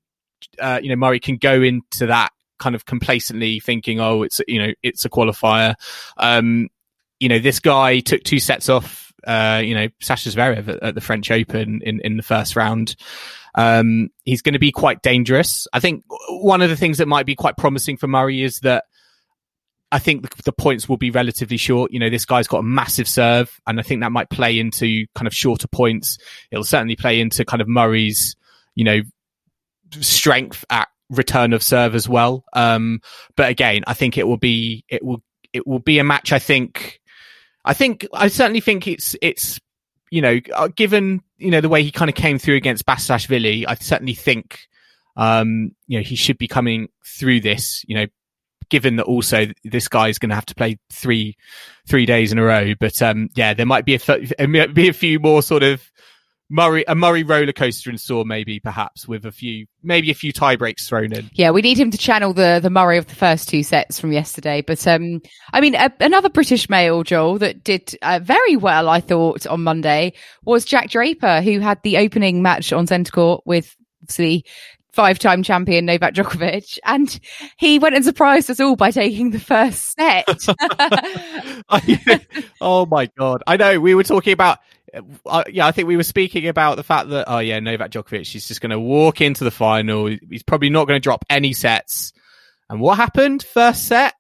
uh, 0.59 0.81
you 0.83 0.91
know, 0.91 0.97
Murray 0.97 1.21
can 1.21 1.37
go 1.37 1.63
into 1.63 2.07
that 2.07 2.31
kind 2.59 2.75
of 2.75 2.85
complacently 2.85 3.61
thinking, 3.61 4.01
oh, 4.01 4.23
it's, 4.23 4.41
you 4.47 4.59
know, 4.59 4.73
it's 4.83 5.05
a 5.05 5.11
qualifier. 5.11 5.75
Um, 6.19 6.69
you 7.19 7.29
know, 7.29 7.39
this 7.39 7.61
guy 7.61 8.01
took 8.01 8.23
two 8.23 8.39
sets 8.39 8.69
off 8.69 9.10
uh, 9.27 9.63
you 9.65 9.75
know, 9.75 9.89
Sasha 10.01 10.31
Zverev 10.31 10.69
at, 10.69 10.83
at, 10.83 10.95
the 10.95 11.01
French 11.01 11.31
Open 11.31 11.81
in, 11.83 12.01
in 12.01 12.17
the 12.17 12.23
first 12.23 12.57
round. 12.57 12.97
Um, 13.55 14.11
he's 14.25 14.43
going 14.43 14.53
to 14.53 14.59
be 14.59 14.73
quite 14.73 15.03
dangerous. 15.03 15.67
I 15.73 15.81
think 15.81 16.05
one 16.29 16.63
of 16.63 16.71
the 16.71 16.77
things 16.77 16.99
that 16.99 17.09
might 17.09 17.27
be 17.27 17.35
quite 17.35 17.57
promising 17.57 17.97
for 17.97 18.07
Murray 18.07 18.43
is 18.43 18.61
that 18.61 18.85
I 19.93 19.99
think 19.99 20.23
the, 20.23 20.43
the, 20.45 20.53
points 20.53 20.89
will 20.89 20.97
be 20.97 21.11
relatively 21.11 21.57
short. 21.57 21.93
You 21.93 21.99
know, 21.99 22.11
this 22.11 22.25
guy's 22.25 22.47
got 22.47 22.59
a 22.59 22.65
massive 22.65 23.09
serve, 23.09 23.61
and 23.67 23.81
I 23.81 23.83
think 23.83 24.03
that 24.03 24.13
might 24.13 24.31
play 24.31 24.59
into 24.59 25.07
kind 25.15 25.27
of 25.27 25.35
shorter 25.35 25.67
points. 25.67 26.19
It'll 26.51 26.65
certainly 26.65 26.97
play 26.97 27.21
into 27.21 27.45
kind 27.45 27.61
of 27.61 27.69
Murray's, 27.69 28.37
you 28.77 28.85
know, 28.85 29.01
strength 30.01 30.65
at 30.71 30.89
return 31.09 31.53
of 31.53 31.63
serve 31.63 31.97
as 31.97 32.09
well. 32.09 32.45
Um, 32.53 33.01
but 33.37 33.51
again, 33.51 33.83
I 33.87 33.95
think 33.95 34.17
it 34.17 34.29
will 34.29 34.37
be 34.37 34.85
it 34.89 35.05
will 35.05 35.23
it 35.53 35.67
will 35.67 35.81
be 35.81 35.99
a 35.99 36.05
match. 36.05 36.33
I 36.33 36.39
think 36.39 37.00
I 37.65 37.75
think 37.75 38.07
I 38.13 38.29
certainly 38.29 38.61
think 38.61 38.87
it's 38.87 39.17
it's 39.21 39.61
you 40.11 40.23
know 40.23 40.39
uh, 40.55 40.69
given 40.69 41.23
you 41.39 41.51
know 41.51 41.61
the 41.61 41.69
way 41.69 41.83
he 41.83 41.91
kind 41.91 42.09
of 42.09 42.15
came 42.15 42.39
through 42.39 42.57
against 42.57 42.87
Basilashvili, 42.87 43.65
I 43.67 43.75
certainly 43.75 44.15
think 44.15 44.61
um, 45.17 45.75
you 45.87 45.99
know 45.99 46.03
he 46.03 46.17
should 46.17 46.39
be 46.39 46.49
coming 46.49 46.89
through 47.05 47.41
this. 47.41 47.85
You 47.87 47.97
know, 47.97 48.07
given 48.71 48.97
that 48.97 49.05
also 49.05 49.47
this 49.65 49.89
guy 49.89 50.09
is 50.09 50.19
going 50.19 50.31
to 50.31 50.35
have 50.35 50.47
to 50.47 50.55
play 50.55 50.79
three 50.91 51.37
three 51.87 52.07
days 52.07 52.33
in 52.33 52.39
a 52.39 52.43
row. 52.43 52.75
But 52.79 53.01
um, 53.03 53.29
yeah, 53.35 53.55
there 53.55 53.67
might 53.67 53.85
be 53.85 53.95
a 53.95 54.47
might 54.47 54.75
be 54.75 54.89
a 54.89 54.95
few 54.95 55.19
more 55.21 55.43
sort 55.43 55.63
of 55.63 55.91
Murray 56.51 56.85
a 56.89 56.97
Murray 56.97 57.23
roller 57.23 57.53
coaster 57.53 57.91
in 57.91 57.97
store, 57.97 58.25
maybe 58.25 58.59
perhaps 58.59 59.07
with 59.07 59.25
a 59.25 59.31
few 59.31 59.67
maybe 59.85 60.11
a 60.11 60.15
few 60.15 60.33
tie 60.33 60.57
breaks 60.57 60.89
thrown 60.89 61.13
in. 61.13 61.31
Yeah, 61.33 61.53
we 61.53 61.63
need 61.63 61.79
him 61.79 61.93
to 61.93 61.99
channel 61.99 62.33
the 62.33 62.59
the 62.61 62.71
Murray 62.71 62.99
of 62.99 63.07
the 63.07 63.15
first 63.15 63.49
two 63.49 63.63
sets 63.63 64.01
from 64.01 64.13
yesterday. 64.13 64.61
But 64.61 64.85
um, 64.87 65.23
I 65.53 65.61
mean, 65.61 65.77
a, 65.77 65.93
another 66.01 66.29
British 66.29 66.69
male, 66.69 67.05
Joel, 67.05 67.39
that 67.39 67.63
did 67.63 67.97
uh, 68.03 68.19
very 68.21 68.57
well, 68.57 68.89
I 68.89 69.01
thought, 69.01 69.47
on 69.47 69.63
Monday 69.63 70.13
was 70.45 70.65
Jack 70.65 70.91
Draper, 70.91 71.41
who 71.41 71.61
had 71.61 71.81
the 71.83 71.99
opening 71.99 72.43
match 72.43 72.73
on 72.73 72.89
centre 72.89 73.13
court 73.13 73.43
with 73.47 73.77
the 74.17 74.45
five-time 74.93 75.45
champion 75.45 75.87
Novak 75.87 76.15
Djokovic, 76.15 76.79
and 76.85 77.21
he 77.59 77.79
went 77.79 77.95
and 77.95 78.05
surprised 78.05 78.51
us 78.51 78.59
all 78.59 78.75
by 78.75 78.91
taking 78.91 79.31
the 79.31 79.39
first 79.39 79.95
set. 79.97 80.29
oh 82.61 82.87
my 82.87 83.07
god! 83.17 83.45
I 83.47 83.57
know 83.57 83.79
we 83.79 83.95
were 83.95 84.03
talking 84.03 84.33
about 84.33 84.59
uh, 85.27 85.45
yeah, 85.49 85.67
I 85.67 85.73
think 85.73 85.89
we 85.89 85.97
were 85.97 86.03
speaking 86.03 86.49
about 86.49 86.77
the 86.77 86.83
fact 86.83 87.11
that, 87.11 87.25
oh 87.29 87.39
yeah, 87.39 87.61
Novak 87.61 87.91
Djokovic 87.91 88.35
is 88.35 88.49
just 88.49 88.61
going 88.61 88.71
to 88.71 88.81
walk 88.81 89.21
into 89.21 89.45
the 89.45 89.51
final. 89.51 90.07
He's 90.29 90.43
probably 90.43 90.71
not 90.71 90.87
going 90.87 91.01
to 91.01 91.03
drop 91.03 91.25
any 91.31 91.53
sets. 91.53 92.13
And 92.69 92.81
what 92.81 92.97
happened? 92.97 93.43
First 93.43 93.87
set, 93.87 94.15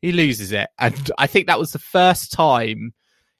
he 0.00 0.12
loses 0.12 0.52
it. 0.52 0.68
And 0.78 1.10
I 1.18 1.26
think 1.26 1.46
that 1.46 1.58
was 1.58 1.72
the 1.72 1.78
first 1.78 2.32
time 2.32 2.92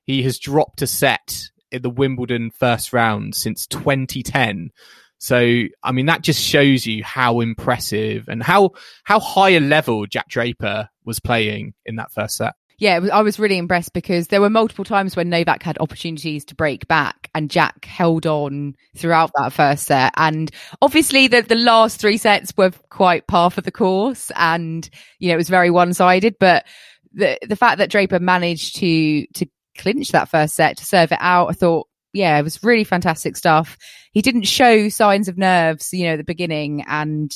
he 0.04 0.22
has 0.22 0.38
dropped 0.38 0.82
a 0.82 0.86
set 0.86 1.42
in 1.70 1.82
the 1.82 1.90
Wimbledon 1.90 2.50
first 2.50 2.92
round 2.92 3.34
since 3.34 3.66
2010. 3.66 4.70
So, 5.18 5.64
I 5.82 5.92
mean, 5.92 6.06
that 6.06 6.22
just 6.22 6.40
shows 6.40 6.86
you 6.86 7.02
how 7.02 7.40
impressive 7.40 8.28
and 8.28 8.42
how, 8.42 8.70
how 9.04 9.20
high 9.20 9.50
a 9.50 9.60
level 9.60 10.06
Jack 10.06 10.28
Draper 10.28 10.88
was 11.04 11.20
playing 11.20 11.74
in 11.84 11.96
that 11.96 12.12
first 12.12 12.36
set 12.36 12.54
yeah, 12.78 13.00
I 13.12 13.22
was 13.22 13.40
really 13.40 13.58
impressed 13.58 13.92
because 13.92 14.28
there 14.28 14.40
were 14.40 14.50
multiple 14.50 14.84
times 14.84 15.16
when 15.16 15.28
Novak 15.28 15.64
had 15.64 15.78
opportunities 15.80 16.44
to 16.46 16.54
break 16.54 16.86
back 16.86 17.28
and 17.34 17.50
Jack 17.50 17.84
held 17.84 18.24
on 18.24 18.76
throughout 18.96 19.32
that 19.36 19.52
first 19.52 19.86
set. 19.86 20.14
And 20.16 20.50
obviously 20.80 21.26
the, 21.26 21.42
the 21.42 21.56
last 21.56 22.00
three 22.00 22.16
sets 22.16 22.56
were 22.56 22.70
quite 22.88 23.26
par 23.26 23.50
for 23.50 23.62
the 23.62 23.72
course 23.72 24.30
and, 24.36 24.88
you 25.18 25.28
know, 25.28 25.34
it 25.34 25.38
was 25.38 25.48
very 25.48 25.70
one 25.70 25.92
sided, 25.92 26.36
but 26.38 26.66
the, 27.12 27.36
the 27.48 27.56
fact 27.56 27.78
that 27.78 27.90
Draper 27.90 28.20
managed 28.20 28.76
to, 28.76 29.26
to 29.26 29.46
clinch 29.76 30.12
that 30.12 30.28
first 30.28 30.54
set 30.54 30.76
to 30.76 30.86
serve 30.86 31.10
it 31.10 31.18
out, 31.20 31.48
I 31.48 31.54
thought, 31.54 31.88
yeah, 32.12 32.38
it 32.38 32.42
was 32.42 32.62
really 32.62 32.84
fantastic 32.84 33.36
stuff. 33.36 33.76
He 34.12 34.22
didn't 34.22 34.42
show 34.42 34.88
signs 34.88 35.26
of 35.26 35.36
nerves, 35.36 35.92
you 35.92 36.04
know, 36.04 36.12
at 36.12 36.18
the 36.18 36.24
beginning 36.24 36.84
and, 36.86 37.32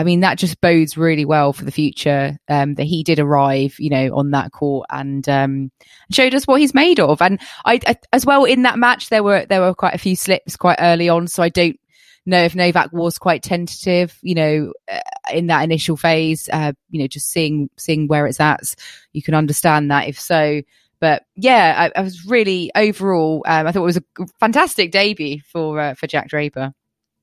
I 0.00 0.02
mean, 0.02 0.20
that 0.20 0.38
just 0.38 0.62
bodes 0.62 0.96
really 0.96 1.26
well 1.26 1.52
for 1.52 1.66
the 1.66 1.70
future 1.70 2.38
um, 2.48 2.74
that 2.76 2.84
he 2.84 3.02
did 3.02 3.18
arrive, 3.18 3.76
you 3.78 3.90
know, 3.90 4.16
on 4.16 4.30
that 4.30 4.50
court 4.50 4.86
and 4.90 5.28
um, 5.28 5.70
showed 6.10 6.34
us 6.34 6.46
what 6.46 6.58
he's 6.58 6.72
made 6.72 6.98
of. 6.98 7.20
And 7.20 7.38
I, 7.66 7.80
I, 7.86 7.96
as 8.10 8.24
well 8.24 8.44
in 8.44 8.62
that 8.62 8.78
match, 8.78 9.10
there 9.10 9.22
were 9.22 9.44
there 9.44 9.60
were 9.60 9.74
quite 9.74 9.94
a 9.94 9.98
few 9.98 10.16
slips 10.16 10.56
quite 10.56 10.78
early 10.80 11.10
on, 11.10 11.28
so 11.28 11.42
I 11.42 11.50
don't 11.50 11.78
know 12.24 12.42
if 12.42 12.54
Novak 12.54 12.94
was 12.94 13.18
quite 13.18 13.42
tentative, 13.42 14.16
you 14.22 14.34
know, 14.34 14.72
uh, 14.90 15.00
in 15.34 15.48
that 15.48 15.64
initial 15.64 15.98
phase. 15.98 16.48
Uh, 16.50 16.72
you 16.88 17.02
know, 17.02 17.06
just 17.06 17.28
seeing 17.28 17.68
seeing 17.76 18.08
where 18.08 18.26
it's 18.26 18.40
at, 18.40 18.74
you 19.12 19.22
can 19.22 19.34
understand 19.34 19.90
that. 19.90 20.08
If 20.08 20.18
so, 20.18 20.62
but 20.98 21.24
yeah, 21.36 21.90
I, 21.94 22.00
I 22.00 22.02
was 22.02 22.24
really 22.24 22.72
overall. 22.74 23.44
Um, 23.46 23.66
I 23.66 23.72
thought 23.72 23.82
it 23.82 23.84
was 23.84 23.98
a 23.98 24.26
fantastic 24.40 24.92
debut 24.92 25.42
for 25.52 25.78
uh, 25.78 25.92
for 25.92 26.06
Jack 26.06 26.28
Draper 26.28 26.72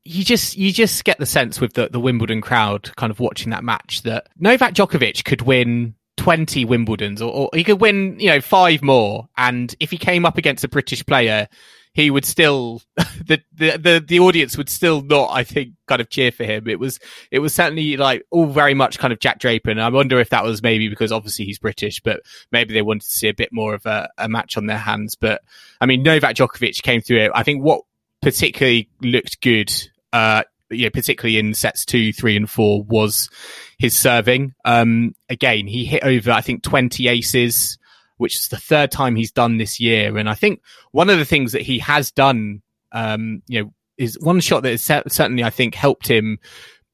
you 0.07 0.23
just 0.23 0.57
you 0.57 0.71
just 0.71 1.03
get 1.03 1.17
the 1.17 1.25
sense 1.25 1.59
with 1.59 1.73
the, 1.73 1.89
the 1.89 1.99
Wimbledon 1.99 2.41
crowd 2.41 2.95
kind 2.95 3.11
of 3.11 3.19
watching 3.19 3.51
that 3.51 3.63
match 3.63 4.03
that 4.03 4.27
Novak 4.37 4.73
Djokovic 4.73 5.25
could 5.25 5.41
win 5.41 5.95
20 6.17 6.65
Wimbledons 6.65 7.21
or, 7.21 7.31
or, 7.31 7.49
he 7.53 7.63
could 7.63 7.79
win, 7.79 8.19
you 8.19 8.27
know, 8.27 8.41
five 8.41 8.81
more. 8.81 9.27
And 9.37 9.73
if 9.79 9.91
he 9.91 9.97
came 9.97 10.25
up 10.25 10.37
against 10.37 10.63
a 10.63 10.67
British 10.67 11.05
player, 11.05 11.47
he 11.93 12.09
would 12.09 12.25
still 12.25 12.81
the, 12.95 13.41
the 13.53 13.77
the 13.77 14.05
the 14.07 14.19
audience 14.19 14.55
would 14.55 14.69
still 14.69 15.01
not, 15.01 15.29
I 15.31 15.43
think, 15.43 15.73
kind 15.87 15.99
of 15.99 16.09
cheer 16.09 16.31
for 16.31 16.43
him. 16.43 16.67
It 16.67 16.79
was 16.79 16.99
it 17.31 17.39
was 17.39 17.53
certainly 17.53 17.97
like 17.97 18.23
all 18.31 18.45
very 18.45 18.75
much 18.75 18.99
kind 18.99 19.11
of 19.11 19.19
Jack 19.19 19.39
Draper, 19.39 19.71
and 19.71 19.81
I 19.81 19.89
wonder 19.89 20.19
if 20.19 20.29
that 20.29 20.43
was 20.43 20.61
maybe 20.61 20.89
because 20.89 21.11
obviously 21.11 21.45
he's 21.45 21.59
British, 21.59 22.01
but 22.01 22.21
maybe 22.51 22.73
they 22.73 22.81
wanted 22.81 23.07
to 23.07 23.13
see 23.13 23.27
a 23.29 23.33
bit 23.33 23.49
more 23.51 23.73
of 23.73 23.85
a, 23.85 24.09
a 24.17 24.29
match 24.29 24.57
on 24.57 24.67
their 24.67 24.77
hands. 24.77 25.15
But 25.15 25.41
I 25.81 25.85
mean, 25.85 26.03
Novak 26.03 26.35
Djokovic 26.35 26.81
came 26.83 27.01
through 27.01 27.25
it. 27.25 27.31
I 27.33 27.43
think 27.43 27.63
what 27.63 27.81
particularly 28.21 28.89
looked 29.01 29.41
good. 29.41 29.71
Uh, 30.13 30.43
you 30.69 30.85
know, 30.85 30.89
particularly 30.89 31.37
in 31.37 31.53
sets 31.53 31.85
two, 31.85 32.11
three, 32.11 32.35
and 32.35 32.49
four, 32.49 32.83
was 32.83 33.29
his 33.77 33.95
serving. 33.95 34.53
Um, 34.65 35.15
again, 35.29 35.67
he 35.67 35.85
hit 35.85 36.03
over, 36.03 36.31
I 36.31 36.41
think, 36.41 36.63
20 36.63 37.07
aces, 37.07 37.77
which 38.17 38.35
is 38.35 38.47
the 38.49 38.57
third 38.57 38.91
time 38.91 39.15
he's 39.15 39.31
done 39.31 39.57
this 39.57 39.79
year. 39.79 40.17
And 40.17 40.29
I 40.29 40.33
think 40.33 40.61
one 40.91 41.09
of 41.09 41.19
the 41.19 41.25
things 41.25 41.53
that 41.53 41.61
he 41.61 41.79
has 41.79 42.11
done, 42.11 42.61
um, 42.91 43.41
you 43.47 43.61
know, 43.63 43.73
is 43.97 44.19
one 44.19 44.39
shot 44.39 44.63
that 44.63 44.71
has 44.71 44.81
certainly, 44.81 45.43
I 45.43 45.49
think, 45.49 45.73
helped 45.73 46.07
him 46.07 46.39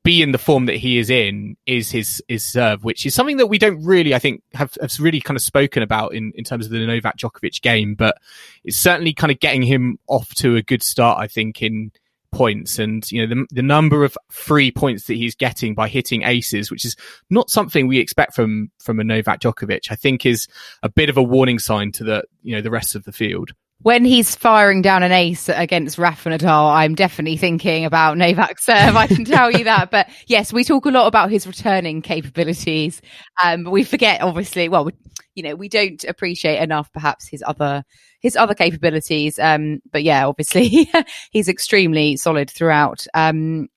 be 0.03 0.21
in 0.21 0.33
the 0.33 0.37
form 0.37 0.65
that 0.65 0.75
he 0.75 0.97
is 0.97 1.09
in 1.09 1.55
is 1.65 1.89
his 1.89 2.21
his 2.27 2.43
serve, 2.43 2.83
which 2.83 3.05
is 3.05 3.13
something 3.13 3.37
that 3.37 3.47
we 3.47 3.57
don't 3.57 3.81
really, 3.83 4.13
I 4.13 4.19
think, 4.19 4.43
have, 4.53 4.73
have 4.81 4.99
really 4.99 5.21
kind 5.21 5.37
of 5.37 5.41
spoken 5.41 5.81
about 5.81 6.13
in, 6.13 6.33
in 6.35 6.43
terms 6.43 6.65
of 6.65 6.71
the 6.71 6.85
Novak 6.85 7.17
Djokovic 7.17 7.61
game, 7.61 7.95
but 7.95 8.17
it's 8.65 8.77
certainly 8.77 9.13
kind 9.13 9.31
of 9.31 9.39
getting 9.39 9.61
him 9.61 9.97
off 10.07 10.33
to 10.35 10.57
a 10.57 10.61
good 10.61 10.83
start, 10.83 11.19
I 11.19 11.27
think, 11.27 11.61
in 11.61 11.91
points 12.33 12.79
and 12.79 13.09
you 13.11 13.25
know 13.25 13.35
the, 13.35 13.45
the 13.51 13.61
number 13.61 14.03
of 14.03 14.17
free 14.29 14.71
points 14.71 15.05
that 15.05 15.13
he's 15.13 15.35
getting 15.35 15.73
by 15.73 15.87
hitting 15.87 16.23
aces 16.23 16.71
which 16.71 16.85
is 16.85 16.95
not 17.29 17.49
something 17.49 17.87
we 17.87 17.99
expect 17.99 18.33
from 18.33 18.71
from 18.79 18.99
a 18.99 19.03
Novak 19.03 19.39
Djokovic 19.39 19.91
I 19.91 19.95
think 19.95 20.25
is 20.25 20.47
a 20.81 20.89
bit 20.89 21.09
of 21.09 21.17
a 21.17 21.23
warning 21.23 21.59
sign 21.59 21.91
to 21.93 22.03
the 22.03 22.23
you 22.41 22.55
know 22.55 22.61
the 22.61 22.71
rest 22.71 22.95
of 22.95 23.03
the 23.03 23.11
field 23.11 23.53
when 23.83 24.05
he's 24.05 24.35
firing 24.35 24.81
down 24.81 25.03
an 25.03 25.11
ace 25.11 25.49
against 25.49 25.97
Rafa 25.97 26.29
Nadal, 26.29 26.73
I'm 26.73 26.95
definitely 26.95 27.37
thinking 27.37 27.85
about 27.85 28.17
Novak 28.17 28.59
serve. 28.59 28.95
I 28.95 29.07
can 29.07 29.25
tell 29.25 29.51
you 29.51 29.65
that. 29.65 29.83
But 29.91 30.09
yes, 30.27 30.51
we 30.51 30.63
talk 30.63 30.85
a 30.85 30.89
lot 30.89 31.07
about 31.07 31.29
his 31.29 31.45
returning 31.45 32.01
capabilities. 32.01 33.01
Um, 33.43 33.65
but 33.65 33.71
we 33.71 33.83
forget, 33.83 34.21
obviously, 34.21 34.69
well, 34.69 34.89
you 35.35 35.43
know, 35.43 35.55
we 35.55 35.67
don't 35.67 36.03
appreciate 36.05 36.59
enough 36.59 36.91
perhaps 36.93 37.27
his 37.27 37.43
other 37.45 37.83
his 38.21 38.35
other 38.35 38.55
capabilities. 38.55 39.37
Um, 39.37 39.81
but 39.91 40.03
yeah, 40.03 40.25
obviously 40.25 40.89
he's 41.31 41.49
extremely 41.49 42.15
solid 42.15 42.49
throughout. 42.49 43.05
Um, 43.13 43.67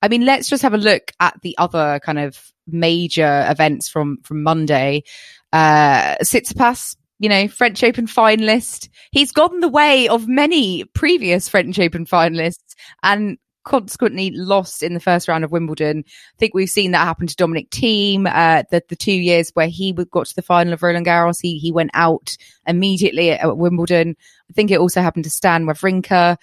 I 0.00 0.08
mean, 0.08 0.24
let's 0.24 0.48
just 0.48 0.62
have 0.62 0.74
a 0.74 0.78
look 0.78 1.12
at 1.20 1.38
the 1.42 1.56
other 1.58 2.00
kind 2.02 2.18
of 2.18 2.52
major 2.66 3.46
events 3.48 3.88
from 3.88 4.18
from 4.22 4.42
Monday. 4.42 5.04
Uh, 5.52 6.16
Tsitsipas, 6.22 6.96
you 7.22 7.28
know, 7.28 7.46
French 7.46 7.84
Open 7.84 8.08
finalist. 8.08 8.88
He's 9.12 9.30
gone 9.30 9.60
the 9.60 9.68
way 9.68 10.08
of 10.08 10.26
many 10.26 10.84
previous 10.86 11.48
French 11.48 11.78
Open 11.78 12.04
finalists 12.04 12.74
and 13.04 13.38
consequently 13.64 14.32
lost 14.32 14.82
in 14.82 14.92
the 14.92 14.98
first 14.98 15.28
round 15.28 15.44
of 15.44 15.52
Wimbledon. 15.52 16.02
I 16.04 16.36
think 16.38 16.52
we've 16.52 16.68
seen 16.68 16.90
that 16.90 17.06
happen 17.06 17.28
to 17.28 17.36
Dominic 17.36 17.70
Thiem. 17.70 18.26
Uh, 18.26 18.64
the, 18.72 18.82
the 18.88 18.96
two 18.96 19.12
years 19.12 19.50
where 19.54 19.68
he 19.68 19.92
got 19.92 20.26
to 20.26 20.34
the 20.34 20.42
final 20.42 20.72
of 20.72 20.82
Roland 20.82 21.06
Garros, 21.06 21.38
he, 21.40 21.58
he 21.58 21.70
went 21.70 21.92
out 21.94 22.36
immediately 22.66 23.30
at, 23.30 23.40
at 23.40 23.56
Wimbledon. 23.56 24.16
I 24.50 24.52
think 24.52 24.72
it 24.72 24.80
also 24.80 25.00
happened 25.00 25.22
to 25.22 25.30
Stan 25.30 25.64
Wawrinka. 25.64 26.36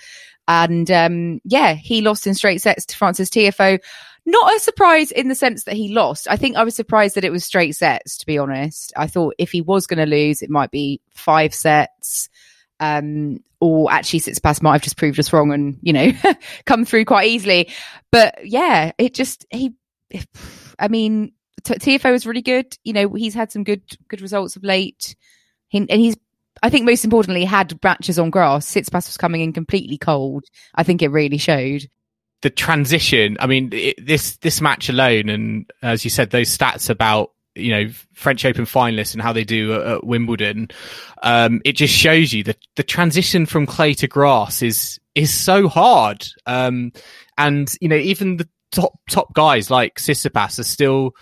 And, 0.50 0.90
um, 0.90 1.40
yeah, 1.46 1.76
he 1.76 2.02
lost 2.02 2.28
in 2.28 2.34
straight 2.34 2.60
sets 2.60 2.86
to 2.88 2.98
Francis 2.98 3.30
Tiafoe. 3.30 3.80
Not 4.26 4.56
a 4.56 4.60
surprise 4.60 5.12
in 5.12 5.28
the 5.28 5.36
sense 5.36 5.64
that 5.64 5.76
he 5.76 5.94
lost. 5.94 6.28
I 6.30 6.36
think 6.36 6.58
I 6.58 6.64
was 6.64 6.76
surprised 6.76 7.16
that 7.16 7.24
it 7.24 7.32
was 7.32 7.46
straight 7.46 7.76
sets, 7.76 8.18
to 8.18 8.26
be 8.26 8.38
honest. 8.38 8.92
I 8.98 9.08
thought 9.08 9.36
if 9.38 9.52
he 9.52 9.62
was 9.62 9.88
going 9.88 10.00
to 10.00 10.06
lose, 10.06 10.42
it 10.42 10.50
might 10.50 10.72
be 10.72 11.02
five 11.14 11.54
sets 11.54 12.30
um, 12.80 13.44
or 13.60 13.92
actually 13.92 14.22
Tsitsipas 14.22 14.62
might 14.62 14.74
have 14.74 14.82
just 14.82 14.98
proved 14.98 15.20
us 15.20 15.34
wrong 15.34 15.52
and, 15.52 15.78
you 15.82 15.94
know, 15.94 16.12
come 16.66 16.86
through 16.86 17.06
quite 17.06 17.28
easily. 17.28 17.70
But 18.12 18.48
yeah, 18.48 18.92
it 18.98 19.14
just, 19.14 19.46
he, 19.50 19.74
I 20.80 20.88
mean, 20.88 21.34
T- 21.64 21.76
Tiafoe 21.76 22.12
was 22.12 22.26
really 22.26 22.42
good. 22.42 22.78
You 22.84 22.94
know, 22.94 23.14
he's 23.14 23.34
had 23.34 23.52
some 23.52 23.64
good, 23.64 23.84
good 24.08 24.22
results 24.22 24.56
of 24.56 24.64
late. 24.64 25.16
He, 25.68 25.78
and 25.78 25.92
he's, 25.92 26.16
I 26.62 26.70
think 26.70 26.86
most 26.86 27.04
importantly, 27.04 27.46
had 27.46 27.82
matches 27.84 28.20
on 28.20 28.30
grass. 28.30 28.68
Tsitsipas 28.68 29.08
was 29.08 29.18
coming 29.18 29.42
in 29.42 29.54
completely 29.54 29.98
cold. 29.98 30.46
I 30.76 30.84
think 30.84 31.02
it 31.02 31.10
really 31.10 31.38
showed. 31.38 31.88
The 32.42 32.50
transition, 32.50 33.38
I 33.40 33.48
mean, 33.48 33.70
it, 33.74 34.06
this, 34.06 34.38
this 34.38 34.62
match 34.62 34.90
alone, 34.90 35.30
and 35.30 35.70
as 35.82 36.04
you 36.04 36.10
said, 36.10 36.30
those 36.32 36.56
stats 36.56 36.90
about 36.90 37.32
you 37.56 37.72
know 37.72 37.92
French 38.14 38.46
Open 38.46 38.66
finalists 38.66 39.14
and 39.14 39.22
how 39.22 39.34
they 39.34 39.44
do 39.44 39.74
at, 39.74 39.82
at 39.82 40.04
Wimbledon, 40.06 40.70
um, 41.24 41.62
it 41.66 41.74
just 41.74 41.94
shows 41.94 42.32
you 42.32 42.44
that 42.44 42.58
the 42.76 42.84
transition 42.84 43.46
from 43.46 43.66
clay 43.66 43.94
to 43.96 44.08
grass 44.08 44.62
is 44.62 45.00
is 45.16 45.34
so 45.34 45.68
hard. 45.68 46.26
Um, 46.46 46.94
and 47.38 47.74
you 47.82 47.90
know 47.90 47.98
even 47.98 48.38
the 48.38 48.48
top 48.72 48.94
top 49.10 49.34
guys 49.34 49.70
like 49.70 49.96
Tsitsipas 49.96 50.60
are 50.60 50.64
still 50.64 51.14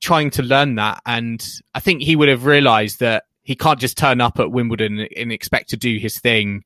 trying 0.00 0.30
to 0.30 0.42
learn 0.42 0.74
that. 0.74 1.00
And 1.06 1.44
I 1.74 1.80
think 1.80 2.02
he 2.02 2.16
would 2.16 2.28
have 2.28 2.44
realised 2.44 3.00
that 3.00 3.24
he 3.42 3.54
can't 3.54 3.78
just 3.78 3.96
turn 3.96 4.20
up 4.20 4.38
at 4.38 4.50
Wimbledon 4.50 5.00
and, 5.16 5.32
expect 5.32 5.70
to 5.70 5.76
do 5.76 5.98
his 5.98 6.18
thing. 6.18 6.64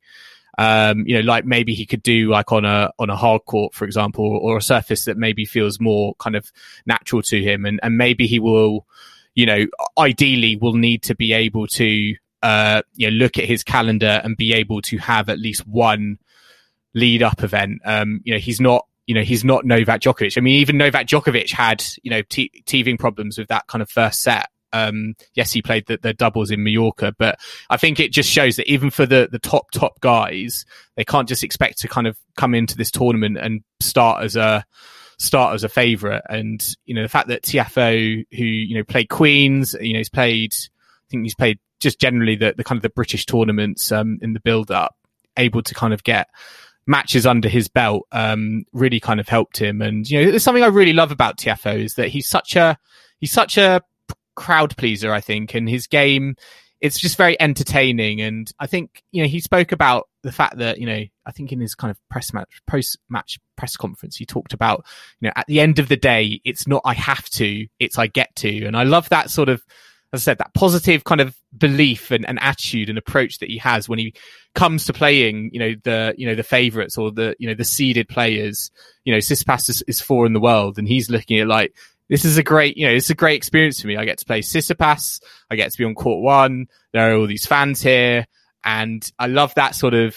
Um, 0.59 1.05
you 1.07 1.15
know, 1.15 1.21
like 1.21 1.45
maybe 1.45 1.75
he 1.75 1.87
could 1.87 2.03
do 2.03 2.31
like 2.31 2.53
on 2.53 2.65
a 2.65 2.91
on 2.99 3.11
a 3.11 3.17
hard 3.17 3.45
court, 3.45 3.75
for 3.75 3.85
example, 3.85 4.25
or 4.25 4.57
a 4.57 4.63
surface 4.63 5.05
that 5.05 5.17
maybe 5.17 5.45
feels 5.45 5.81
more 5.81 6.15
kind 6.19 6.37
of 6.37 6.51
natural 6.87 7.23
to 7.23 7.43
him, 7.43 7.67
and 7.67 7.79
and 7.83 7.99
maybe 7.99 8.27
he 8.27 8.39
will, 8.39 8.87
you 9.35 9.47
know, 9.47 9.67
ideally 9.99 10.57
will 10.57 10.75
need 10.75 11.03
to 11.05 11.15
be 11.15 11.33
able 11.33 11.67
to 11.67 12.15
uh, 12.43 12.83
you 12.95 13.11
know 13.11 13.17
look 13.17 13.39
at 13.39 13.45
his 13.45 13.63
calendar 13.63 14.21
and 14.25 14.37
be 14.37 14.55
able 14.55 14.81
to 14.83 14.97
have 14.99 15.29
at 15.29 15.39
least 15.39 15.67
one 15.67 16.19
lead 16.95 17.23
up 17.23 17.43
event. 17.43 17.81
Um, 17.85 18.23
you 18.25 18.33
know, 18.33 18.41
he's 18.41 18.61
not 18.61 18.87
you 19.07 19.15
know, 19.15 19.23
he's 19.23 19.45
not 19.45 19.65
Novak 19.65 20.01
Djokovic. 20.01 20.37
I 20.37 20.41
mean, 20.41 20.57
even 20.57 20.79
Novak 20.79 21.07
Djokovic 21.07 21.53
had, 21.53 21.85
you 22.03 22.11
know, 22.11 22.23
te- 22.23 22.51
teething 22.67 22.99
problems 22.99 23.39
with 23.39 23.49
that 23.49 23.67
kind 23.69 23.81
of 23.81 23.89
first 23.89 24.21
set. 24.21 24.49
Um, 24.73 25.15
yes, 25.35 25.53
he 25.53 25.63
played 25.63 25.87
the, 25.87 25.99
the, 26.01 26.13
doubles 26.13 26.51
in 26.51 26.63
Mallorca, 26.63 27.15
but 27.19 27.39
I 27.71 27.77
think 27.77 28.01
it 28.01 28.13
just 28.13 28.31
shows 28.31 28.57
that 28.57 28.71
even 28.71 28.91
for 28.91 29.07
the, 29.07 29.29
the 29.31 29.39
top, 29.39 29.71
top 29.71 30.01
guys, 30.01 30.65
they 30.97 31.05
can't 31.05 31.29
just 31.29 31.45
expect 31.45 31.79
to 31.79 31.89
kind 31.89 32.07
of 32.07 32.19
come 32.37 32.55
into 32.55 32.77
this 32.77 32.91
tournament 32.91 33.39
and 33.39 33.63
start 33.81 34.25
as 34.25 34.37
a, 34.37 34.65
start 35.19 35.55
as 35.55 35.65
a 35.65 35.69
favorite. 35.69 36.23
And, 36.29 36.63
you 36.85 36.95
know, 36.95 37.03
the 37.03 37.09
fact 37.09 37.29
that 37.29 37.43
Tiafoe, 37.43 38.27
who, 38.31 38.45
you 38.45 38.77
know, 38.77 38.85
played 38.85 39.09
Queens, 39.09 39.75
you 39.81 39.93
know, 39.93 40.01
he's 40.01 40.11
played, 40.11 40.53
I 40.53 41.07
think 41.11 41.23
he's 41.23 41.35
played 41.35 41.59
just 41.81 42.01
generally 42.01 42.37
the, 42.37 42.55
the 42.57 42.65
kind 42.65 42.79
of 42.79 42.83
the 42.83 42.91
British 42.91 43.25
tournaments, 43.27 43.93
um, 43.93 44.19
in 44.21 44.33
the 44.33 44.41
build 44.41 44.71
up, 44.71 44.97
able 45.37 45.63
to 45.63 45.75
kind 45.75 45.95
of 45.95 46.03
get, 46.03 46.29
matches 46.87 47.27
under 47.27 47.49
his 47.49 47.69
belt 47.69 48.07
um, 48.13 48.65
really 48.73 49.01
kind 49.01 49.21
of 49.21 49.29
helped 49.29 49.59
him. 49.59 49.83
And 49.83 50.09
you 50.09 50.25
know, 50.25 50.31
there's 50.31 50.43
something 50.43 50.63
I 50.63 50.69
really 50.69 50.93
love 50.93 51.11
about 51.11 51.37
Tiafoe 51.37 51.83
is 51.83 51.95
that 51.95 52.09
he's 52.09 52.29
such 52.29 52.57
a 52.57 52.79
he's 53.19 53.33
such 53.33 53.59
a 53.59 53.83
crowd 54.37 54.77
pleaser, 54.77 55.13
I 55.13 55.21
think, 55.21 55.55
and 55.55 55.69
his 55.69 55.87
game 55.87 56.37
it's 56.81 56.99
just 56.99 57.17
very 57.17 57.41
entertaining. 57.41 58.21
And 58.21 58.53
I 58.59 58.67
think, 58.67 59.03
you 59.11 59.23
know, 59.23 59.29
he 59.29 59.41
spoke 59.41 59.73
about 59.73 60.09
the 60.23 60.33
fact 60.33 60.59
that, 60.59 60.79
you 60.79 60.87
know, 60.87 61.05
I 61.25 61.33
think 61.33 61.53
in 61.53 61.61
his 61.61 61.75
kind 61.75 61.91
of 61.91 61.99
press 62.11 62.33
match, 62.33 62.61
post 62.67 62.99
match 63.09 63.39
press 63.57 63.77
conference, 63.77 64.17
he 64.17 64.27
talked 64.27 64.53
about, 64.53 64.85
you 65.21 65.29
know, 65.29 65.33
at 65.37 65.47
the 65.47 65.61
end 65.61 65.79
of 65.79 65.89
the 65.89 65.97
day, 65.97 66.41
it's 66.45 66.67
not 66.67 66.83
I 66.85 66.95
have 66.95 67.29
to, 67.31 67.67
it's 67.79 67.99
I 67.99 68.09
get 68.09 68.35
to. 68.37 68.67
And 68.67 68.77
I 68.77 68.83
love 68.83 69.09
that 69.09 69.31
sort 69.31 69.49
of, 69.49 69.65
as 70.13 70.23
I 70.23 70.25
said, 70.25 70.39
that 70.39 70.55
positive 70.55 71.05
kind 71.05 71.21
of 71.21 71.35
belief 71.57 72.11
and, 72.11 72.29
and 72.29 72.39
attitude 72.41 72.91
and 72.91 72.99
approach 72.99 73.39
that 73.39 73.51
he 73.51 73.59
has 73.59 73.89
when 73.89 73.99
he 73.99 74.15
comes 74.55 74.85
to 74.85 74.93
playing, 74.93 75.51
you 75.53 75.59
know, 75.59 75.75
the, 75.83 76.15
you 76.19 76.27
know, 76.27 76.35
the 76.35 76.43
favorites 76.43 76.99
or 76.99 77.11
the, 77.11 77.35
you 77.39 77.49
know, 77.49 77.55
the 77.55 77.65
seeded 77.65 78.09
players, 78.09 78.71
you 79.05 79.13
know, 79.13 79.19
Tsitsipas 79.19 79.71
is, 79.71 79.83
is 79.89 80.01
four 80.01 80.27
in 80.27 80.35
the 80.35 80.41
world 80.41 80.79
and 80.79 80.87
he's 80.87 81.11
looking 81.11 81.41
at 81.41 81.49
like, 81.49 81.75
this 82.09 82.25
is 82.25 82.39
a 82.39 82.43
great, 82.43 82.77
you 82.77 82.87
know, 82.87 82.93
it's 82.93 83.11
a 83.11 83.15
great 83.15 83.37
experience 83.37 83.81
for 83.81 83.89
me. 83.89 83.97
I 83.97 84.05
get 84.05 84.19
to 84.19 84.27
play 84.27 84.41
Tsitsipas. 84.41 85.21
I 85.51 85.57
get 85.57 85.73
to 85.73 85.79
be 85.79 85.85
on 85.85 85.95
court 85.95 86.23
one. 86.23 86.67
There 86.93 87.11
are 87.11 87.17
all 87.17 87.27
these 87.27 87.47
fans 87.47 87.83
here. 87.83 88.27
And 88.65 89.09
I 89.19 89.27
love 89.27 89.55
that 89.55 89.75
sort 89.75 89.95
of 89.95 90.17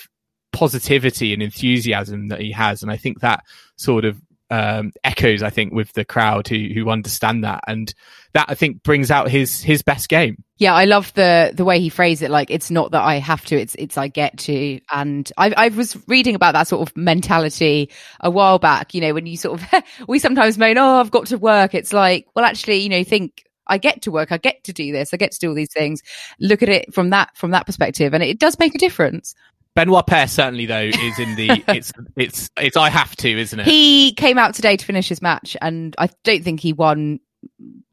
positivity 0.51 1.33
and 1.33 1.41
enthusiasm 1.41 2.29
that 2.29 2.41
he 2.41 2.51
has. 2.51 2.81
And 2.81 2.91
I 2.91 2.97
think 2.97 3.19
that 3.19 3.43
sort 3.75 4.05
of 4.05 4.19
um, 4.49 4.91
echoes, 5.03 5.43
I 5.43 5.49
think, 5.49 5.73
with 5.73 5.93
the 5.93 6.05
crowd 6.05 6.47
who 6.47 6.69
who 6.73 6.89
understand 6.89 7.43
that, 7.43 7.63
and 7.67 7.93
that 8.33 8.45
I 8.47 8.55
think 8.55 8.83
brings 8.83 9.09
out 9.09 9.29
his 9.29 9.61
his 9.61 9.81
best 9.81 10.09
game. 10.09 10.43
Yeah, 10.57 10.73
I 10.73 10.85
love 10.85 11.13
the 11.13 11.51
the 11.55 11.65
way 11.65 11.79
he 11.79 11.89
phrased 11.89 12.21
it. 12.21 12.29
Like 12.29 12.51
it's 12.51 12.69
not 12.69 12.91
that 12.91 13.01
I 13.01 13.15
have 13.15 13.45
to; 13.45 13.59
it's 13.59 13.75
it's 13.75 13.97
I 13.97 14.07
get 14.07 14.37
to. 14.39 14.79
And 14.91 15.31
I 15.37 15.53
I 15.55 15.67
was 15.69 15.97
reading 16.07 16.35
about 16.35 16.53
that 16.53 16.67
sort 16.67 16.87
of 16.87 16.95
mentality 16.95 17.89
a 18.19 18.29
while 18.29 18.59
back. 18.59 18.93
You 18.93 19.01
know, 19.01 19.13
when 19.13 19.25
you 19.25 19.37
sort 19.37 19.61
of 19.61 19.83
we 20.07 20.19
sometimes 20.19 20.57
moan, 20.57 20.77
"Oh, 20.77 20.99
I've 20.99 21.11
got 21.11 21.27
to 21.27 21.37
work." 21.37 21.73
It's 21.73 21.93
like, 21.93 22.27
well, 22.35 22.45
actually, 22.45 22.79
you 22.79 22.89
know, 22.89 23.03
think 23.03 23.43
I 23.69 23.77
get 23.77 24.01
to 24.03 24.11
work, 24.11 24.31
I 24.31 24.37
get 24.37 24.63
to 24.65 24.73
do 24.73 24.91
this, 24.91 25.13
I 25.13 25.17
get 25.17 25.31
to 25.31 25.39
do 25.39 25.49
all 25.49 25.55
these 25.55 25.73
things. 25.73 26.01
Look 26.39 26.63
at 26.63 26.69
it 26.69 26.93
from 26.93 27.11
that 27.11 27.35
from 27.37 27.51
that 27.51 27.65
perspective, 27.65 28.13
and 28.13 28.23
it 28.23 28.39
does 28.39 28.59
make 28.59 28.75
a 28.75 28.79
difference. 28.79 29.35
Benoit 29.75 30.07
Paire 30.07 30.27
certainly 30.27 30.65
though 30.65 30.89
is 30.93 31.19
in 31.19 31.35
the 31.35 31.63
it's 31.69 31.93
it's 32.15 32.49
it's 32.57 32.75
I 32.75 32.89
have 32.89 33.15
to, 33.17 33.29
isn't 33.29 33.59
it? 33.59 33.65
He 33.65 34.13
came 34.13 34.37
out 34.37 34.55
today 34.55 34.75
to 34.75 34.85
finish 34.85 35.07
his 35.07 35.21
match, 35.21 35.55
and 35.61 35.95
I 35.97 36.09
don't 36.23 36.43
think 36.43 36.59
he 36.59 36.73
won 36.73 37.19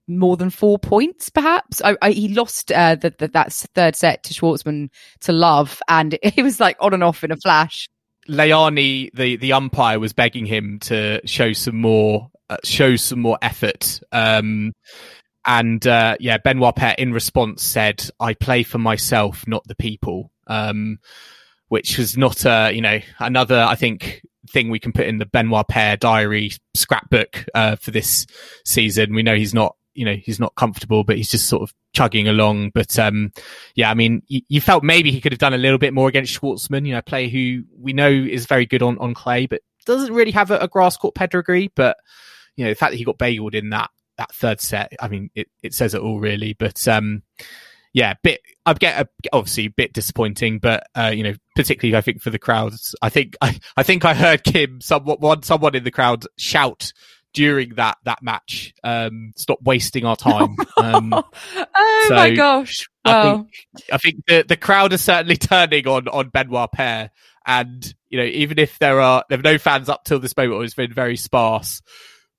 more 0.08 0.36
than 0.36 0.50
four 0.50 0.78
points, 0.78 1.30
perhaps. 1.30 1.82
I, 1.82 1.96
I, 2.00 2.10
he 2.12 2.28
lost 2.28 2.70
uh, 2.72 2.94
the, 2.94 3.14
the, 3.18 3.28
that 3.28 3.52
third 3.52 3.96
set 3.96 4.22
to 4.24 4.34
Schwartzman 4.34 4.90
to 5.22 5.32
love, 5.32 5.80
and 5.88 6.18
it 6.22 6.42
was 6.42 6.60
like 6.60 6.76
on 6.80 6.94
and 6.94 7.04
off 7.04 7.24
in 7.24 7.32
a 7.32 7.36
flash. 7.36 7.88
Layani, 8.28 9.10
the 9.14 9.36
the 9.36 9.52
umpire, 9.52 10.00
was 10.00 10.12
begging 10.12 10.46
him 10.46 10.78
to 10.80 11.20
show 11.26 11.52
some 11.52 11.80
more 11.80 12.30
uh, 12.50 12.56
show 12.64 12.96
some 12.96 13.20
more 13.20 13.38
effort. 13.42 14.00
Um, 14.12 14.72
and 15.46 15.86
uh, 15.86 16.16
yeah, 16.18 16.38
Benoit 16.38 16.74
Paire 16.74 16.96
in 16.98 17.12
response 17.12 17.62
said, 17.62 18.08
"I 18.18 18.34
play 18.34 18.62
for 18.62 18.78
myself, 18.78 19.46
not 19.46 19.62
the 19.66 19.76
people." 19.76 20.32
Um, 20.48 20.98
which 21.68 21.98
was 21.98 22.16
not 22.16 22.44
a 22.44 22.70
you 22.72 22.80
know 22.80 23.00
another 23.18 23.60
I 23.60 23.74
think 23.74 24.22
thing 24.50 24.70
we 24.70 24.78
can 24.78 24.92
put 24.92 25.06
in 25.06 25.18
the 25.18 25.26
Benoit 25.26 25.66
Paire 25.66 25.96
diary 25.96 26.52
scrapbook 26.74 27.44
uh, 27.54 27.76
for 27.76 27.90
this 27.90 28.26
season. 28.64 29.14
We 29.14 29.22
know 29.22 29.34
he's 29.34 29.54
not 29.54 29.76
you 29.96 30.04
know 30.04 30.14
he's 30.14 30.40
not 30.40 30.54
comfortable, 30.54 31.04
but 31.04 31.16
he's 31.16 31.30
just 31.30 31.48
sort 31.48 31.62
of 31.62 31.74
chugging 31.94 32.28
along. 32.28 32.70
But 32.74 32.98
um, 32.98 33.32
yeah, 33.74 33.90
I 33.90 33.94
mean, 33.94 34.22
you, 34.28 34.42
you, 34.48 34.60
felt 34.60 34.84
maybe 34.84 35.10
he 35.10 35.20
could 35.20 35.32
have 35.32 35.38
done 35.38 35.54
a 35.54 35.58
little 35.58 35.78
bit 35.78 35.94
more 35.94 36.08
against 36.08 36.38
Schwartzman, 36.38 36.86
you 36.86 36.92
know, 36.92 36.98
a 36.98 37.02
player 37.02 37.28
who 37.28 37.64
we 37.78 37.92
know 37.92 38.10
is 38.10 38.46
very 38.46 38.66
good 38.66 38.82
on 38.82 38.98
on 38.98 39.14
clay, 39.14 39.46
but 39.46 39.62
doesn't 39.84 40.12
really 40.12 40.32
have 40.32 40.50
a, 40.50 40.58
a 40.58 40.68
grass 40.68 40.96
court 40.96 41.14
pedigree. 41.14 41.70
But 41.74 41.96
you 42.56 42.64
know, 42.64 42.70
the 42.70 42.76
fact 42.76 42.92
that 42.92 42.98
he 42.98 43.04
got 43.04 43.18
bageled 43.18 43.54
in 43.54 43.70
that 43.70 43.90
that 44.18 44.34
third 44.34 44.60
set, 44.60 44.92
I 45.00 45.08
mean, 45.08 45.30
it, 45.34 45.48
it 45.62 45.74
says 45.74 45.94
it 45.94 46.02
all 46.02 46.20
really. 46.20 46.52
But 46.52 46.86
um, 46.88 47.22
yeah, 47.92 48.14
bit 48.22 48.42
I 48.66 48.74
get 48.74 49.00
a, 49.00 49.08
obviously 49.32 49.66
a 49.66 49.70
bit 49.70 49.94
disappointing, 49.94 50.58
but 50.58 50.86
uh, 50.94 51.12
you 51.14 51.22
know, 51.22 51.34
particularly 51.54 51.96
I 51.96 52.02
think 52.02 52.20
for 52.20 52.30
the 52.30 52.38
crowds. 52.38 52.94
I 53.00 53.08
think 53.08 53.36
I, 53.40 53.58
I 53.76 53.82
think 53.82 54.04
I 54.04 54.12
heard 54.12 54.44
Kim, 54.44 54.80
someone, 54.82 55.16
one, 55.18 55.42
someone 55.42 55.74
in 55.74 55.84
the 55.84 55.90
crowd 55.90 56.26
shout 56.36 56.92
during 57.36 57.74
that 57.74 57.98
that 58.04 58.22
match. 58.22 58.74
Um, 58.82 59.32
stop 59.36 59.58
wasting 59.62 60.04
our 60.04 60.16
time. 60.16 60.56
Um, 60.78 61.12
oh 61.14 62.04
so 62.08 62.14
my 62.14 62.34
gosh! 62.34 62.86
Wow. 63.04 63.12
I 63.12 63.32
think, 63.32 63.48
I 63.92 63.98
think 63.98 64.26
the 64.26 64.44
the 64.46 64.56
crowd 64.56 64.92
are 64.92 64.98
certainly 64.98 65.36
turning 65.36 65.88
on 65.88 66.06
on 66.06 66.28
Benoit 66.28 66.70
Paire, 66.70 67.10
and 67.46 67.94
you 68.10 68.18
know, 68.18 68.24
even 68.24 68.58
if 68.58 68.78
there 68.78 69.00
are 69.00 69.24
there 69.28 69.38
are 69.38 69.42
no 69.42 69.58
fans 69.58 69.88
up 69.88 70.04
till 70.04 70.18
this 70.20 70.36
moment, 70.36 70.62
it's 70.64 70.74
been 70.74 70.92
very 70.92 71.16
sparse 71.16 71.80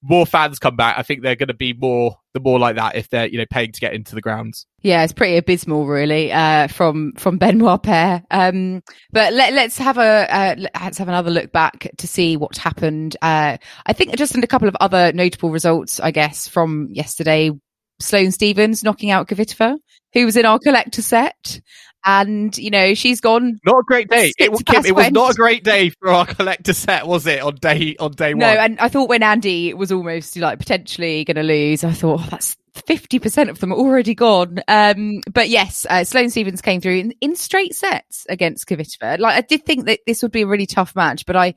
more 0.07 0.25
fans 0.25 0.59
come 0.59 0.75
back, 0.75 0.97
I 0.97 1.03
think 1.03 1.21
they're 1.21 1.35
going 1.35 1.47
to 1.47 1.53
be 1.53 1.73
more 1.73 2.17
the 2.33 2.39
more 2.39 2.59
like 2.59 2.75
that 2.75 2.95
if 2.95 3.09
they're 3.09 3.27
you 3.27 3.37
know 3.37 3.45
paying 3.49 3.71
to 3.71 3.79
get 3.79 3.93
into 3.93 4.15
the 4.15 4.21
grounds. 4.21 4.65
Yeah, 4.81 5.03
it's 5.03 5.13
pretty 5.13 5.37
abysmal, 5.37 5.85
really, 5.85 6.31
uh, 6.31 6.67
from 6.67 7.13
from 7.13 7.37
Benoit 7.37 7.81
Paire. 7.81 8.23
Um, 8.31 8.83
but 9.11 9.33
let, 9.33 9.53
us 9.53 9.77
have 9.77 9.97
a 9.97 10.33
uh, 10.33 10.55
let's 10.75 10.97
have 10.97 11.07
another 11.07 11.31
look 11.31 11.51
back 11.51 11.89
to 11.97 12.07
see 12.07 12.37
what 12.37 12.57
happened. 12.57 13.17
Uh, 13.21 13.57
I 13.85 13.93
think 13.93 14.15
just 14.15 14.35
in 14.35 14.43
a 14.43 14.47
couple 14.47 14.67
of 14.67 14.77
other 14.79 15.11
notable 15.13 15.49
results, 15.49 15.99
I 15.99 16.11
guess, 16.11 16.47
from 16.47 16.89
yesterday. 16.91 17.51
Sloane 17.99 18.31
Stevens 18.31 18.83
knocking 18.83 19.09
out 19.09 19.27
Kvitova, 19.27 19.75
who 20.13 20.25
was 20.25 20.37
in 20.37 20.45
our 20.45 20.59
collector 20.59 21.01
set 21.01 21.59
and 22.05 22.57
you 22.57 22.69
know 22.69 22.93
she's 22.93 23.21
gone. 23.21 23.59
Not 23.65 23.79
a 23.79 23.83
great 23.83 24.09
day. 24.09 24.31
It, 24.37 24.51
Kim, 24.65 24.85
it 24.85 24.95
was 24.95 25.11
not 25.11 25.31
a 25.31 25.33
great 25.35 25.63
day 25.63 25.89
for 25.89 26.09
our 26.09 26.25
collector 26.25 26.73
set, 26.73 27.07
was 27.07 27.27
it? 27.27 27.41
On 27.41 27.55
day 27.55 27.95
on 27.99 28.11
day 28.11 28.33
no, 28.33 28.47
one. 28.47 28.55
No, 28.55 28.61
and 28.61 28.79
I 28.79 28.89
thought 28.89 29.09
when 29.09 29.23
Andy 29.23 29.73
was 29.73 29.91
almost 29.91 30.37
like 30.37 30.59
potentially 30.59 31.23
going 31.25 31.35
to 31.35 31.43
lose, 31.43 31.83
I 31.83 31.91
thought 31.91 32.21
oh, 32.21 32.27
that's 32.29 32.55
fifty 32.73 33.19
percent 33.19 33.49
of 33.49 33.59
them 33.59 33.73
already 33.73 34.15
gone. 34.15 34.59
Um, 34.67 35.21
but 35.31 35.49
yes, 35.49 35.85
uh, 35.89 36.03
Sloane 36.03 36.29
Stevens 36.29 36.61
came 36.61 36.81
through 36.81 36.97
in, 36.97 37.13
in 37.21 37.35
straight 37.35 37.75
sets 37.75 38.25
against 38.29 38.67
Kvitova. 38.67 39.19
Like 39.19 39.35
I 39.35 39.41
did 39.41 39.65
think 39.65 39.85
that 39.85 39.99
this 40.05 40.21
would 40.21 40.31
be 40.31 40.43
a 40.43 40.47
really 40.47 40.67
tough 40.67 40.95
match, 40.95 41.25
but 41.25 41.35
I 41.35 41.55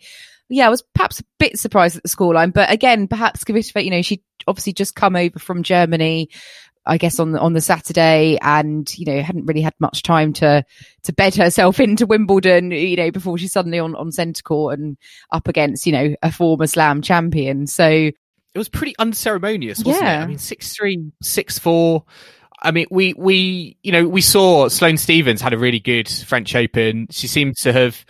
yeah, 0.49 0.66
I 0.66 0.70
was 0.70 0.82
perhaps 0.95 1.20
a 1.20 1.24
bit 1.38 1.59
surprised 1.59 1.97
at 1.97 2.03
the 2.03 2.09
scoreline, 2.09 2.53
but 2.53 2.70
again, 2.72 3.07
perhaps 3.07 3.45
Kvitova, 3.45 3.84
you 3.84 3.91
know, 3.91 4.03
she 4.03 4.22
obviously 4.49 4.72
just 4.72 4.97
come 4.97 5.14
over 5.14 5.38
from 5.38 5.62
Germany, 5.62 6.28
I 6.87 6.99
guess 6.99 7.20
on 7.20 7.33
the, 7.33 7.39
on 7.39 7.53
the 7.53 7.61
Saturday 7.61 8.39
and, 8.41 8.93
you 8.99 9.05
know, 9.05 9.22
hadn't 9.22 9.47
really 9.47 9.61
had 9.61 9.74
much 9.81 10.03
time 10.03 10.33
to, 10.35 10.64
to 11.03 11.12
bed 11.12 11.35
herself 11.35 11.78
into 11.81 12.07
Wimbledon, 12.07 12.70
you 12.70 12.97
know, 12.97 13.11
before 13.11 13.39
she's 13.39 13.53
suddenly 13.53 13.78
on, 13.78 13.95
on 13.95 14.12
centre 14.12 14.43
court 14.43 14.78
and 14.78 14.97
up 15.33 15.49
against, 15.49 15.87
you 15.87 15.93
know, 15.93 16.14
a 16.22 16.33
former 16.33 16.66
slam 16.66 17.03
champion. 17.03 17.66
So 17.66 17.87
it 17.87 18.59
was 18.59 18.68
pretty 18.68 18.95
unceremonious, 18.99 19.85
wasn't 19.85 20.05
yeah. 20.05 20.20
it? 20.20 20.24
I 20.24 20.26
mean, 20.26 20.39
six 20.39 20.74
three, 20.74 21.12
six 21.22 21.59
four. 21.59 22.05
I 22.62 22.72
mean, 22.72 22.87
we, 22.91 23.14
we, 23.14 23.78
you 23.83 23.93
know, 23.93 24.07
we 24.07 24.20
saw 24.20 24.68
Sloane 24.68 24.99
Stevens 24.99 25.41
had 25.41 25.55
a 25.55 25.59
really 25.59 25.81
good 25.81 26.09
French 26.09 26.55
Open. 26.55 27.07
She 27.11 27.26
seemed 27.26 27.57
to 27.59 27.72
have, 27.72 28.05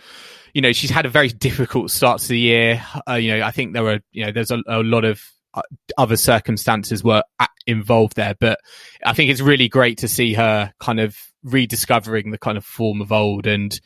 you 0.53 0.61
know, 0.61 0.73
she's 0.73 0.89
had 0.89 1.05
a 1.05 1.09
very 1.09 1.29
difficult 1.29 1.91
start 1.91 2.21
to 2.21 2.27
the 2.29 2.39
year. 2.39 2.83
Uh, 3.07 3.13
you 3.13 3.37
know, 3.37 3.45
I 3.45 3.51
think 3.51 3.73
there 3.73 3.83
were, 3.83 4.01
you 4.11 4.25
know, 4.25 4.31
there's 4.31 4.51
a, 4.51 4.61
a 4.67 4.83
lot 4.83 5.05
of 5.05 5.21
other 5.97 6.17
circumstances 6.17 7.03
were 7.03 7.23
involved 7.67 8.15
there. 8.15 8.35
But 8.39 8.59
I 9.05 9.13
think 9.13 9.29
it's 9.29 9.41
really 9.41 9.67
great 9.67 9.99
to 9.99 10.07
see 10.07 10.33
her 10.33 10.73
kind 10.79 10.99
of 10.99 11.15
rediscovering 11.43 12.31
the 12.31 12.37
kind 12.37 12.57
of 12.57 12.65
form 12.65 13.01
of 13.01 13.11
old. 13.11 13.47
And, 13.47 13.77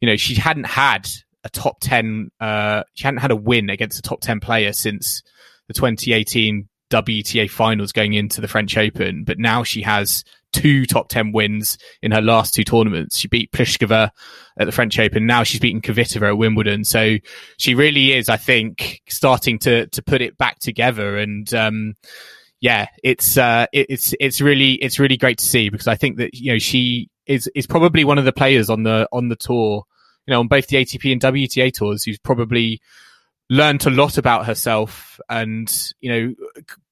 you 0.00 0.08
know, 0.08 0.16
she 0.16 0.34
hadn't 0.34 0.66
had 0.66 1.08
a 1.44 1.48
top 1.48 1.78
10, 1.80 2.30
uh, 2.40 2.84
she 2.94 3.04
hadn't 3.04 3.20
had 3.20 3.30
a 3.30 3.36
win 3.36 3.70
against 3.70 3.98
a 3.98 4.02
top 4.02 4.20
10 4.20 4.40
player 4.40 4.72
since 4.72 5.22
the 5.68 5.74
2018 5.74 6.68
WTA 6.90 7.48
finals 7.48 7.92
going 7.92 8.14
into 8.14 8.40
the 8.40 8.48
French 8.48 8.76
Open. 8.76 9.24
But 9.24 9.38
now 9.38 9.62
she 9.62 9.82
has 9.82 10.24
two 10.52 10.86
top 10.86 11.08
10 11.08 11.32
wins 11.32 11.78
in 12.02 12.12
her 12.12 12.20
last 12.20 12.54
two 12.54 12.64
tournaments. 12.64 13.18
She 13.18 13.28
beat 13.28 13.52
Pliskova 13.52 14.10
at 14.58 14.64
the 14.64 14.72
French 14.72 14.98
Open. 14.98 15.26
Now 15.26 15.42
she's 15.42 15.60
beaten 15.60 15.80
Kvitova 15.80 16.28
at 16.28 16.38
Wimbledon. 16.38 16.84
So 16.84 17.16
she 17.56 17.74
really 17.74 18.12
is, 18.12 18.28
I 18.28 18.36
think, 18.36 19.02
starting 19.08 19.58
to, 19.60 19.86
to 19.88 20.02
put 20.02 20.22
it 20.22 20.36
back 20.38 20.58
together. 20.58 21.18
And, 21.18 21.52
um, 21.54 21.94
yeah, 22.60 22.86
it's, 23.02 23.38
uh, 23.38 23.66
it's, 23.72 24.14
it's 24.20 24.40
really, 24.40 24.74
it's 24.74 24.98
really 24.98 25.16
great 25.16 25.38
to 25.38 25.44
see 25.44 25.70
because 25.70 25.88
I 25.88 25.96
think 25.96 26.18
that, 26.18 26.34
you 26.34 26.52
know, 26.52 26.58
she 26.58 27.08
is, 27.26 27.48
is 27.54 27.66
probably 27.66 28.04
one 28.04 28.18
of 28.18 28.24
the 28.24 28.32
players 28.32 28.68
on 28.68 28.82
the, 28.82 29.08
on 29.12 29.28
the 29.28 29.36
tour, 29.36 29.84
you 30.26 30.32
know, 30.32 30.40
on 30.40 30.48
both 30.48 30.66
the 30.66 30.76
ATP 30.76 31.12
and 31.12 31.20
WTA 31.20 31.72
tours 31.72 32.04
who's 32.04 32.18
probably 32.18 32.80
learned 33.50 33.84
a 33.84 33.90
lot 33.90 34.16
about 34.16 34.46
herself 34.46 35.20
and 35.28 35.92
you 36.00 36.08
know 36.08 36.34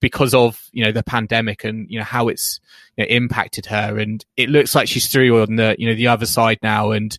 because 0.01 0.35
of 0.35 0.61
you 0.73 0.85
know 0.85 0.91
the 0.91 1.05
pandemic 1.05 1.63
and 1.63 1.89
you 1.89 1.99
know 1.99 2.05
how 2.05 2.27
it's 2.27 2.61
you 2.97 3.05
know, 3.05 3.09
impacted 3.09 3.67
her. 3.67 3.97
And 3.99 4.23
it 4.37 4.51
looks 4.51 4.75
like 4.75 4.89
she's 4.89 5.07
through 5.07 5.41
on 5.41 5.55
the 5.55 5.77
you 5.79 5.89
know 5.89 5.95
the 5.95 6.09
other 6.09 6.27
side 6.27 6.59
now. 6.63 6.91
And 6.91 7.17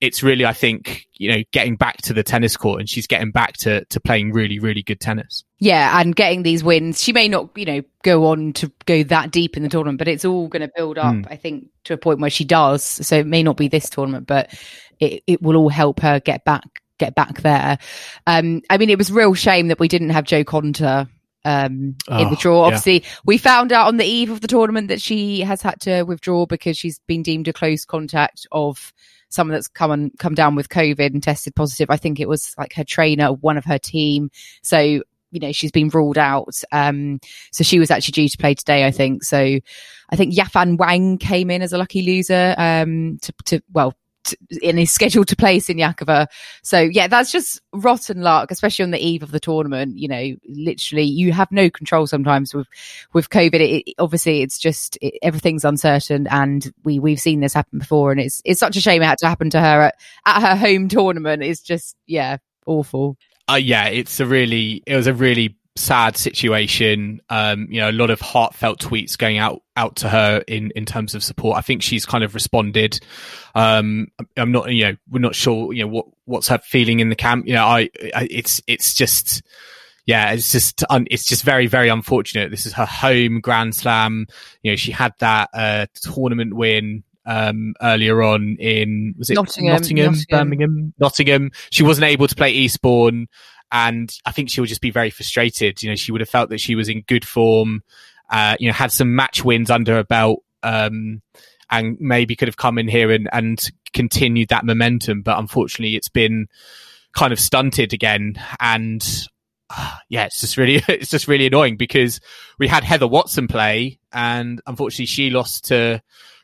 it's 0.00 0.22
really 0.22 0.44
i 0.44 0.52
think 0.52 1.06
you 1.14 1.30
know 1.30 1.42
getting 1.50 1.76
back 1.76 1.96
to 1.98 2.12
the 2.12 2.22
tennis 2.22 2.56
court 2.58 2.78
and 2.78 2.90
she's 2.90 3.06
getting 3.06 3.30
back 3.30 3.54
to 3.54 3.84
to 3.86 4.00
playing 4.00 4.32
really 4.32 4.58
really 4.60 4.82
good 4.82 5.00
tennis. 5.00 5.44
Yeah 5.58 6.00
and 6.00 6.14
getting 6.14 6.44
these 6.44 6.62
wins. 6.62 7.02
She 7.02 7.12
may 7.12 7.26
not 7.26 7.50
you 7.56 7.64
know 7.64 7.82
go 8.02 8.26
on 8.26 8.52
to 8.54 8.70
go 8.86 9.02
that 9.04 9.32
deep 9.32 9.56
in 9.56 9.64
the 9.64 9.68
tournament 9.68 9.98
but 9.98 10.08
it's 10.08 10.24
all 10.24 10.46
going 10.46 10.62
to 10.62 10.72
build 10.76 10.98
up 10.98 11.14
mm. 11.14 11.26
i 11.30 11.36
think 11.36 11.68
to 11.84 11.94
a 11.94 11.96
point 11.98 12.20
where 12.20 12.30
she 12.30 12.44
does. 12.44 12.84
So 12.84 13.16
it 13.16 13.26
may 13.26 13.42
not 13.42 13.56
be 13.56 13.66
this 13.66 13.90
tournament 13.90 14.28
but 14.28 14.54
it, 15.00 15.24
it 15.26 15.42
will 15.42 15.56
all 15.56 15.70
help 15.70 16.00
her 16.00 16.20
get 16.20 16.44
back 16.44 16.83
get 16.98 17.14
back 17.14 17.42
there. 17.42 17.78
Um, 18.26 18.62
I 18.70 18.78
mean, 18.78 18.90
it 18.90 18.98
was 18.98 19.10
real 19.10 19.34
shame 19.34 19.68
that 19.68 19.80
we 19.80 19.88
didn't 19.88 20.10
have 20.10 20.24
Jo 20.24 20.44
Konta 20.44 21.08
um, 21.44 21.96
oh, 22.08 22.18
in 22.18 22.30
the 22.30 22.36
oh, 22.36 22.40
draw. 22.40 22.62
Obviously, 22.64 23.02
yeah. 23.02 23.08
we 23.24 23.38
found 23.38 23.72
out 23.72 23.86
on 23.86 23.96
the 23.96 24.04
eve 24.04 24.30
of 24.30 24.40
the 24.40 24.48
tournament 24.48 24.88
that 24.88 25.00
she 25.00 25.40
has 25.40 25.62
had 25.62 25.80
to 25.82 26.02
withdraw 26.02 26.46
because 26.46 26.76
she's 26.76 26.98
been 27.06 27.22
deemed 27.22 27.48
a 27.48 27.52
close 27.52 27.84
contact 27.84 28.46
of 28.52 28.92
someone 29.28 29.54
that's 29.54 29.68
come 29.68 29.90
and 29.90 30.16
come 30.18 30.34
down 30.34 30.54
with 30.54 30.68
COVID 30.68 31.12
and 31.12 31.22
tested 31.22 31.54
positive. 31.54 31.90
I 31.90 31.96
think 31.96 32.20
it 32.20 32.28
was 32.28 32.54
like 32.56 32.72
her 32.74 32.84
trainer, 32.84 33.32
one 33.32 33.58
of 33.58 33.64
her 33.64 33.78
team. 33.78 34.30
So, 34.62 34.78
you 34.78 35.40
know, 35.40 35.52
she's 35.52 35.72
been 35.72 35.88
ruled 35.88 36.18
out. 36.18 36.54
Um, 36.70 37.20
so 37.50 37.64
she 37.64 37.80
was 37.80 37.90
actually 37.90 38.12
due 38.12 38.28
to 38.28 38.38
play 38.38 38.54
today, 38.54 38.86
I 38.86 38.90
think. 38.92 39.24
So 39.24 39.38
I 39.38 40.16
think 40.16 40.34
Yafan 40.34 40.78
Wang 40.78 41.18
came 41.18 41.50
in 41.50 41.62
as 41.62 41.72
a 41.72 41.78
lucky 41.78 42.02
loser, 42.02 42.54
um, 42.56 43.18
to, 43.22 43.32
to, 43.46 43.60
well, 43.72 43.94
and 44.62 44.78
is 44.78 44.92
scheduled 44.92 45.28
to 45.28 45.36
play 45.36 45.58
Siniakova. 45.58 46.26
So 46.62 46.80
yeah, 46.80 47.06
that's 47.08 47.30
just 47.30 47.60
rotten 47.72 48.22
luck, 48.22 48.50
especially 48.50 48.84
on 48.84 48.90
the 48.90 49.04
eve 49.04 49.22
of 49.22 49.30
the 49.30 49.40
tournament. 49.40 49.98
You 49.98 50.08
know, 50.08 50.36
literally, 50.48 51.04
you 51.04 51.32
have 51.32 51.50
no 51.50 51.70
control 51.70 52.06
sometimes 52.06 52.54
with 52.54 52.68
with 53.12 53.30
COVID. 53.30 53.54
It, 53.54 53.90
it, 53.90 53.94
obviously, 53.98 54.42
it's 54.42 54.58
just 54.58 54.96
it, 55.00 55.18
everything's 55.22 55.64
uncertain, 55.64 56.26
and 56.28 56.72
we 56.84 56.98
we've 56.98 57.20
seen 57.20 57.40
this 57.40 57.54
happen 57.54 57.78
before, 57.78 58.12
and 58.12 58.20
it's 58.20 58.40
it's 58.44 58.60
such 58.60 58.76
a 58.76 58.80
shame 58.80 59.02
it 59.02 59.06
had 59.06 59.18
to 59.18 59.28
happen 59.28 59.50
to 59.50 59.60
her 59.60 59.82
at, 59.82 59.94
at 60.26 60.40
her 60.40 60.56
home 60.56 60.88
tournament. 60.88 61.42
It's 61.42 61.60
just 61.60 61.96
yeah, 62.06 62.38
awful. 62.66 63.16
Uh, 63.48 63.54
yeah, 63.54 63.88
it's 63.88 64.20
a 64.20 64.26
really 64.26 64.82
it 64.86 64.96
was 64.96 65.06
a 65.06 65.14
really 65.14 65.56
sad 65.76 66.16
situation. 66.16 67.20
Um, 67.30 67.66
you 67.70 67.80
know, 67.80 67.90
a 67.90 67.92
lot 67.92 68.10
of 68.10 68.20
heartfelt 68.20 68.80
tweets 68.80 69.18
going 69.18 69.38
out 69.38 69.62
out 69.76 69.96
to 69.96 70.08
her 70.08 70.42
in 70.46 70.70
in 70.76 70.84
terms 70.84 71.14
of 71.14 71.24
support. 71.24 71.56
I 71.56 71.60
think 71.60 71.82
she's 71.82 72.06
kind 72.06 72.24
of 72.24 72.34
responded. 72.34 73.00
Um, 73.54 74.08
I'm 74.36 74.52
not, 74.52 74.72
you 74.72 74.84
know, 74.84 74.96
we're 75.10 75.20
not 75.20 75.34
sure, 75.34 75.72
you 75.72 75.84
know, 75.84 75.88
what 75.88 76.06
what's 76.24 76.48
her 76.48 76.58
feeling 76.58 77.00
in 77.00 77.08
the 77.08 77.16
camp. 77.16 77.46
You 77.46 77.54
know, 77.54 77.64
I, 77.64 77.90
I 78.14 78.28
it's 78.30 78.60
it's 78.66 78.94
just. 78.94 79.42
Yeah, 80.06 80.32
it's 80.32 80.52
just 80.52 80.84
it's 80.90 81.24
just 81.24 81.44
very 81.44 81.66
very 81.66 81.88
unfortunate. 81.88 82.50
This 82.50 82.66
is 82.66 82.74
her 82.74 82.84
home 82.84 83.40
Grand 83.40 83.74
Slam. 83.74 84.26
You 84.62 84.72
know, 84.72 84.76
she 84.76 84.92
had 84.92 85.14
that 85.20 85.48
uh, 85.54 85.86
tournament 85.94 86.54
win 86.54 87.04
um, 87.26 87.74
earlier 87.80 88.22
on 88.22 88.56
in 88.60 89.14
was 89.16 89.30
it 89.30 89.34
Nottingham, 89.34 89.74
Nottingham, 89.74 90.12
Nottingham, 90.12 90.38
Birmingham, 90.38 90.94
Nottingham. 90.98 91.50
She 91.70 91.82
wasn't 91.82 92.04
able 92.04 92.26
to 92.26 92.34
play 92.34 92.50
Eastbourne. 92.52 93.28
And 93.72 94.12
I 94.24 94.32
think 94.32 94.50
she 94.50 94.60
would 94.60 94.68
just 94.68 94.80
be 94.80 94.90
very 94.90 95.10
frustrated. 95.10 95.82
You 95.82 95.90
know, 95.90 95.96
she 95.96 96.12
would 96.12 96.20
have 96.20 96.28
felt 96.28 96.50
that 96.50 96.60
she 96.60 96.74
was 96.74 96.88
in 96.88 97.02
good 97.02 97.26
form 97.26 97.82
uh, 98.30 98.56
you 98.58 98.68
know, 98.68 98.72
had 98.72 98.92
some 98.92 99.14
match 99.14 99.44
wins 99.44 99.70
under 99.70 99.94
her 99.94 100.04
belt, 100.04 100.42
um, 100.62 101.22
and 101.70 101.96
maybe 102.00 102.36
could 102.36 102.48
have 102.48 102.56
come 102.56 102.78
in 102.78 102.88
here 102.88 103.10
and, 103.10 103.28
and 103.32 103.70
continued 103.92 104.48
that 104.48 104.64
momentum. 104.64 105.22
But 105.22 105.38
unfortunately, 105.38 105.96
it's 105.96 106.08
been 106.08 106.48
kind 107.14 107.32
of 107.32 107.40
stunted 107.40 107.92
again. 107.92 108.34
And 108.60 109.06
uh, 109.70 109.96
yeah, 110.08 110.24
it's 110.24 110.40
just 110.40 110.56
really, 110.56 110.82
it's 110.88 111.10
just 111.10 111.28
really 111.28 111.46
annoying 111.46 111.76
because 111.76 112.20
we 112.58 112.68
had 112.68 112.84
Heather 112.84 113.08
Watson 113.08 113.48
play 113.48 113.98
and 114.12 114.60
unfortunately 114.66 115.06
she 115.06 115.30
lost 115.30 115.66
to 115.66 116.02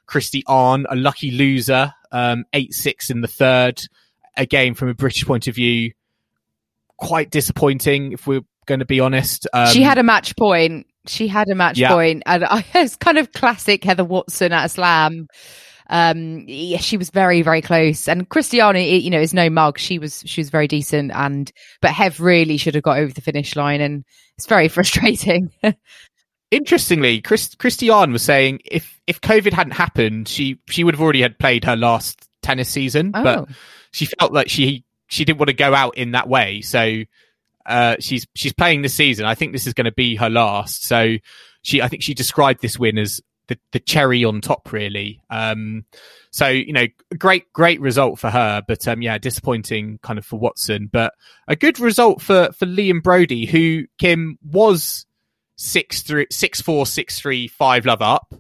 Kristie 0.09 0.43
Ahn, 0.47 0.87
a 0.89 0.97
lucky 0.97 1.31
loser, 1.31 1.95
um, 2.13 2.45
8-6 2.53 3.11
in 3.11 3.21
the 3.21 3.29
third. 3.29 3.83
Again, 4.37 4.75
from 4.75 4.89
a 4.89 4.95
British 4.95 5.25
point 5.25 5.49
of 5.49 5.55
view, 5.55 5.93
quite 7.01 7.31
disappointing 7.31 8.13
if 8.13 8.27
we're 8.27 8.43
going 8.67 8.81
to 8.81 8.87
be 8.87 9.01
honest. 9.01 9.47
Um, 9.53 9.69
she 9.69 9.83
had 9.83 9.99
a 9.99 10.03
match 10.03 10.37
point. 10.37 10.87
She 11.07 11.29
had 11.29 11.49
a 11.49 11.55
match 11.55 11.79
Yeah. 11.79 11.89
point, 11.93 12.23
and 12.27 12.45
I, 12.45 12.65
it's 12.75 12.97
kind 12.97 13.19
of 13.19 13.33
classic 13.33 13.83
Heather 13.85 14.05
Watson 14.05 14.53
at 14.53 14.67
a 14.67 14.69
slam. 14.69 15.27
Um, 15.89 16.45
yeah, 16.47 16.79
she 16.79 16.97
was 16.97 17.11
very, 17.11 17.43
very 17.43 17.63
close, 17.63 18.07
and 18.07 18.29
Christiana, 18.29 18.79
you 18.79 19.11
know, 19.11 19.19
is 19.21 19.35
no 19.35 19.51
mug. 19.51 19.77
She 19.79 19.99
was, 19.99 20.23
she 20.25 20.41
was 20.41 20.49
very 20.51 20.69
decent, 20.69 21.11
and 21.13 21.51
but 21.81 21.91
Hev 21.91 22.21
really 22.21 22.59
should 22.59 22.77
have 22.77 22.85
got 22.85 22.99
over 22.99 23.13
the 23.13 23.21
finish 23.21 23.57
line, 23.57 23.81
and 23.81 24.05
it's 24.37 24.47
very 24.47 24.69
frustrating. 24.77 25.51
interestingly, 26.51 27.21
Chris, 27.21 27.55
Christiane 27.57 28.13
was 28.13 28.23
saying 28.23 28.61
if, 28.65 29.01
if 29.07 29.21
COVID 29.21 29.53
hadn't 29.53 29.73
happened, 29.73 30.29
she, 30.29 30.59
she 30.69 30.85
would 30.85 30.95
have 30.95 31.01
already 31.03 31.23
had 31.23 31.39
played 31.39 31.65
her 31.65 31.77
last 31.77 32.25
tennis 32.43 32.69
season, 32.69 33.13
Oh. 33.15 33.23
but 33.25 33.49
she 33.93 34.07
felt 34.07 34.33
like 34.33 34.49
she, 34.49 34.85
she 35.11 35.25
didn't 35.25 35.39
want 35.39 35.49
to 35.49 35.55
go 35.55 35.75
out 35.75 35.99
in 35.99 36.13
that 36.13 36.29
way. 36.29 36.63
So, 36.63 37.03
uh, 37.67 37.97
she's, 38.01 38.27
she's 38.35 38.55
playing 38.55 38.83
this 38.83 38.95
season. 38.95 39.27
I 39.27 39.35
think 39.35 39.53
this 39.53 39.67
is 39.67 39.75
going 39.75 39.85
to 39.85 39.93
be 39.93 40.17
her 40.17 40.31
last. 40.31 40.85
So 40.85 41.17
she, 41.63 41.83
I 41.83 41.89
think 41.89 42.03
she 42.03 42.15
described 42.15 42.63
this 42.63 42.79
win 42.79 42.97
as 42.97 43.21
the, 43.49 43.59
the 43.73 43.81
cherry 43.81 44.25
on 44.25 44.41
top, 44.41 44.73
really. 44.73 45.21
Um, 45.29 45.85
so, 46.31 46.49
you 46.49 46.73
know, 46.73 46.87
great, 47.19 47.53
great 47.53 47.81
result 47.81 48.19
for 48.19 48.31
her, 48.31 48.63
but, 48.67 48.89
um, 48.89 49.03
yeah, 49.03 49.19
disappointing 49.19 49.99
kind 50.03 50.19
of 50.19 50.25
for 50.25 50.39
Watson, 50.39 50.89
but 50.91 51.13
a 51.47 51.57
good 51.57 51.79
result 51.79 52.23
for, 52.23 52.51
for 52.53 52.67
Liam 52.67 53.03
Broady, 53.03 53.47
who 53.47 53.85
Kim 53.99 54.39
was 54.43 55.07
six 55.57 56.01
three 56.01 56.27
six 56.31 56.63
four 56.63 56.87
six 56.87 57.21
three 57.21 57.47
five 57.47 57.85
love 57.85 58.01
up 58.01 58.33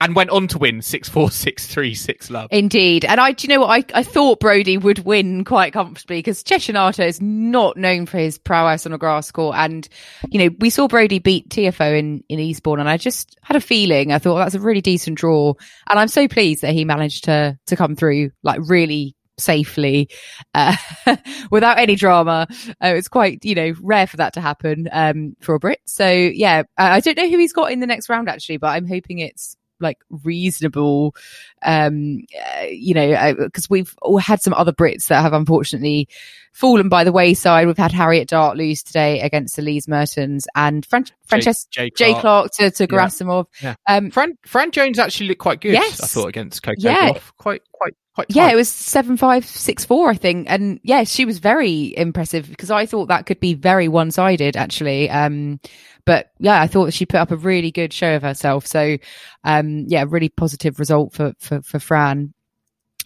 and 0.00 0.14
went 0.14 0.30
on 0.30 0.46
to 0.48 0.58
win 0.58 0.82
six 0.82 1.08
four 1.08 1.30
six 1.30 1.66
three 1.66 1.94
six 1.94 2.30
love. 2.30 2.48
Indeed. 2.50 3.04
And 3.04 3.18
I, 3.20 3.32
do 3.32 3.46
you 3.46 3.54
know 3.54 3.60
what? 3.60 3.70
I, 3.70 3.98
I 3.98 4.02
thought 4.02 4.40
Broady 4.40 4.76
would 4.76 5.00
win 5.00 5.44
quite 5.44 5.72
comfortably 5.72 6.18
because 6.18 6.42
Cecchinato 6.42 7.06
is 7.06 7.20
not 7.20 7.76
known 7.76 8.06
for 8.06 8.18
his 8.18 8.38
prowess 8.38 8.84
on 8.84 8.92
a 8.92 8.98
grass 8.98 9.30
court. 9.30 9.56
And, 9.56 9.88
you 10.30 10.38
know, 10.38 10.54
we 10.58 10.70
saw 10.70 10.86
Broady 10.86 11.18
beat 11.18 11.48
Tiafoe 11.48 11.98
in, 11.98 12.22
in 12.28 12.38
Eastbourne 12.38 12.80
and 12.80 12.88
I 12.88 12.98
just 12.98 13.38
had 13.42 13.56
a 13.56 13.60
feeling, 13.60 14.12
I 14.12 14.18
thought 14.18 14.36
that's 14.36 14.54
a 14.54 14.60
really 14.60 14.82
decent 14.82 15.16
draw. 15.16 15.54
And 15.88 15.98
I'm 15.98 16.08
so 16.08 16.28
pleased 16.28 16.62
that 16.62 16.74
he 16.74 16.84
managed 16.84 17.24
to, 17.24 17.58
to 17.66 17.76
come 17.76 17.96
through 17.96 18.32
like 18.42 18.60
really 18.64 19.16
safely, 19.38 20.10
uh, 20.54 20.76
without 21.50 21.78
any 21.78 21.94
drama. 21.94 22.46
Uh, 22.82 22.94
it's 22.96 23.08
quite, 23.08 23.44
you 23.44 23.54
know, 23.54 23.72
rare 23.80 24.06
for 24.06 24.18
that 24.18 24.34
to 24.34 24.40
happen, 24.40 24.88
um, 24.92 25.36
for 25.40 25.54
a 25.54 25.58
Brit. 25.58 25.80
So 25.86 26.08
yeah, 26.08 26.64
I 26.76 26.96
I 26.96 27.00
don't 27.00 27.16
know 27.16 27.28
who 27.28 27.38
he's 27.38 27.52
got 27.52 27.72
in 27.72 27.80
the 27.80 27.86
next 27.86 28.08
round 28.08 28.28
actually, 28.28 28.56
but 28.58 28.68
I'm 28.68 28.86
hoping 28.86 29.18
it's 29.18 29.56
like 29.80 29.98
reasonable 30.24 31.14
um 31.62 32.22
uh, 32.58 32.64
you 32.70 32.94
know 32.94 33.34
because 33.38 33.68
we've 33.68 33.94
all 34.02 34.18
had 34.18 34.40
some 34.40 34.54
other 34.54 34.72
brits 34.72 35.08
that 35.08 35.22
have 35.22 35.32
unfortunately 35.32 36.08
fallen 36.52 36.88
by 36.88 37.04
the 37.04 37.12
wayside 37.12 37.66
we've 37.66 37.76
had 37.76 37.92
harriet 37.92 38.28
dart 38.28 38.56
lose 38.56 38.82
today 38.82 39.20
against 39.20 39.58
elise 39.58 39.86
mertens 39.86 40.46
and 40.54 40.86
Fran- 40.86 41.04
francesca 41.26 41.68
Jay, 41.70 41.90
Jay 41.96 42.12
Clarke. 42.12 42.20
Clarke 42.20 42.50
to, 42.52 42.70
to 42.70 42.82
Yeah. 42.84 42.86
Gerasimov. 42.98 43.46
Yeah. 43.62 43.74
Um, 43.86 44.10
Fran 44.10 44.38
Fran 44.46 44.70
Jones 44.70 44.98
actually 44.98 45.28
looked 45.28 45.40
quite 45.40 45.60
good. 45.60 45.72
Yes. 45.72 46.00
I 46.00 46.06
thought 46.06 46.28
against 46.28 46.62
Coco 46.62 46.76
Yeah. 46.78 47.18
Quite 47.36 47.62
quite 47.72 47.94
quite. 48.16 48.26
yeah, 48.30 48.46
tight. 48.46 48.54
it 48.54 48.56
was 48.56 48.68
seven 48.68 49.16
five 49.16 49.46
six 49.46 49.84
four, 49.84 50.10
I 50.10 50.14
think, 50.14 50.46
and 50.50 50.80
yeah, 50.82 51.04
she 51.04 51.24
was 51.24 51.38
very 51.38 51.96
impressive 51.96 52.48
because 52.48 52.70
I 52.70 52.86
thought 52.86 53.06
that 53.06 53.26
could 53.26 53.38
be 53.38 53.54
very 53.54 53.86
one 53.86 54.10
sided 54.10 54.56
actually. 54.56 55.08
Um, 55.08 55.60
but 56.04 56.30
yeah, 56.38 56.60
I 56.60 56.66
thought 56.66 56.92
she 56.92 57.06
put 57.06 57.20
up 57.20 57.30
a 57.30 57.36
really 57.36 57.70
good 57.70 57.92
show 57.92 58.16
of 58.16 58.22
herself. 58.22 58.66
So, 58.66 58.96
um, 59.44 59.84
yeah, 59.86 60.04
really 60.08 60.30
positive 60.30 60.80
result 60.80 61.12
for 61.12 61.34
for 61.38 61.62
for 61.62 61.78
Fran. 61.78 62.34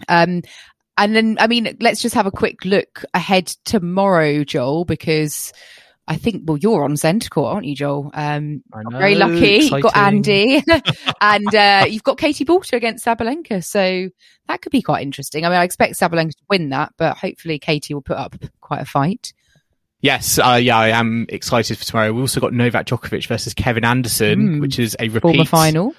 Um, 0.09 0.43
and 0.97 1.17
then 1.17 1.37
I 1.39 1.47
mean, 1.47 1.77
let's 1.81 2.01
just 2.01 2.15
have 2.15 2.27
a 2.27 2.31
quick 2.31 2.65
look 2.65 3.05
ahead 3.13 3.49
tomorrow, 3.65 4.45
Joel, 4.45 4.87
because. 4.87 5.53
I 6.11 6.17
think, 6.17 6.43
well, 6.45 6.59
you're 6.59 6.83
on 6.83 6.97
centre 6.97 7.29
court, 7.31 7.55
aren't 7.55 7.67
you, 7.67 7.77
Joel? 7.77 8.11
Um, 8.15 8.65
know, 8.75 8.99
very 8.99 9.15
lucky. 9.15 9.59
You've 9.71 9.81
got. 9.81 9.97
Andy 9.97 10.61
and 11.21 11.55
uh, 11.55 11.85
you've 11.89 12.03
got 12.03 12.19
Katie 12.19 12.45
Boulter 12.45 12.73
against 12.73 13.07
Sabalenka. 13.07 13.63
So 13.63 14.09
that 14.49 14.61
could 14.61 14.73
be 14.73 14.83
quite 14.83 15.03
interesting. 15.03 15.45
I 15.47 15.51
mean, 15.51 15.59
I 15.59 15.63
expect 15.63 15.95
Sabalenka 15.95 16.33
to 16.33 16.43
win 16.51 16.71
that, 16.71 16.95
but 16.99 17.17
hopefully 17.17 17.61
Katie 17.61 17.95
will 17.95 18.03
put 18.03 18.17
up 18.17 18.35
quite 18.61 18.81
a 18.81 18.85
fight. 18.85 19.33
Yes, 20.01 20.41
uh, 20.41 20.59
yeah, 20.61 20.79
I 20.79 20.89
am 20.89 21.27
excited 21.29 21.79
for 21.79 21.85
tomorrow. 21.85 22.13
We 22.13 22.23
also 22.23 22.41
got 22.41 22.53
Novak 22.53 22.87
Djokovic 22.87 23.29
versus 23.29 23.55
Kevin 23.55 23.85
Anderson, 23.85 24.57
Mm. 24.57 24.61
which 24.61 24.81
is 24.81 24.97
a 24.99 25.09
repeat 25.11 25.23
Former 25.23 25.45
final. 25.45 25.95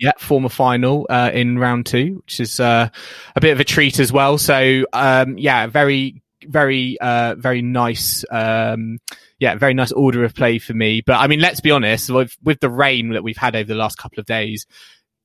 Yeah, 0.00 0.12
former 0.16 0.48
final 0.48 1.08
uh, 1.10 1.32
in 1.34 1.58
round 1.58 1.86
two, 1.86 2.22
which 2.24 2.38
is 2.38 2.60
uh, 2.60 2.88
a 3.34 3.40
bit 3.40 3.50
of 3.50 3.58
a 3.58 3.64
treat 3.64 3.98
as 3.98 4.12
well. 4.12 4.38
So, 4.38 4.86
um, 4.92 5.36
yeah, 5.38 5.66
very, 5.66 6.22
very, 6.44 6.98
uh, 7.00 7.34
very 7.36 7.62
nice. 7.62 8.24
Um, 8.30 8.98
yeah, 9.38 9.54
very 9.56 9.74
nice 9.74 9.92
order 9.92 10.24
of 10.24 10.34
play 10.34 10.58
for 10.58 10.74
me. 10.74 11.02
But 11.04 11.16
I 11.16 11.26
mean, 11.26 11.40
let's 11.40 11.60
be 11.60 11.70
honest, 11.70 12.10
with, 12.10 12.36
with 12.42 12.60
the 12.60 12.70
rain 12.70 13.10
that 13.10 13.22
we've 13.22 13.36
had 13.36 13.56
over 13.56 13.68
the 13.68 13.74
last 13.74 13.98
couple 13.98 14.20
of 14.20 14.26
days, 14.26 14.66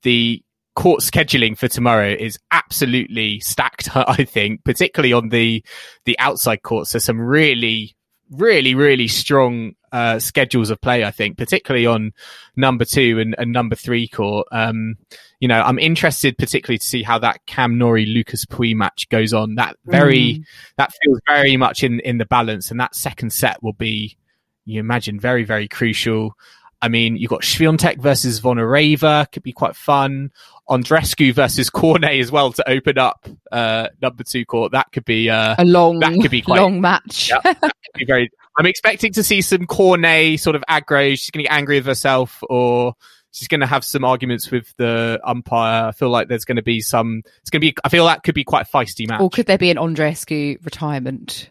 the 0.04 0.44
court 0.76 1.02
scheduling 1.02 1.58
for 1.58 1.68
tomorrow 1.68 2.10
is 2.10 2.40
absolutely 2.52 3.40
stacked. 3.40 3.90
I 3.96 4.24
think, 4.26 4.64
particularly 4.64 5.14
on 5.14 5.30
the 5.30 5.64
the 6.06 6.18
outside 6.20 6.62
courts. 6.64 6.92
There's 6.92 7.06
some 7.06 7.20
really, 7.20 7.96
really, 8.32 8.76
really 8.76 9.08
strong 9.08 9.76
uh, 9.92 10.20
schedules 10.20 10.70
of 10.70 10.82
play. 10.82 11.04
I 11.04 11.12
think, 11.12 11.38
particularly 11.38 11.86
on 11.86 12.14
number 12.56 12.86
two 12.86 13.20
and, 13.20 13.36
and 13.38 13.52
number 13.52 13.76
three 13.76 14.08
court. 14.08 14.48
Um, 14.52 14.98
you 15.40 15.48
know, 15.48 15.62
I'm 15.62 15.80
interested 15.80 16.38
particularly 16.38 16.78
to 16.78 16.86
see 16.86 17.04
how 17.04 17.20
that 17.20 17.46
Cam 17.46 17.78
Norrie 17.78 18.06
Lucas 18.06 18.46
Pouille 18.46 18.76
match 18.76 19.10
goes 19.10 19.34
on. 19.34 19.56
That 19.56 19.76
very 19.86 20.40
Mm. 20.40 20.46
that 20.78 20.92
feels 21.04 21.20
very 21.28 21.58
much 21.58 21.84
in 21.84 22.00
in 22.02 22.18
the 22.18 22.26
balance, 22.26 22.72
and 22.72 22.80
that 22.80 22.96
second 22.96 23.32
set 23.32 23.62
will 23.62 23.74
be, 23.74 24.18
you 24.66 24.80
imagine, 24.80 25.20
very 25.20 25.44
very 25.44 25.68
crucial. 25.68 26.36
I 26.82 26.90
mean, 26.90 27.16
you've 27.16 27.30
got 27.30 27.44
Swiatek 27.44 28.02
versus 28.02 28.42
Zvonareva, 28.42 29.32
could 29.32 29.44
be 29.44 29.54
quite 29.54 29.74
fun. 29.74 30.32
Andreescu 30.70 31.34
versus 31.34 31.70
Cornet 31.70 32.20
as 32.20 32.30
well 32.30 32.52
to 32.52 32.70
open 32.70 32.98
up 32.98 33.26
uh, 33.54 33.88
number 34.02 34.24
two 34.24 34.46
court. 34.46 34.72
That 34.74 34.92
could 34.92 35.06
be 35.06 35.30
uh, 35.30 35.56
A 35.58 35.64
long, 35.66 36.00
That 36.00 36.14
could 36.22 36.32
be 36.32 36.42
quite- 36.42 36.60
long 36.60 36.82
match. 36.82 37.30
Yeah. 37.30 37.54
could 37.54 37.72
be 37.96 38.06
very. 38.06 38.30
I'm 38.58 38.66
expecting 38.66 39.14
to 39.14 39.24
see 39.24 39.42
some 39.42 39.66
Cornet 39.66 40.40
sort 40.40 40.56
of 40.56 40.64
aggro. 40.70 41.12
She's 41.12 41.32
going 41.32 41.44
to 41.44 41.50
get 41.50 41.56
angry 41.56 41.78
with 41.78 41.86
herself, 41.88 42.44
or 42.50 42.94
she's 43.32 43.48
going 43.48 43.62
to 43.62 43.66
have 43.68 43.84
some 43.84 44.04
arguments 44.04 44.52
with 44.52 44.74
the 44.78 45.20
umpire. 45.24 45.88
I 45.88 45.92
feel 45.92 46.10
like 46.10 46.28
there's 46.28 46.46
going 46.46 46.58
to 46.58 46.62
be 46.64 46.82
some. 46.82 47.24
It's 47.42 47.50
going 47.50 47.62
to 47.62 47.68
be. 47.72 47.76
I 47.84 47.90
feel 47.90 48.06
that 48.06 48.24
could 48.24 48.36
be 48.36 48.44
quite 48.44 48.68
a 48.68 48.70
feisty 48.70 49.08
match. 49.10 49.22
or 49.22 49.30
could 49.30 49.46
there 49.48 49.58
be 49.58 49.72
an 49.72 49.78
Andreescu 49.78 50.64
retirement? 50.64 51.50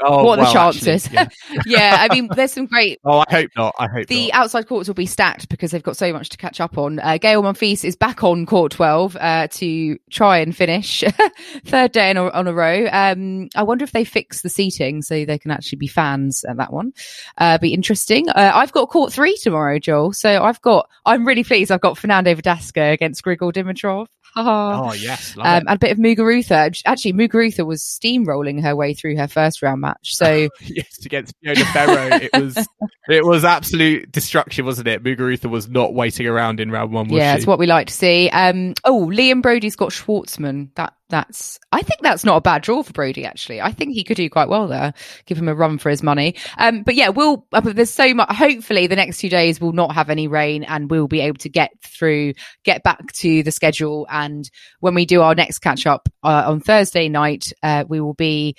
Oh, 0.00 0.24
what 0.24 0.38
are 0.38 0.42
the 0.46 0.52
well, 0.54 0.72
chances? 0.72 1.06
actually, 1.14 1.34
yeah. 1.50 1.62
yeah, 1.66 2.06
I 2.08 2.14
mean, 2.14 2.28
there's 2.34 2.52
some 2.52 2.66
great 2.66 3.00
Oh, 3.04 3.24
I 3.28 3.32
hope 3.34 3.50
not. 3.56 3.74
I 3.78 3.86
hope 3.88 4.06
The 4.06 4.28
not. 4.28 4.34
outside 4.34 4.68
courts 4.68 4.88
will 4.88 4.94
be 4.94 5.06
stacked 5.06 5.48
because 5.48 5.70
they've 5.70 5.82
got 5.82 5.96
so 5.96 6.12
much 6.12 6.28
to 6.30 6.36
catch 6.36 6.60
up 6.60 6.78
on. 6.78 6.98
Uh, 7.00 7.18
Gaël 7.20 7.42
Monfils 7.42 7.84
is 7.84 7.96
back 7.96 8.22
on 8.22 8.46
court 8.46 8.72
12 8.72 9.16
uh, 9.20 9.48
to 9.48 9.98
try 10.10 10.38
and 10.38 10.54
finish 10.56 11.02
third 11.66 11.92
day 11.92 12.10
on 12.10 12.16
a, 12.16 12.28
on 12.30 12.46
a 12.46 12.52
row. 12.52 12.86
Um, 12.90 13.48
I 13.56 13.62
wonder 13.62 13.84
if 13.84 13.92
they 13.92 14.04
fix 14.04 14.42
the 14.42 14.48
seating 14.48 15.02
so 15.02 15.24
they 15.24 15.38
can 15.38 15.50
actually 15.50 15.78
be 15.78 15.88
fans 15.88 16.44
at 16.44 16.56
that 16.58 16.72
one. 16.72 16.92
Uh, 17.38 17.58
be 17.58 17.74
interesting. 17.74 18.28
Uh, 18.28 18.52
I've 18.54 18.72
got 18.72 18.88
court 18.90 19.12
three 19.12 19.36
tomorrow, 19.36 19.78
Joel. 19.78 20.12
So 20.12 20.42
I've 20.42 20.60
got, 20.62 20.88
I'm 21.06 21.26
really 21.26 21.44
pleased. 21.44 21.70
I've 21.72 21.80
got 21.80 21.98
Fernando 21.98 22.34
Verdasco 22.34 22.92
against 22.92 23.24
Grigor 23.24 23.52
Dimitrov. 23.52 24.06
Oh 24.36 24.92
yes, 24.92 25.36
love 25.36 25.46
Um, 25.46 25.64
and 25.68 25.76
a 25.76 25.78
bit 25.78 25.92
of 25.92 25.98
Muguruza. 25.98 26.82
Actually, 26.84 27.12
Muguruza 27.12 27.66
was 27.66 27.82
steamrolling 27.82 28.62
her 28.62 28.76
way 28.76 28.94
through 28.94 29.16
her 29.16 29.28
first 29.28 29.62
round 29.62 29.80
match. 29.80 30.14
So 30.14 30.48
yes, 30.60 31.04
against 31.04 31.34
Fiona 31.42 31.64
Ferro, 31.66 32.08
it 32.16 32.30
was 32.32 32.68
it 33.08 33.24
was 33.24 33.44
absolute 33.44 34.10
destruction, 34.12 34.64
wasn't 34.64 34.88
it? 34.88 35.02
Muguruza 35.02 35.50
was 35.50 35.68
not 35.68 35.94
waiting 35.94 36.26
around 36.26 36.60
in 36.60 36.70
round 36.70 36.92
one. 36.92 37.08
Was 37.08 37.18
yeah, 37.18 37.32
she? 37.34 37.38
it's 37.38 37.46
what 37.46 37.58
we 37.58 37.66
like 37.66 37.88
to 37.88 37.94
see. 37.94 38.30
Um, 38.30 38.74
oh, 38.84 39.06
Liam 39.10 39.42
Broady's 39.42 39.76
got 39.76 39.90
Schwartzman. 39.90 40.74
That 40.74 40.94
that's. 41.08 41.58
I 41.72 41.82
think 41.82 42.00
that's 42.02 42.24
not 42.24 42.36
a 42.36 42.40
bad 42.40 42.62
draw 42.62 42.82
for 42.82 42.92
Broady. 42.92 43.24
Actually, 43.24 43.60
I 43.60 43.72
think 43.72 43.94
he 43.94 44.04
could 44.04 44.16
do 44.16 44.28
quite 44.28 44.48
well 44.48 44.68
there. 44.68 44.94
Give 45.26 45.38
him 45.38 45.48
a 45.48 45.54
run 45.54 45.78
for 45.78 45.90
his 45.90 46.02
money. 46.02 46.36
Um, 46.58 46.82
but 46.82 46.94
yeah, 46.94 47.08
we'll. 47.08 47.46
Uh, 47.52 47.60
there's 47.60 47.90
so 47.90 48.14
much. 48.14 48.34
Hopefully, 48.34 48.86
the 48.86 48.96
next 48.96 49.18
two 49.18 49.28
days 49.28 49.60
will 49.60 49.72
not 49.72 49.94
have 49.94 50.10
any 50.10 50.28
rain, 50.28 50.64
and 50.64 50.90
we'll 50.90 51.08
be 51.08 51.20
able 51.20 51.38
to 51.38 51.48
get 51.48 51.70
through, 51.82 52.34
get 52.64 52.82
back 52.82 53.12
to 53.12 53.42
the 53.42 53.52
schedule. 53.52 54.06
And 54.10 54.48
when 54.80 54.94
we 54.94 55.06
do 55.06 55.22
our 55.22 55.34
next 55.34 55.60
catch 55.60 55.86
up 55.86 56.08
uh, 56.22 56.44
on 56.46 56.60
Thursday 56.60 57.08
night, 57.08 57.52
uh, 57.62 57.84
we 57.88 58.00
will 58.00 58.14
be 58.14 58.56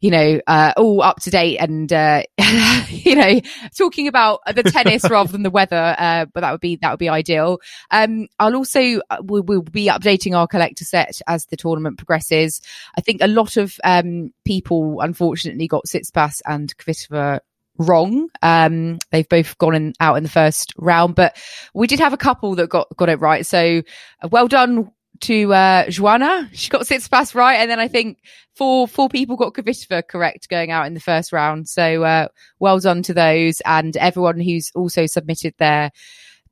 you 0.00 0.10
know, 0.10 0.40
uh, 0.46 0.72
all 0.76 1.02
up 1.02 1.20
to 1.22 1.30
date 1.30 1.58
and, 1.58 1.92
uh, 1.92 2.22
you 2.88 3.14
know, 3.14 3.40
talking 3.76 4.08
about 4.08 4.40
the 4.54 4.62
tennis 4.62 5.04
rather 5.10 5.32
than 5.32 5.42
the 5.42 5.50
weather. 5.50 5.94
Uh, 5.98 6.26
but 6.26 6.40
that 6.40 6.52
would 6.52 6.60
be, 6.60 6.76
that 6.76 6.90
would 6.90 6.98
be 6.98 7.08
ideal. 7.08 7.60
Um, 7.90 8.28
I'll 8.38 8.56
also, 8.56 9.00
uh, 9.10 9.18
we'll, 9.22 9.42
we'll 9.42 9.62
be 9.62 9.86
updating 9.86 10.36
our 10.36 10.46
collector 10.46 10.84
set 10.84 11.20
as 11.26 11.46
the 11.46 11.56
tournament 11.56 11.98
progresses. 11.98 12.60
I 12.96 13.00
think 13.00 13.22
a 13.22 13.28
lot 13.28 13.56
of, 13.56 13.78
um, 13.84 14.32
people 14.44 15.00
unfortunately 15.00 15.68
got 15.68 15.84
Tsitsipas 15.86 16.40
and 16.46 16.76
Kvitova 16.76 17.40
wrong. 17.78 18.28
Um, 18.42 18.98
they've 19.10 19.28
both 19.28 19.58
gone 19.58 19.74
in, 19.74 19.92
out 20.00 20.16
in 20.16 20.22
the 20.22 20.28
first 20.28 20.72
round, 20.76 21.14
but 21.14 21.36
we 21.74 21.86
did 21.86 22.00
have 22.00 22.12
a 22.12 22.18
couple 22.18 22.54
that 22.56 22.68
got, 22.68 22.88
got 22.96 23.08
it 23.08 23.20
right. 23.20 23.44
So 23.44 23.82
uh, 24.22 24.28
well 24.28 24.48
done 24.48 24.90
to, 25.22 25.52
uh, 25.52 25.90
Joanna. 25.90 26.48
She 26.52 26.68
got 26.68 26.82
Tsitsipas 26.82 27.34
right. 27.34 27.56
And 27.56 27.70
then 27.70 27.80
I 27.80 27.88
think 27.88 28.18
four, 28.54 28.86
four 28.88 29.08
people 29.08 29.36
got 29.36 29.54
Kvitova 29.54 30.06
correct 30.06 30.48
going 30.48 30.70
out 30.70 30.86
in 30.86 30.94
the 30.94 31.00
first 31.00 31.32
round. 31.32 31.68
So, 31.68 32.02
uh, 32.04 32.28
well 32.58 32.78
done 32.78 33.02
to 33.04 33.14
those 33.14 33.60
and 33.64 33.96
everyone 33.96 34.40
who's 34.40 34.70
also 34.74 35.06
submitted 35.06 35.54
their 35.58 35.90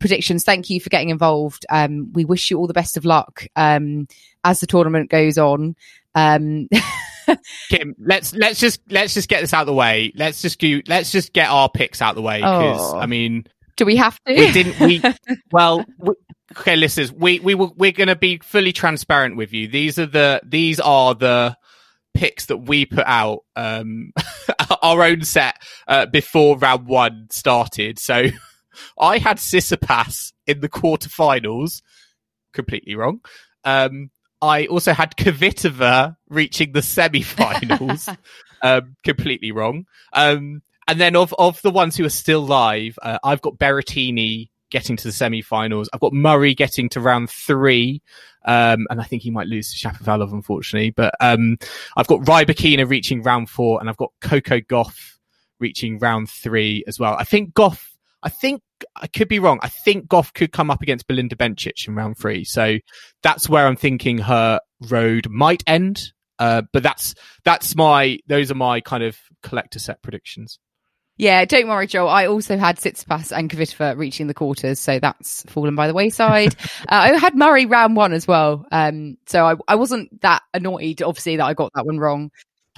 predictions. 0.00 0.44
Thank 0.44 0.68
you 0.68 0.80
for 0.80 0.90
getting 0.90 1.10
involved. 1.10 1.64
Um, 1.70 2.12
we 2.12 2.24
wish 2.24 2.50
you 2.50 2.58
all 2.58 2.66
the 2.66 2.74
best 2.74 2.96
of 2.96 3.04
luck, 3.04 3.46
um, 3.56 4.06
as 4.44 4.60
the 4.60 4.66
tournament 4.66 5.10
goes 5.10 5.38
on. 5.38 5.76
Um, 6.14 6.68
Kim, 7.70 7.94
let's 7.98 8.34
let's 8.34 8.58
just 8.58 8.80
let's 8.90 9.14
just 9.14 9.28
get 9.28 9.40
this 9.40 9.54
out 9.54 9.62
of 9.62 9.66
the 9.66 9.72
way. 9.72 10.12
Let's 10.16 10.42
just 10.42 10.58
do 10.58 10.82
let's 10.88 11.12
just 11.12 11.32
get 11.32 11.48
our 11.48 11.70
picks 11.70 12.02
out 12.02 12.10
of 12.10 12.16
the 12.16 12.22
way 12.22 12.38
because 12.38 12.94
Oh. 12.94 12.98
I 12.98 13.06
mean 13.06 13.44
do 13.82 13.86
we 13.86 13.96
have 13.96 14.22
to? 14.24 14.34
we 14.34 14.52
didn't 14.52 14.78
we 14.78 15.02
well 15.52 15.84
we, 15.98 16.14
okay 16.52 16.76
listeners 16.76 17.12
we 17.12 17.40
we 17.40 17.54
we're 17.56 17.90
going 17.90 18.08
to 18.08 18.16
be 18.16 18.38
fully 18.38 18.72
transparent 18.72 19.36
with 19.36 19.52
you. 19.52 19.66
These 19.66 19.98
are 19.98 20.06
the 20.06 20.40
these 20.44 20.78
are 20.78 21.14
the 21.14 21.56
picks 22.14 22.46
that 22.46 22.58
we 22.58 22.86
put 22.86 23.06
out 23.06 23.40
um 23.56 24.12
our 24.82 25.02
own 25.02 25.22
set 25.22 25.60
uh, 25.88 26.06
before 26.06 26.58
round 26.58 26.86
1 26.86 27.28
started. 27.30 27.98
So 27.98 28.26
I 28.98 29.18
had 29.18 29.38
Tsitsipas 29.38 30.32
in 30.46 30.60
the 30.60 30.68
quarterfinals 30.68 31.82
completely 32.52 32.94
wrong. 32.94 33.20
Um 33.64 34.10
I 34.40 34.66
also 34.66 34.92
had 34.92 35.16
Kvitova 35.16 36.16
reaching 36.28 36.72
the 36.72 36.82
semi-finals 36.82 38.08
um, 38.62 38.96
completely 39.04 39.52
wrong. 39.52 39.86
Um, 40.12 40.62
and 40.92 41.00
then 41.00 41.16
of 41.16 41.34
of 41.38 41.60
the 41.62 41.70
ones 41.70 41.96
who 41.96 42.04
are 42.04 42.10
still 42.10 42.42
live, 42.42 42.98
uh, 43.00 43.18
I've 43.24 43.40
got 43.40 43.56
Berrettini 43.56 44.50
getting 44.70 44.94
to 44.94 45.04
the 45.04 45.12
semi-finals. 45.12 45.88
I've 45.90 46.00
got 46.00 46.12
Murray 46.12 46.54
getting 46.54 46.90
to 46.90 47.00
round 47.00 47.30
three, 47.30 48.02
um, 48.44 48.86
and 48.90 49.00
I 49.00 49.04
think 49.04 49.22
he 49.22 49.30
might 49.30 49.46
lose 49.46 49.72
to 49.72 49.88
Shapovalov, 49.88 50.34
unfortunately. 50.34 50.90
But 50.90 51.14
um, 51.18 51.56
I've 51.96 52.08
got 52.08 52.20
Rybakina 52.20 52.86
reaching 52.86 53.22
round 53.22 53.48
four, 53.48 53.80
and 53.80 53.88
I've 53.88 53.96
got 53.96 54.12
Coco 54.20 54.60
Gauff 54.60 55.14
reaching 55.58 55.98
round 55.98 56.28
three 56.28 56.84
as 56.86 57.00
well. 57.00 57.16
I 57.18 57.24
think 57.24 57.54
Gauff. 57.54 57.88
I 58.22 58.28
think 58.28 58.60
I 58.94 59.06
could 59.06 59.28
be 59.28 59.38
wrong. 59.38 59.60
I 59.62 59.68
think 59.68 60.08
Gauff 60.08 60.34
could 60.34 60.52
come 60.52 60.70
up 60.70 60.82
against 60.82 61.06
Belinda 61.06 61.36
Bencic 61.36 61.88
in 61.88 61.94
round 61.94 62.18
three. 62.18 62.44
So 62.44 62.76
that's 63.22 63.48
where 63.48 63.66
I'm 63.66 63.76
thinking 63.76 64.18
her 64.18 64.60
road 64.90 65.30
might 65.30 65.62
end. 65.66 66.12
Uh, 66.38 66.62
but 66.70 66.82
that's 66.82 67.14
that's 67.44 67.74
my 67.74 68.18
those 68.26 68.50
are 68.50 68.56
my 68.56 68.82
kind 68.82 69.02
of 69.02 69.16
collector 69.42 69.78
set 69.78 70.02
predictions. 70.02 70.58
Yeah, 71.22 71.44
don't 71.44 71.68
worry, 71.68 71.86
Joel. 71.86 72.08
I 72.08 72.26
also 72.26 72.58
had 72.58 72.78
Tsitsipas 72.78 73.30
and 73.30 73.48
Kvitova 73.48 73.96
reaching 73.96 74.26
the 74.26 74.34
quarters, 74.34 74.80
so 74.80 74.98
that's 74.98 75.44
fallen 75.44 75.76
by 75.76 75.86
the 75.86 75.94
wayside. 75.94 76.56
uh, 76.62 76.66
I 76.88 77.16
had 77.16 77.36
Murray 77.36 77.64
round 77.64 77.94
one 77.94 78.12
as 78.12 78.26
well, 78.26 78.66
um, 78.72 79.16
so 79.26 79.46
I, 79.46 79.54
I 79.68 79.76
wasn't 79.76 80.20
that 80.22 80.42
annoyed, 80.52 81.00
obviously, 81.00 81.36
that 81.36 81.44
I 81.44 81.54
got 81.54 81.70
that 81.76 81.86
one 81.86 82.00
wrong. 82.00 82.32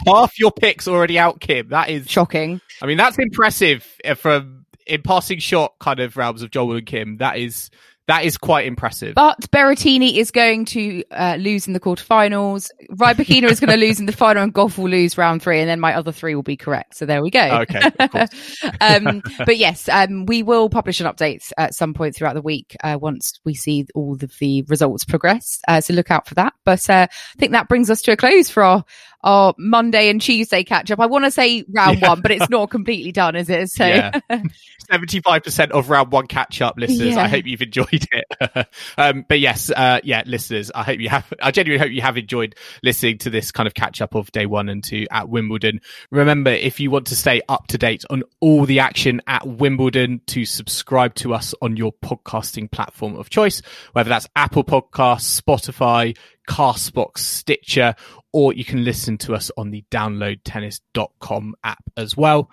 Half 0.07 0.39
your 0.39 0.53
picks 0.53 0.87
already 0.87 1.19
out, 1.19 1.41
Kim. 1.41 1.71
That 1.71 1.89
is, 1.89 2.11
Shocking. 2.11 2.61
I 2.83 2.87
mean, 2.87 2.99
that's 2.99 3.19
impressive 3.19 3.87
uh, 4.05 4.13
from 4.13 4.67
in 4.87 5.01
passing 5.01 5.39
shot 5.39 5.73
kind 5.81 6.01
of 6.01 6.19
realms 6.19 6.43
of 6.43 6.51
Joel 6.51 6.77
and 6.77 6.87
Kim. 6.87 7.17
That 7.17 7.39
is 7.39 7.71
that 8.07 8.25
is 8.25 8.37
quite 8.37 8.67
impressive. 8.67 9.15
But 9.15 9.41
Berrettini 9.51 10.17
is 10.17 10.31
going 10.31 10.67
to 10.67 11.03
uh, 11.11 11.37
lose 11.39 11.67
in 11.67 11.73
the 11.73 11.81
quarterfinals. 11.81 12.69
Rybakina 12.93 13.51
is 13.51 13.61
going 13.61 13.71
to 13.71 13.79
lose 13.85 13.99
in 14.01 14.07
the 14.07 14.13
final, 14.13 14.43
and 14.43 14.53
Gauff 14.55 14.77
will 14.77 14.91
lose 14.91 15.17
round 15.17 15.43
three, 15.43 15.61
and 15.61 15.69
then 15.69 15.81
my 15.81 15.95
other 15.95 16.13
three 16.13 16.35
will 16.35 16.43
be 16.43 16.57
correct. 16.57 16.97
So 16.97 17.07
there 17.07 17.23
we 17.23 17.31
go. 17.31 17.61
Okay, 17.63 17.81
of 17.99 18.11
course. 18.11 18.65
um, 18.81 19.23
but 19.47 19.57
yes, 19.57 19.89
um, 19.89 20.27
we 20.27 20.43
will 20.43 20.69
publish 20.69 21.01
an 21.01 21.07
update 21.07 21.51
at 21.57 21.75
some 21.75 21.95
point 21.95 22.15
throughout 22.15 22.35
the 22.35 22.43
week 22.43 22.77
uh, 22.85 22.99
once 23.01 23.41
we 23.45 23.55
see 23.55 23.87
all 23.95 24.13
of 24.13 24.33
the 24.39 24.63
results 24.69 25.05
progress. 25.05 25.61
Uh, 25.67 25.81
so 25.81 25.95
look 25.95 26.11
out 26.11 26.27
for 26.29 26.35
that. 26.35 26.53
But 26.65 26.89
uh, 26.91 27.07
I 27.11 27.39
think 27.39 27.53
that 27.53 27.69
brings 27.69 27.91
us 27.91 28.03
to 28.03 28.13
a 28.13 28.17
close 28.17 28.51
for 28.51 28.63
our 28.63 28.85
our 29.23 29.55
Monday 29.57 30.11
and 30.11 30.21
Tuesday 30.21 30.65
catch 30.65 30.91
up. 30.91 31.01
I 31.01 31.07
want 31.07 31.25
to 31.25 31.31
say 31.31 31.65
round 31.75 32.01
Yeah. 32.03 32.11
one, 32.11 32.21
but 32.21 32.31
it's 32.31 32.51
not 32.51 32.69
completely 32.69 33.11
done, 33.11 33.35
is 33.37 33.49
it? 33.49 33.71
So 33.71 33.87
Yeah. 33.87 34.21
Seventy-five 34.91 35.43
percent 35.43 35.73
of 35.73 35.89
round 35.89 36.13
one 36.13 36.27
catch-up 36.27 36.75
listeners. 36.77 37.15
Yeah. 37.15 37.23
I 37.23 37.29
hope 37.29 37.47
you've 37.47 37.63
enjoyed 37.63 37.94
it. 38.13 38.69
um, 38.99 39.25
but 39.29 39.41
yes, 39.41 39.71
uh, 39.71 40.01
yeah, 40.03 40.23
listeners, 40.27 40.71
I 40.75 40.83
hope 40.83 41.01
you 41.01 41.09
have. 41.09 41.33
I 41.41 41.51
genuinely 41.51 41.87
hope 41.87 41.95
you 41.95 42.03
have 42.03 42.17
enjoyed 42.17 42.55
listening 42.83 43.19
to 43.19 43.31
this 43.31 43.53
kind 43.53 43.67
of 43.67 43.75
catch-up 43.75 44.15
of 44.15 44.31
day 44.33 44.47
one 44.47 44.69
and 44.69 44.83
two 44.83 45.07
at 45.11 45.29
Wimbledon. 45.29 45.81
Remember, 46.11 46.51
if 46.51 46.81
you 46.81 46.91
want 46.91 47.07
to 47.09 47.17
stay 47.17 47.43
up 47.49 47.67
to 47.69 47.79
date 47.79 48.05
on 48.11 48.23
all 48.41 48.65
the 48.65 48.81
action 48.81 49.21
at 49.27 49.47
Wimbledon, 49.47 50.21
to 50.27 50.45
subscribe 50.45 51.15
to 51.17 51.35
us 51.35 51.55
on 51.63 51.77
your 51.77 51.93
podcasting 51.93 52.71
platform 52.71 53.17
of 53.17 53.31
choice, 53.31 53.63
whether 53.93 54.09
that's 54.09 54.29
Apple 54.37 54.65
Podcasts, 54.65 55.41
Spotify, 55.41 56.17
Castbox, 56.49 57.19
Stitcher, 57.19 57.95
or 58.33 58.53
you 58.53 58.65
can 58.65 58.85
listen 58.85 59.17
to 59.19 59.35
us 59.35 59.51
on 59.57 59.71
the 59.71 59.85
downloadtennis.com 59.91 61.55
app 61.63 61.83
as 61.97 62.17
well. 62.17 62.51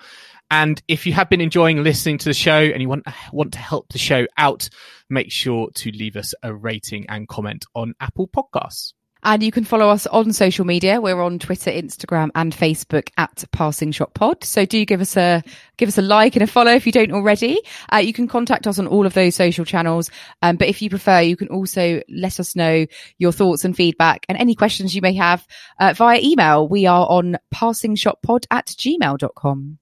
And 0.52 0.84
if 0.90 1.06
you 1.06 1.14
have 1.14 1.30
been 1.30 1.40
enjoying 1.40 1.82
listening 1.82 2.18
to 2.20 2.26
the 2.26 2.34
show 2.34 2.60
and 2.60 2.82
you 2.82 2.90
want 2.90 3.06
want 3.32 3.54
to 3.54 3.60
help 3.60 3.88
the 3.90 3.98
show 3.98 4.28
out, 4.38 4.70
make 5.10 5.32
sure 5.32 5.72
to 5.76 5.92
leave 5.92 6.18
us 6.18 6.34
a 6.44 6.54
rating 6.54 7.06
and 7.08 7.28
comment 7.28 7.66
on 7.74 7.94
Apple 8.02 8.28
Podcasts. 8.28 8.92
And 9.24 9.44
you 9.44 9.52
can 9.52 9.64
follow 9.64 9.88
us 9.88 10.08
on 10.08 10.34
social 10.34 10.66
media. 10.66 11.00
We're 11.00 11.22
on 11.22 11.38
Twitter, 11.38 11.70
Instagram, 11.70 12.32
and 12.34 12.54
Facebook 12.54 13.10
at 13.18 13.44
Passing 13.52 13.92
Shot 13.92 14.14
Pod. 14.14 14.44
So 14.44 14.66
do 14.66 14.84
give 14.84 15.00
us 15.00 15.16
a 15.16 15.44
give 15.78 15.88
us 15.88 15.98
a 15.98 16.02
like 16.02 16.36
and 16.36 16.44
a 16.44 16.48
follow 16.48 16.72
if 16.72 16.86
you 16.86 16.92
don't 16.92 17.14
already. 17.14 17.62
Uh, 17.94 17.98
you 17.98 18.12
can 18.12 18.28
contact 18.28 18.68
us 18.68 18.78
on 18.78 18.88
all 18.88 19.06
of 19.06 19.14
those 19.14 19.36
social 19.36 19.64
channels. 19.64 20.10
Um, 20.42 20.58
but 20.58 20.68
if 20.68 20.82
you 20.82 20.90
prefer, 20.90 21.22
you 21.22 21.38
can 21.38 21.50
also 21.50 22.02
let 22.10 22.40
us 22.42 22.58
know 22.58 22.86
your 23.20 23.32
thoughts 23.32 23.64
and 23.64 23.76
feedback 23.76 24.26
and 24.28 24.38
any 24.38 24.56
questions 24.56 24.96
you 24.96 25.02
may 25.02 25.14
have 25.14 25.48
uh, 25.80 25.94
via 25.96 26.20
email. 26.22 26.68
We 26.68 26.88
are 26.88 27.06
on 27.08 27.38
passingshotpod 27.54 28.48
at 28.50 28.66
gmail.com. 28.66 29.78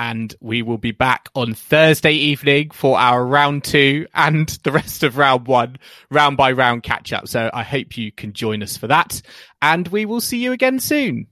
And 0.00 0.34
we 0.40 0.62
will 0.62 0.78
be 0.78 0.92
back 0.92 1.28
on 1.34 1.52
Thursday 1.52 2.14
evening 2.14 2.70
for 2.70 2.98
our 2.98 3.22
round 3.22 3.64
two 3.64 4.06
and 4.14 4.48
the 4.62 4.72
rest 4.72 5.02
of 5.02 5.18
round 5.18 5.46
one, 5.46 5.76
round 6.10 6.38
by 6.38 6.52
round 6.52 6.84
catch 6.84 7.12
up. 7.12 7.28
So 7.28 7.50
I 7.52 7.62
hope 7.64 7.98
you 7.98 8.10
can 8.10 8.32
join 8.32 8.62
us 8.62 8.78
for 8.78 8.86
that. 8.86 9.20
And 9.60 9.86
we 9.88 10.06
will 10.06 10.22
see 10.22 10.38
you 10.38 10.52
again 10.52 10.80
soon. 10.80 11.26